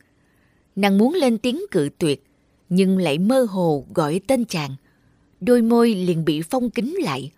Nàng 0.76 0.98
muốn 0.98 1.14
lên 1.14 1.38
tiếng 1.38 1.62
cự 1.72 1.90
tuyệt, 1.98 2.24
nhưng 2.70 2.98
lại 2.98 3.18
mơ 3.18 3.48
hồ 3.50 3.86
gọi 3.94 4.22
tên 4.28 4.46
chàng. 4.46 4.76
Đôi 5.40 5.62
môi 5.62 5.96
liền 5.96 6.26
bị 6.26 6.42
phong 6.42 6.70
kín 6.70 6.96
lại. 7.00 7.32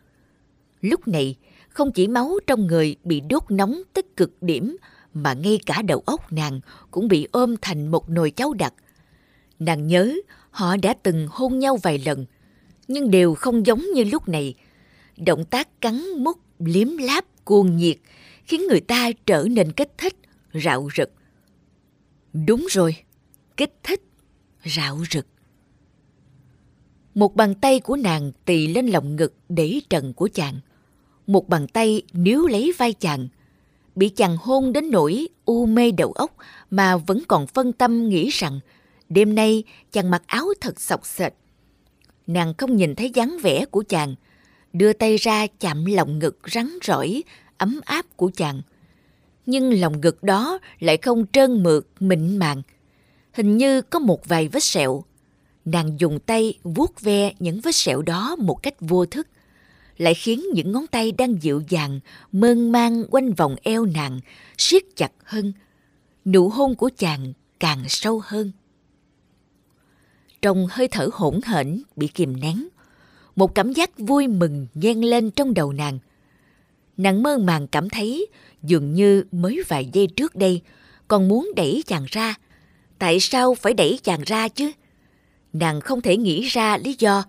Lúc 0.82 1.08
này, 1.08 1.36
không 1.70 1.92
chỉ 1.92 2.08
máu 2.08 2.40
trong 2.48 2.68
người 2.68 2.96
bị 3.04 3.22
đốt 3.30 3.44
nóng 3.50 3.82
tới 3.94 4.04
cực 4.18 4.44
điểm, 4.44 4.78
mà 5.14 5.34
ngay 5.34 5.60
cả 5.66 5.82
đầu 5.82 6.04
óc 6.06 6.32
nàng 6.32 6.60
cũng 6.92 7.08
bị 7.08 7.28
ôm 7.32 7.56
thành 7.62 7.88
một 7.88 8.10
nồi 8.10 8.32
cháo 8.32 8.54
đặc. 8.54 8.74
Nàng 9.60 9.88
nhớ 9.88 10.16
họ 10.52 10.76
đã 10.78 10.94
từng 11.04 11.28
hôn 11.32 11.60
nhau 11.60 11.78
vài 11.84 12.02
lần, 12.06 12.26
nhưng 12.88 13.12
đều 13.12 13.36
không 13.36 13.66
giống 13.66 13.86
như 13.94 14.04
lúc 14.04 14.28
này. 14.28 14.54
Động 15.18 15.46
tác 15.46 15.82
cắn 15.82 16.10
mút, 16.18 16.38
liếm 16.60 16.98
láp, 16.98 17.26
cuồng 17.46 17.78
nhiệt 17.78 17.98
khiến 18.46 18.62
người 18.70 18.82
ta 18.82 19.12
trở 19.26 19.48
nên 19.52 19.72
kích 19.72 19.92
thích, 19.98 20.16
rạo 20.54 20.90
rực. 20.98 21.12
Đúng 22.34 22.68
rồi, 22.70 22.96
kích 23.58 23.74
thích 23.84 24.02
rạo 24.66 25.00
rực. 25.12 25.26
Một 27.16 27.36
bàn 27.36 27.56
tay 27.56 27.80
của 27.80 27.96
nàng 27.96 28.32
tì 28.46 28.68
lên 28.68 28.88
lòng 28.88 29.16
ngực 29.16 29.34
để 29.50 29.80
trần 29.90 30.14
của 30.14 30.30
chàng. 30.34 30.60
Một 31.30 31.50
bàn 31.50 31.68
tay 31.68 32.02
níu 32.14 32.48
lấy 32.48 32.74
vai 32.78 32.94
chàng. 32.94 33.28
Bị 33.96 34.10
chàng 34.10 34.38
hôn 34.38 34.74
đến 34.74 34.92
nỗi 34.92 35.28
u 35.46 35.66
mê 35.66 35.92
đầu 35.92 36.12
óc 36.12 36.36
mà 36.70 36.98
vẫn 36.98 37.24
còn 37.28 37.48
phân 37.48 37.74
tâm 37.74 38.10
nghĩ 38.10 38.30
rằng 38.30 38.60
đêm 39.10 39.36
nay 39.36 39.64
chàng 39.92 40.12
mặc 40.12 40.24
áo 40.26 40.46
thật 40.62 40.82
sọc 40.82 41.06
sệt. 41.06 41.34
Nàng 42.28 42.54
không 42.58 42.76
nhìn 42.76 42.96
thấy 42.96 43.10
dáng 43.10 43.38
vẻ 43.42 43.66
của 43.66 43.84
chàng, 43.90 44.16
đưa 44.74 44.94
tay 44.94 45.18
ra 45.18 45.48
chạm 45.60 45.86
lòng 45.86 46.20
ngực 46.20 46.40
rắn 46.52 46.70
rỏi, 46.82 47.24
ấm 47.58 47.80
áp 47.86 48.06
của 48.16 48.32
chàng. 48.36 48.62
Nhưng 49.46 49.80
lòng 49.82 50.02
ngực 50.02 50.24
đó 50.24 50.60
lại 50.80 50.98
không 50.98 51.26
trơn 51.34 51.64
mượt, 51.64 51.88
mịn 52.00 52.38
màng, 52.38 52.62
hình 53.34 53.58
như 53.58 53.82
có 53.82 54.00
một 54.00 54.28
vài 54.28 54.48
vết 54.48 54.64
sẹo. 54.64 55.04
Nàng 55.66 56.00
dùng 56.00 56.20
tay 56.20 56.54
vuốt 56.64 57.02
ve 57.02 57.34
những 57.40 57.62
vết 57.62 57.76
sẹo 57.76 58.02
đó 58.02 58.36
một 58.40 58.64
cách 58.64 58.76
vô 58.80 59.06
thức, 59.06 59.28
lại 60.00 60.14
khiến 60.14 60.44
những 60.54 60.72
ngón 60.72 60.88
tay 60.88 61.12
đang 61.12 61.44
dịu 61.44 61.62
dàng, 61.70 62.00
mơn 62.32 62.72
man 62.72 63.04
quanh 63.12 63.34
vòng 63.34 63.56
eo 63.64 63.86
nàng, 63.86 64.20
siết 64.58 64.84
chặt 64.96 65.12
hơn. 65.24 65.54
Nụ 66.26 66.50
hôn 66.50 66.76
của 66.76 66.90
chàng 66.98 67.34
càng 67.60 67.84
sâu 67.88 68.22
hơn. 68.24 68.52
Trong 70.42 70.68
hơi 70.72 70.88
thở 70.88 71.10
hỗn 71.14 71.40
hển 71.46 71.82
bị 71.96 72.08
kìm 72.08 72.40
nén, 72.40 72.68
một 73.36 73.56
cảm 73.56 73.74
giác 73.74 74.00
vui 74.00 74.28
mừng 74.28 74.68
nhen 74.74 75.02
lên 75.02 75.32
trong 75.32 75.54
đầu 75.54 75.74
nàng. 75.74 76.00
Nàng 76.98 77.24
mơ 77.24 77.38
màng 77.38 77.68
cảm 77.68 77.90
thấy 77.90 78.28
dường 78.64 78.94
như 78.94 79.24
mới 79.32 79.64
vài 79.68 79.90
giây 79.94 80.08
trước 80.08 80.36
đây 80.36 80.62
còn 81.08 81.28
muốn 81.28 81.52
đẩy 81.56 81.84
chàng 81.88 82.06
ra, 82.08 82.36
tại 83.00 83.20
sao 83.20 83.56
phải 83.56 83.74
đẩy 83.74 84.00
chàng 84.04 84.22
ra 84.26 84.48
chứ? 84.48 84.72
Nàng 85.54 85.82
không 85.82 86.02
thể 86.02 86.18
nghĩ 86.18 86.42
ra 86.42 86.78
lý 86.78 86.96
do, 87.00 87.24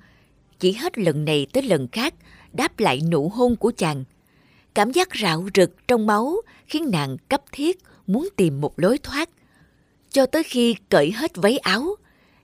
chỉ 0.58 0.72
hết 0.72 0.98
lần 0.98 1.24
này 1.24 1.46
tới 1.52 1.62
lần 1.62 1.88
khác 1.88 2.14
đáp 2.52 2.80
lại 2.80 3.00
nụ 3.10 3.28
hôn 3.28 3.56
của 3.56 3.72
chàng. 3.76 4.04
Cảm 4.74 4.92
giác 4.92 5.08
rạo 5.22 5.48
rực 5.54 5.88
trong 5.88 6.06
máu 6.06 6.36
khiến 6.66 6.90
nàng 6.90 7.16
cấp 7.28 7.42
thiết 7.52 7.78
muốn 8.06 8.28
tìm 8.36 8.60
một 8.60 8.78
lối 8.78 8.98
thoát. 8.98 9.30
Cho 10.10 10.26
tới 10.26 10.42
khi 10.42 10.76
cởi 10.88 11.12
hết 11.12 11.36
váy 11.36 11.58
áo, 11.58 11.96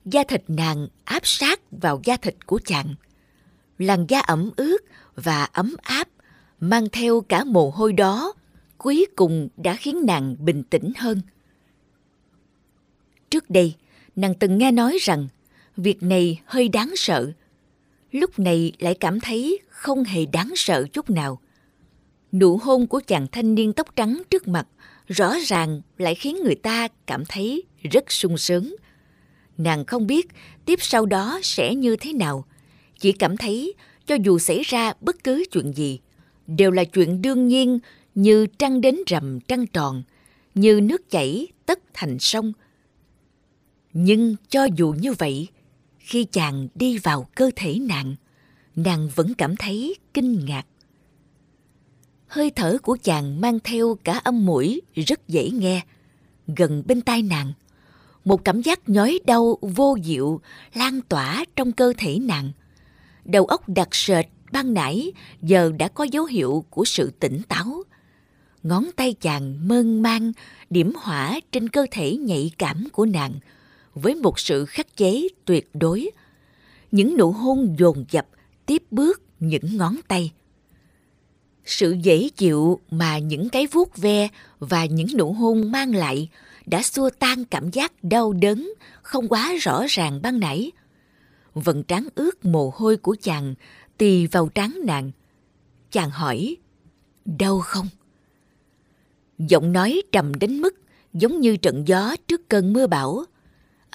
da 0.04 0.24
thịt 0.28 0.42
nàng 0.48 0.88
áp 1.04 1.26
sát 1.26 1.60
vào 1.70 2.00
da 2.04 2.16
thịt 2.16 2.46
của 2.46 2.60
chàng. 2.64 2.94
Làn 3.78 4.06
da 4.08 4.20
ẩm 4.20 4.50
ướt 4.56 4.78
và 5.16 5.44
ấm 5.44 5.74
áp, 5.82 6.08
mang 6.60 6.88
theo 6.92 7.20
cả 7.20 7.44
mồ 7.44 7.70
hôi 7.70 7.92
đó, 7.92 8.32
cuối 8.78 9.06
cùng 9.16 9.48
đã 9.56 9.76
khiến 9.76 10.02
nàng 10.06 10.36
bình 10.38 10.62
tĩnh 10.62 10.92
hơn. 10.96 11.20
Trước 13.30 13.50
đây, 13.50 13.74
nàng 14.16 14.34
từng 14.34 14.58
nghe 14.58 14.72
nói 14.72 14.98
rằng 15.00 15.28
việc 15.76 16.02
này 16.02 16.40
hơi 16.46 16.68
đáng 16.68 16.92
sợ. 16.96 17.32
Lúc 18.12 18.38
này 18.38 18.72
lại 18.78 18.94
cảm 18.94 19.20
thấy 19.20 19.58
không 19.68 20.04
hề 20.04 20.26
đáng 20.26 20.52
sợ 20.56 20.86
chút 20.92 21.10
nào. 21.10 21.40
Nụ 22.32 22.56
hôn 22.56 22.86
của 22.86 23.00
chàng 23.06 23.26
thanh 23.32 23.54
niên 23.54 23.72
tóc 23.72 23.96
trắng 23.96 24.22
trước 24.30 24.48
mặt 24.48 24.66
rõ 25.06 25.34
ràng 25.46 25.80
lại 25.98 26.14
khiến 26.14 26.38
người 26.44 26.54
ta 26.54 26.88
cảm 27.06 27.24
thấy 27.28 27.62
rất 27.90 28.12
sung 28.12 28.38
sướng. 28.38 28.76
Nàng 29.58 29.84
không 29.84 30.06
biết 30.06 30.28
tiếp 30.64 30.78
sau 30.82 31.06
đó 31.06 31.40
sẽ 31.42 31.74
như 31.74 31.96
thế 31.96 32.12
nào, 32.12 32.44
chỉ 32.98 33.12
cảm 33.12 33.36
thấy 33.36 33.74
cho 34.06 34.14
dù 34.14 34.38
xảy 34.38 34.62
ra 34.62 34.92
bất 35.00 35.24
cứ 35.24 35.44
chuyện 35.52 35.72
gì, 35.72 36.00
đều 36.46 36.70
là 36.70 36.84
chuyện 36.84 37.22
đương 37.22 37.48
nhiên 37.48 37.78
như 38.14 38.46
trăng 38.46 38.80
đến 38.80 38.96
rằm 39.06 39.40
trăng 39.40 39.66
tròn, 39.66 40.02
như 40.54 40.80
nước 40.80 41.10
chảy 41.10 41.48
tất 41.66 41.78
thành 41.94 42.18
sông– 42.18 42.52
nhưng 43.98 44.36
cho 44.48 44.64
dù 44.76 44.94
như 45.00 45.12
vậy, 45.12 45.48
khi 46.06 46.24
chàng 46.24 46.68
đi 46.74 46.98
vào 46.98 47.26
cơ 47.34 47.50
thể 47.56 47.78
nàng, 47.78 48.14
nàng 48.76 49.08
vẫn 49.14 49.34
cảm 49.34 49.56
thấy 49.56 49.94
kinh 50.14 50.44
ngạc. 50.44 50.66
Hơi 52.26 52.50
thở 52.50 52.78
của 52.82 52.96
chàng 53.02 53.40
mang 53.40 53.58
theo 53.64 53.96
cả 54.04 54.20
âm 54.24 54.46
mũi 54.46 54.82
rất 54.94 55.28
dễ 55.28 55.50
nghe, 55.50 55.82
gần 56.56 56.82
bên 56.86 57.00
tai 57.00 57.22
nàng. 57.22 57.52
Một 58.24 58.44
cảm 58.44 58.62
giác 58.62 58.88
nhói 58.88 59.20
đau 59.24 59.58
vô 59.60 59.96
diệu 60.04 60.40
lan 60.74 61.00
tỏa 61.00 61.44
trong 61.56 61.72
cơ 61.72 61.92
thể 61.96 62.18
nàng. 62.18 62.52
Đầu 63.24 63.44
óc 63.44 63.68
đặc 63.68 63.88
sệt 63.92 64.26
ban 64.52 64.74
nãy 64.74 65.12
giờ 65.42 65.72
đã 65.78 65.88
có 65.88 66.04
dấu 66.04 66.24
hiệu 66.24 66.64
của 66.70 66.84
sự 66.84 67.10
tỉnh 67.20 67.42
táo. 67.48 67.82
Ngón 68.62 68.86
tay 68.96 69.14
chàng 69.20 69.68
mơn 69.68 70.02
man 70.02 70.32
điểm 70.70 70.92
hỏa 70.96 71.40
trên 71.52 71.68
cơ 71.68 71.86
thể 71.90 72.16
nhạy 72.16 72.50
cảm 72.58 72.88
của 72.92 73.06
nàng– 73.06 73.34
với 73.96 74.14
một 74.14 74.38
sự 74.38 74.64
khắc 74.64 74.96
chế 74.96 75.28
tuyệt 75.44 75.70
đối. 75.74 76.10
Những 76.92 77.16
nụ 77.16 77.32
hôn 77.32 77.76
dồn 77.78 78.04
dập 78.10 78.26
tiếp 78.66 78.82
bước 78.90 79.22
những 79.40 79.76
ngón 79.76 79.96
tay. 80.08 80.32
Sự 81.64 81.96
dễ 82.02 82.28
chịu 82.28 82.80
mà 82.90 83.18
những 83.18 83.48
cái 83.48 83.66
vuốt 83.66 83.96
ve 83.96 84.28
và 84.58 84.84
những 84.84 85.06
nụ 85.18 85.32
hôn 85.32 85.72
mang 85.72 85.94
lại 85.94 86.28
đã 86.66 86.82
xua 86.82 87.10
tan 87.10 87.44
cảm 87.44 87.70
giác 87.70 87.92
đau 88.04 88.32
đớn 88.32 88.72
không 89.02 89.28
quá 89.28 89.54
rõ 89.60 89.84
ràng 89.88 90.22
ban 90.22 90.40
nãy. 90.40 90.72
Vần 91.54 91.82
trán 91.82 92.08
ướt 92.14 92.44
mồ 92.44 92.72
hôi 92.74 92.96
của 92.96 93.16
chàng 93.22 93.54
tì 93.98 94.26
vào 94.26 94.48
trán 94.48 94.78
nàng. 94.84 95.10
Chàng 95.90 96.10
hỏi, 96.10 96.56
đau 97.24 97.60
không? 97.60 97.86
Giọng 99.38 99.72
nói 99.72 100.02
trầm 100.12 100.34
đến 100.34 100.60
mức 100.60 100.74
giống 101.12 101.40
như 101.40 101.56
trận 101.56 101.88
gió 101.88 102.16
trước 102.28 102.48
cơn 102.48 102.72
mưa 102.72 102.86
bão. 102.86 103.24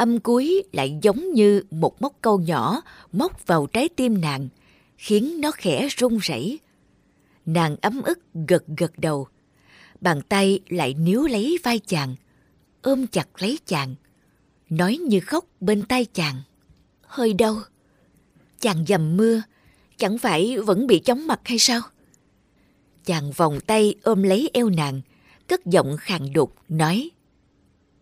Âm 0.01 0.19
cuối 0.19 0.63
lại 0.71 0.97
giống 1.01 1.33
như 1.33 1.63
một 1.71 2.01
móc 2.01 2.13
câu 2.21 2.39
nhỏ 2.39 2.81
móc 3.11 3.47
vào 3.47 3.67
trái 3.73 3.89
tim 3.89 4.21
nàng, 4.21 4.49
khiến 4.97 5.41
nó 5.41 5.51
khẽ 5.51 5.87
run 5.97 6.17
rẩy. 6.17 6.59
Nàng 7.45 7.75
ấm 7.81 8.01
ức 8.01 8.19
gật 8.47 8.63
gật 8.77 8.91
đầu. 8.97 9.27
Bàn 10.01 10.21
tay 10.21 10.59
lại 10.69 10.93
níu 10.93 11.27
lấy 11.27 11.59
vai 11.63 11.79
chàng, 11.79 12.15
ôm 12.81 13.07
chặt 13.07 13.27
lấy 13.41 13.59
chàng, 13.65 13.95
nói 14.69 14.97
như 14.97 15.19
khóc 15.19 15.45
bên 15.59 15.83
tay 15.83 16.05
chàng. 16.05 16.41
Hơi 17.01 17.33
đau. 17.33 17.57
Chàng 18.59 18.85
dầm 18.87 19.17
mưa, 19.17 19.41
chẳng 19.97 20.17
phải 20.17 20.57
vẫn 20.57 20.87
bị 20.87 20.99
chóng 20.99 21.27
mặt 21.27 21.39
hay 21.43 21.59
sao? 21.59 21.81
Chàng 23.05 23.31
vòng 23.31 23.59
tay 23.67 23.95
ôm 24.03 24.23
lấy 24.23 24.49
eo 24.53 24.69
nàng, 24.69 25.01
cất 25.47 25.65
giọng 25.65 25.97
khàn 25.99 26.33
đục 26.33 26.55
nói 26.69 27.09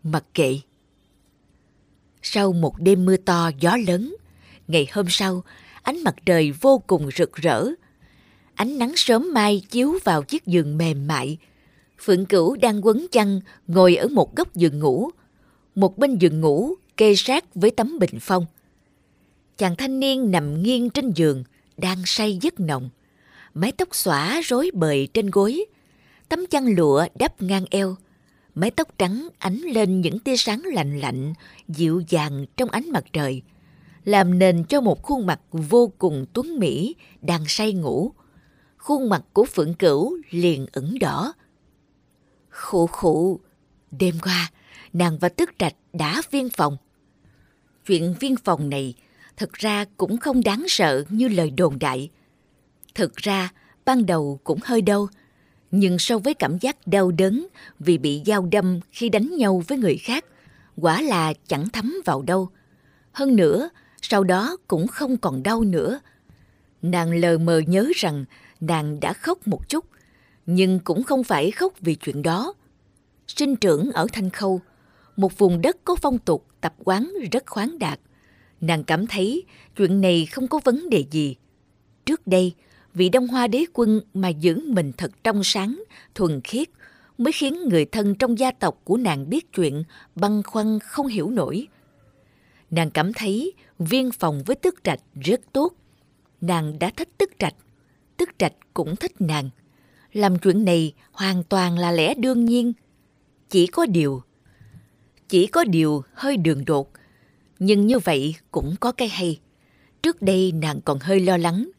Mặc 0.04 0.26
kệ. 0.34 0.60
Sau 2.22 2.54
một 2.54 2.80
đêm 2.80 3.06
mưa 3.06 3.18
to 3.18 3.52
gió 3.60 3.78
lớn, 3.88 4.16
ngày 4.68 4.88
hôm 4.91 5.06
sau, 5.10 5.44
ánh 5.82 6.04
mặt 6.04 6.16
trời 6.26 6.52
vô 6.52 6.84
cùng 6.88 7.10
rực 7.18 7.36
rỡ. 7.36 7.68
Ánh 8.56 8.78
nắng 8.78 8.94
sớm 8.96 9.34
mai 9.34 9.62
chiếu 9.70 9.98
vào 10.04 10.24
chiếc 10.24 10.46
giường 10.46 10.78
mềm 10.78 11.08
mại. 11.08 11.38
Phượng 12.00 12.26
Cửu 12.26 12.56
đang 12.56 12.86
quấn 12.86 13.08
chăn 13.12 13.40
ngồi 13.68 13.96
ở 13.96 14.08
một 14.08 14.36
góc 14.36 14.56
giường 14.56 14.80
ngủ. 14.80 15.10
Một 15.76 15.98
bên 15.98 16.18
giường 16.18 16.41
ngủ 16.41 16.76
kê 16.98 17.16
sát 17.16 17.56
với 17.56 17.72
tấm 17.72 18.00
bình 18.00 18.20
phong. 18.22 18.46
Chàng 19.58 19.76
thanh 19.76 20.00
niên 20.00 20.32
nằm 20.32 20.64
nghiêng 20.64 20.90
trên 20.90 21.12
giường, 21.12 21.44
đang 21.78 21.98
say 22.06 22.38
giấc 22.41 22.60
nồng. 22.60 22.90
Mái 23.54 23.72
tóc 23.72 23.88
xõa 23.91 24.41
rối 24.44 24.72
bời 24.74 25.08
trên 25.14 25.30
gối, 25.30 25.66
tấm 26.30 26.46
chăn 26.46 26.76
lụa 26.76 27.06
đắp 27.20 27.41
ngang 27.41 27.66
eo, 27.70 27.96
mái 28.60 28.72
tóc 28.72 28.88
trắng 28.98 29.27
ánh 29.38 29.57
lên 29.57 30.02
những 30.02 30.19
tia 30.19 30.38
sáng 30.38 30.61
lạnh 30.65 30.99
lạnh, 30.99 31.34
dịu 31.68 32.02
dàng 32.07 32.45
trong 32.57 32.69
ánh 32.69 32.91
mặt 32.91 33.03
trời, 33.14 33.41
làm 34.06 34.40
nền 34.40 34.64
cho 34.64 34.81
một 34.81 35.03
khuôn 35.03 35.26
mặt 35.26 35.40
vô 35.52 35.91
cùng 35.98 36.26
tuấn 36.34 36.60
mỹ 36.60 36.95
đang 37.22 37.44
say 37.48 37.73
ngủ. 37.73 38.11
Khuôn 38.77 39.10
mặt 39.10 39.23
của 39.34 39.45
Phượng 39.45 39.73
Cửu 39.73 40.18
liền 40.30 40.65
ửng 40.73 40.99
đỏ. 40.99 41.34
Khụ 42.49 42.88
khụ, 42.88 43.40
đêm 43.91 44.15
qua, 44.23 44.52
nàng 44.94 45.18
và 45.18 45.30
Tức 45.30 45.49
Trạch 45.57 45.76
đã 45.94 46.22
viên 46.31 46.49
phòng. 46.49 46.77
Chuyện 47.86 48.15
viên 48.19 48.36
phòng 48.36 48.69
này 48.69 48.94
thật 49.38 49.53
ra 49.53 49.86
cũng 49.98 50.18
không 50.18 50.44
đáng 50.44 50.64
sợ 50.68 51.03
như 51.10 51.27
lời 51.27 51.52
đồn 51.52 51.80
đại. 51.80 52.10
Thực 52.95 53.15
ra, 53.15 53.49
ban 53.86 54.06
đầu 54.06 54.40
cũng 54.44 54.60
hơi 54.64 54.81
đau, 54.81 55.07
nhưng 55.72 56.00
so 56.00 56.18
với 56.18 56.34
cảm 56.34 56.58
giác 56.58 56.88
đau 56.88 57.12
đớn 57.12 57.48
vì 57.80 57.98
bị 57.98 58.22
dao 58.26 58.48
đâm 58.52 58.80
khi 58.91 59.10
đánh 59.10 59.38
nhau 59.38 59.64
với 59.68 59.78
người 59.78 59.98
khác, 59.98 60.26
quả 60.78 61.02
là 61.02 61.34
chẳng 61.48 61.70
thấm 61.70 61.96
vào 62.06 62.22
đâu. 62.22 62.50
Hơn 63.12 63.36
nữa, 63.36 63.70
sau 64.02 64.24
đó 64.24 64.58
cũng 64.68 64.88
không 64.88 65.18
còn 65.18 65.44
đau 65.44 65.62
nữa. 65.62 66.00
Nàng 66.82 67.14
lờ 67.14 67.38
mờ 67.38 67.62
nhớ 67.68 67.91
rằng 67.96 68.26
nàng 68.60 69.00
đã 69.00 69.14
khóc 69.14 69.48
một 69.48 69.70
chút, 69.70 69.86
nhưng 70.46 70.80
cũng 70.80 71.04
không 71.04 71.24
phải 71.24 71.52
khóc 71.52 71.74
vì 71.82 71.96
chuyện 71.96 72.22
đó. 72.22 72.54
Sinh 73.28 73.56
trưởng 73.56 73.91
ở 73.91 74.08
Thanh 74.14 74.30
Khâu, 74.30 74.62
một 75.16 75.38
vùng 75.38 75.62
đất 75.62 75.78
có 75.86 75.96
phong 75.96 76.18
tục 76.18 76.46
tập 76.62 76.74
quán 76.84 77.14
rất 77.32 77.44
khoáng 77.48 77.80
đạt. 77.80 78.00
Nàng 78.62 78.84
cảm 78.84 79.08
thấy 79.08 79.44
chuyện 79.76 80.02
này 80.02 80.26
không 80.26 80.48
có 80.48 80.60
vấn 80.64 80.90
đề 80.90 81.06
gì. 81.12 81.36
Trước 82.06 82.28
đây, 82.28 82.54
vị 82.94 83.10
Đông 83.10 83.28
Hoa 83.28 83.48
đế 83.48 83.66
quân 83.74 84.02
mà 84.14 84.30
giữ 84.30 84.61
mình 84.66 84.91
thật 84.98 85.11
trong 85.24 85.44
sáng, 85.44 85.84
thuần 86.16 86.41
khiết, 86.41 86.70
mới 87.18 87.32
khiến 87.32 87.70
người 87.70 87.86
thân 87.86 88.16
trong 88.16 88.40
gia 88.40 88.52
tộc 88.52 88.82
của 88.84 88.98
nàng 88.98 89.30
biết 89.30 89.53
chuyện 89.53 89.84
băn 90.16 90.44
khoăn 90.44 90.80
không 90.80 91.07
hiểu 91.07 91.30
nổi. 91.30 91.68
Nàng 92.72 92.91
cảm 92.91 93.14
thấy 93.14 93.53
viên 93.80 94.11
phòng 94.11 94.44
với 94.45 94.56
tức 94.56 94.76
trạch 94.84 94.99
rất 95.22 95.41
tốt. 95.53 95.74
Nàng 96.41 96.80
đã 96.80 96.91
thích 96.98 97.10
tức 97.18 97.30
trạch, 97.40 97.56
tức 98.18 98.30
trạch 98.38 98.53
cũng 98.74 98.95
thích 98.95 99.22
nàng. 99.22 99.49
Làm 100.14 100.40
chuyện 100.40 100.66
này 100.66 100.94
hoàn 101.11 101.44
toàn 101.44 101.78
là 101.78 101.91
lẽ 101.91 102.14
đương 102.14 102.45
nhiên. 102.45 102.74
Chỉ 103.49 103.68
có 103.68 103.86
điều, 103.86 104.22
chỉ 105.30 105.48
có 105.48 105.64
điều 105.64 106.03
hơi 106.14 106.38
đường 106.38 106.66
đột, 106.66 106.91
nhưng 107.60 107.88
như 107.88 107.99
vậy 107.99 108.36
cũng 108.52 108.76
có 108.80 108.91
cái 108.91 109.07
hay. 109.07 109.40
Trước 110.03 110.22
đây 110.22 110.52
nàng 110.52 110.82
còn 110.82 110.99
hơi 110.99 111.20
lo 111.20 111.38
lắng 111.38 111.70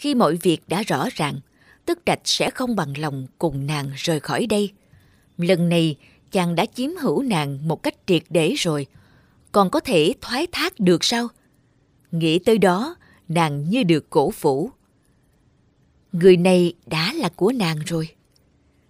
khi 0.00 0.14
mọi 0.14 0.36
việc 0.36 0.60
đã 0.68 0.82
rõ 0.82 1.08
ràng, 1.14 1.40
Tức 1.86 1.98
Trạch 2.06 2.20
sẽ 2.24 2.50
không 2.50 2.76
bằng 2.76 2.98
lòng 2.98 3.26
cùng 3.38 3.66
nàng 3.66 3.90
rời 3.96 4.20
khỏi 4.20 4.46
đây. 4.46 4.72
Lần 5.38 5.68
này, 5.68 5.96
chàng 6.30 6.54
đã 6.54 6.66
chiếm 6.66 6.90
hữu 7.00 7.22
nàng 7.22 7.68
một 7.68 7.82
cách 7.82 7.94
triệt 8.06 8.22
để 8.30 8.54
rồi. 8.58 8.86
Còn 9.52 9.70
có 9.70 9.80
thể 9.80 10.14
thoái 10.20 10.46
thác 10.52 10.80
được 10.80 11.04
sao? 11.04 11.28
Nghĩ 12.12 12.38
tới 12.38 12.58
đó, 12.58 12.96
nàng 13.28 13.70
như 13.70 13.82
được 13.82 14.10
cổ 14.10 14.32
vũ. 14.40 14.70
Người 16.12 16.36
này 16.36 16.74
đã 16.86 17.12
là 17.12 17.28
của 17.28 17.52
nàng 17.52 17.78
rồi. 17.86 18.08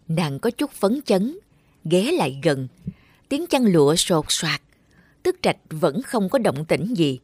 Nàng 0.08 0.38
có 0.38 0.50
chút 0.50 0.70
phấn 0.70 1.00
chấn, 1.04 1.38
ghé 1.84 2.12
lại 2.12 2.40
gần. 2.42 2.68
Tiếng 3.28 3.46
chăn 3.46 3.64
lụa 3.64 3.96
sột 3.96 4.24
soạt. 4.28 4.62
Tức 5.22 5.36
trạch 5.42 5.58
vẫn 5.70 6.02
không 6.02 6.28
có 6.28 6.38
động 6.38 6.64
tĩnh 6.64 6.94
gì. 6.96 7.18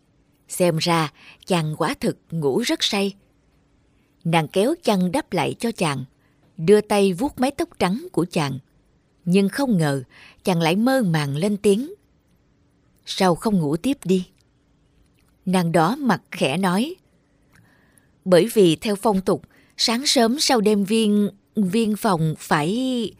Xem 0.48 0.76
ra 0.76 1.12
chàng 1.46 1.74
quả 1.78 1.94
thực 2.00 2.16
ngủ 2.30 2.60
rất 2.60 2.82
say. 2.82 3.14
Nàng 4.26 4.48
kéo 4.48 4.74
chăn 4.82 5.12
đắp 5.12 5.32
lại 5.32 5.54
cho 5.58 5.72
chàng, 5.72 6.04
đưa 6.56 6.80
tay 6.80 7.12
vuốt 7.12 7.40
mái 7.40 7.50
tóc 7.50 7.68
trắng 7.78 8.06
của 8.12 8.26
chàng. 8.30 8.58
Nhưng 9.24 9.48
không 9.48 9.78
ngờ 9.78 10.02
chàng 10.44 10.60
lại 10.60 10.76
mơ 10.76 11.02
màng 11.02 11.36
lên 11.36 11.56
tiếng. 11.56 11.94
Sao 13.04 13.34
không 13.34 13.58
ngủ 13.58 13.76
tiếp 13.76 13.96
đi? 14.04 14.26
Nàng 15.44 15.72
đó 15.72 15.96
mặt 15.96 16.22
khẽ 16.30 16.56
nói. 16.56 16.94
Bởi 18.24 18.48
vì 18.54 18.76
theo 18.76 18.96
phong 18.96 19.20
tục, 19.20 19.42
sáng 19.76 20.06
sớm 20.06 20.40
sau 20.40 20.60
đêm 20.60 20.84
viên, 20.84 21.30
viên 21.56 21.96
phòng 21.96 22.34
phải... 22.38 23.12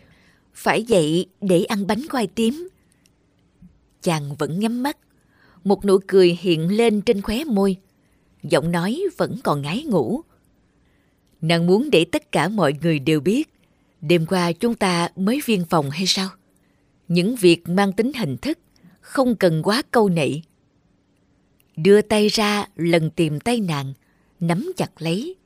phải 0.55 0.83
dậy 0.83 1.27
để 1.41 1.65
ăn 1.65 1.87
bánh 1.87 2.09
khoai 2.09 2.27
tím. 2.27 2.69
Chàng 4.03 4.37
vẫn 4.39 4.61
nhắm 4.61 4.83
mắt, 4.83 4.99
một 5.65 5.85
nụ 5.85 5.99
cười 6.07 6.39
hiện 6.41 6.77
lên 6.77 7.01
trên 7.01 7.23
khóe 7.23 7.45
môi. 7.45 7.77
Giọng 8.43 8.73
nói 8.73 9.03
vẫn 9.17 9.37
còn 9.45 9.63
ngái 9.63 9.83
ngủ. 9.83 10.23
Nàng 11.47 11.67
muốn 11.67 11.91
để 11.91 12.05
tất 12.05 12.33
cả 12.33 12.49
mọi 12.49 12.75
người 12.83 12.99
đều 12.99 13.21
biết 13.21 13.49
đêm 14.01 14.27
qua 14.27 14.53
chúng 14.53 14.75
ta 14.75 15.09
mới 15.17 15.41
viên 15.47 15.65
phòng 15.65 15.91
hay 15.91 16.07
sao? 16.07 16.29
Những 17.09 17.37
việc 17.37 17.69
mang 17.69 17.93
tính 17.93 18.13
hình 18.13 18.37
thức 18.37 18.59
không 19.01 19.37
cần 19.37 19.63
quá 19.63 19.83
câu 19.91 20.09
nệ. 20.09 20.31
Đưa 21.77 22.03
tay 22.03 22.29
ra 22.29 22.67
lần 22.77 23.11
tìm 23.11 23.41
tay 23.41 23.61
nàng, 23.61 23.93
nắm 24.41 24.73
chặt 24.77 24.91
lấy. 24.99 25.37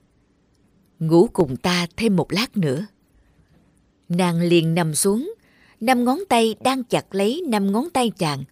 Ngủ 0.99 1.29
cùng 1.33 1.57
ta 1.57 1.87
thêm 1.97 2.17
một 2.17 2.33
lát 2.33 2.57
nữa. 2.57 2.87
Nàng 4.09 4.41
liền 4.41 4.75
nằm 4.75 4.95
xuống, 4.95 5.35
năm 5.81 6.05
ngón 6.05 6.19
tay 6.29 6.55
đang 6.65 6.85
chặt 6.85 7.15
lấy 7.15 7.43
năm 7.49 7.73
ngón 7.73 7.91
tay 7.91 8.11
chàng. 8.19 8.45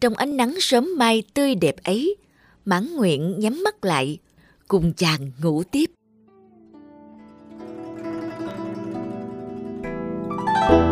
Trong 0.00 0.14
ánh 0.14 0.36
nắng 0.36 0.54
sớm 0.60 0.88
mai 0.96 1.22
tươi 1.34 1.54
đẹp 1.54 1.76
ấy, 1.84 2.16
mãn 2.64 2.94
nguyện 2.96 3.34
nhắm 3.38 3.62
mắt 3.64 3.84
lại, 3.84 4.18
cùng 4.68 4.92
chàng 4.92 5.30
ngủ 5.42 5.62
tiếp. 5.62 5.90
thank 10.68 10.86
you 10.86 10.91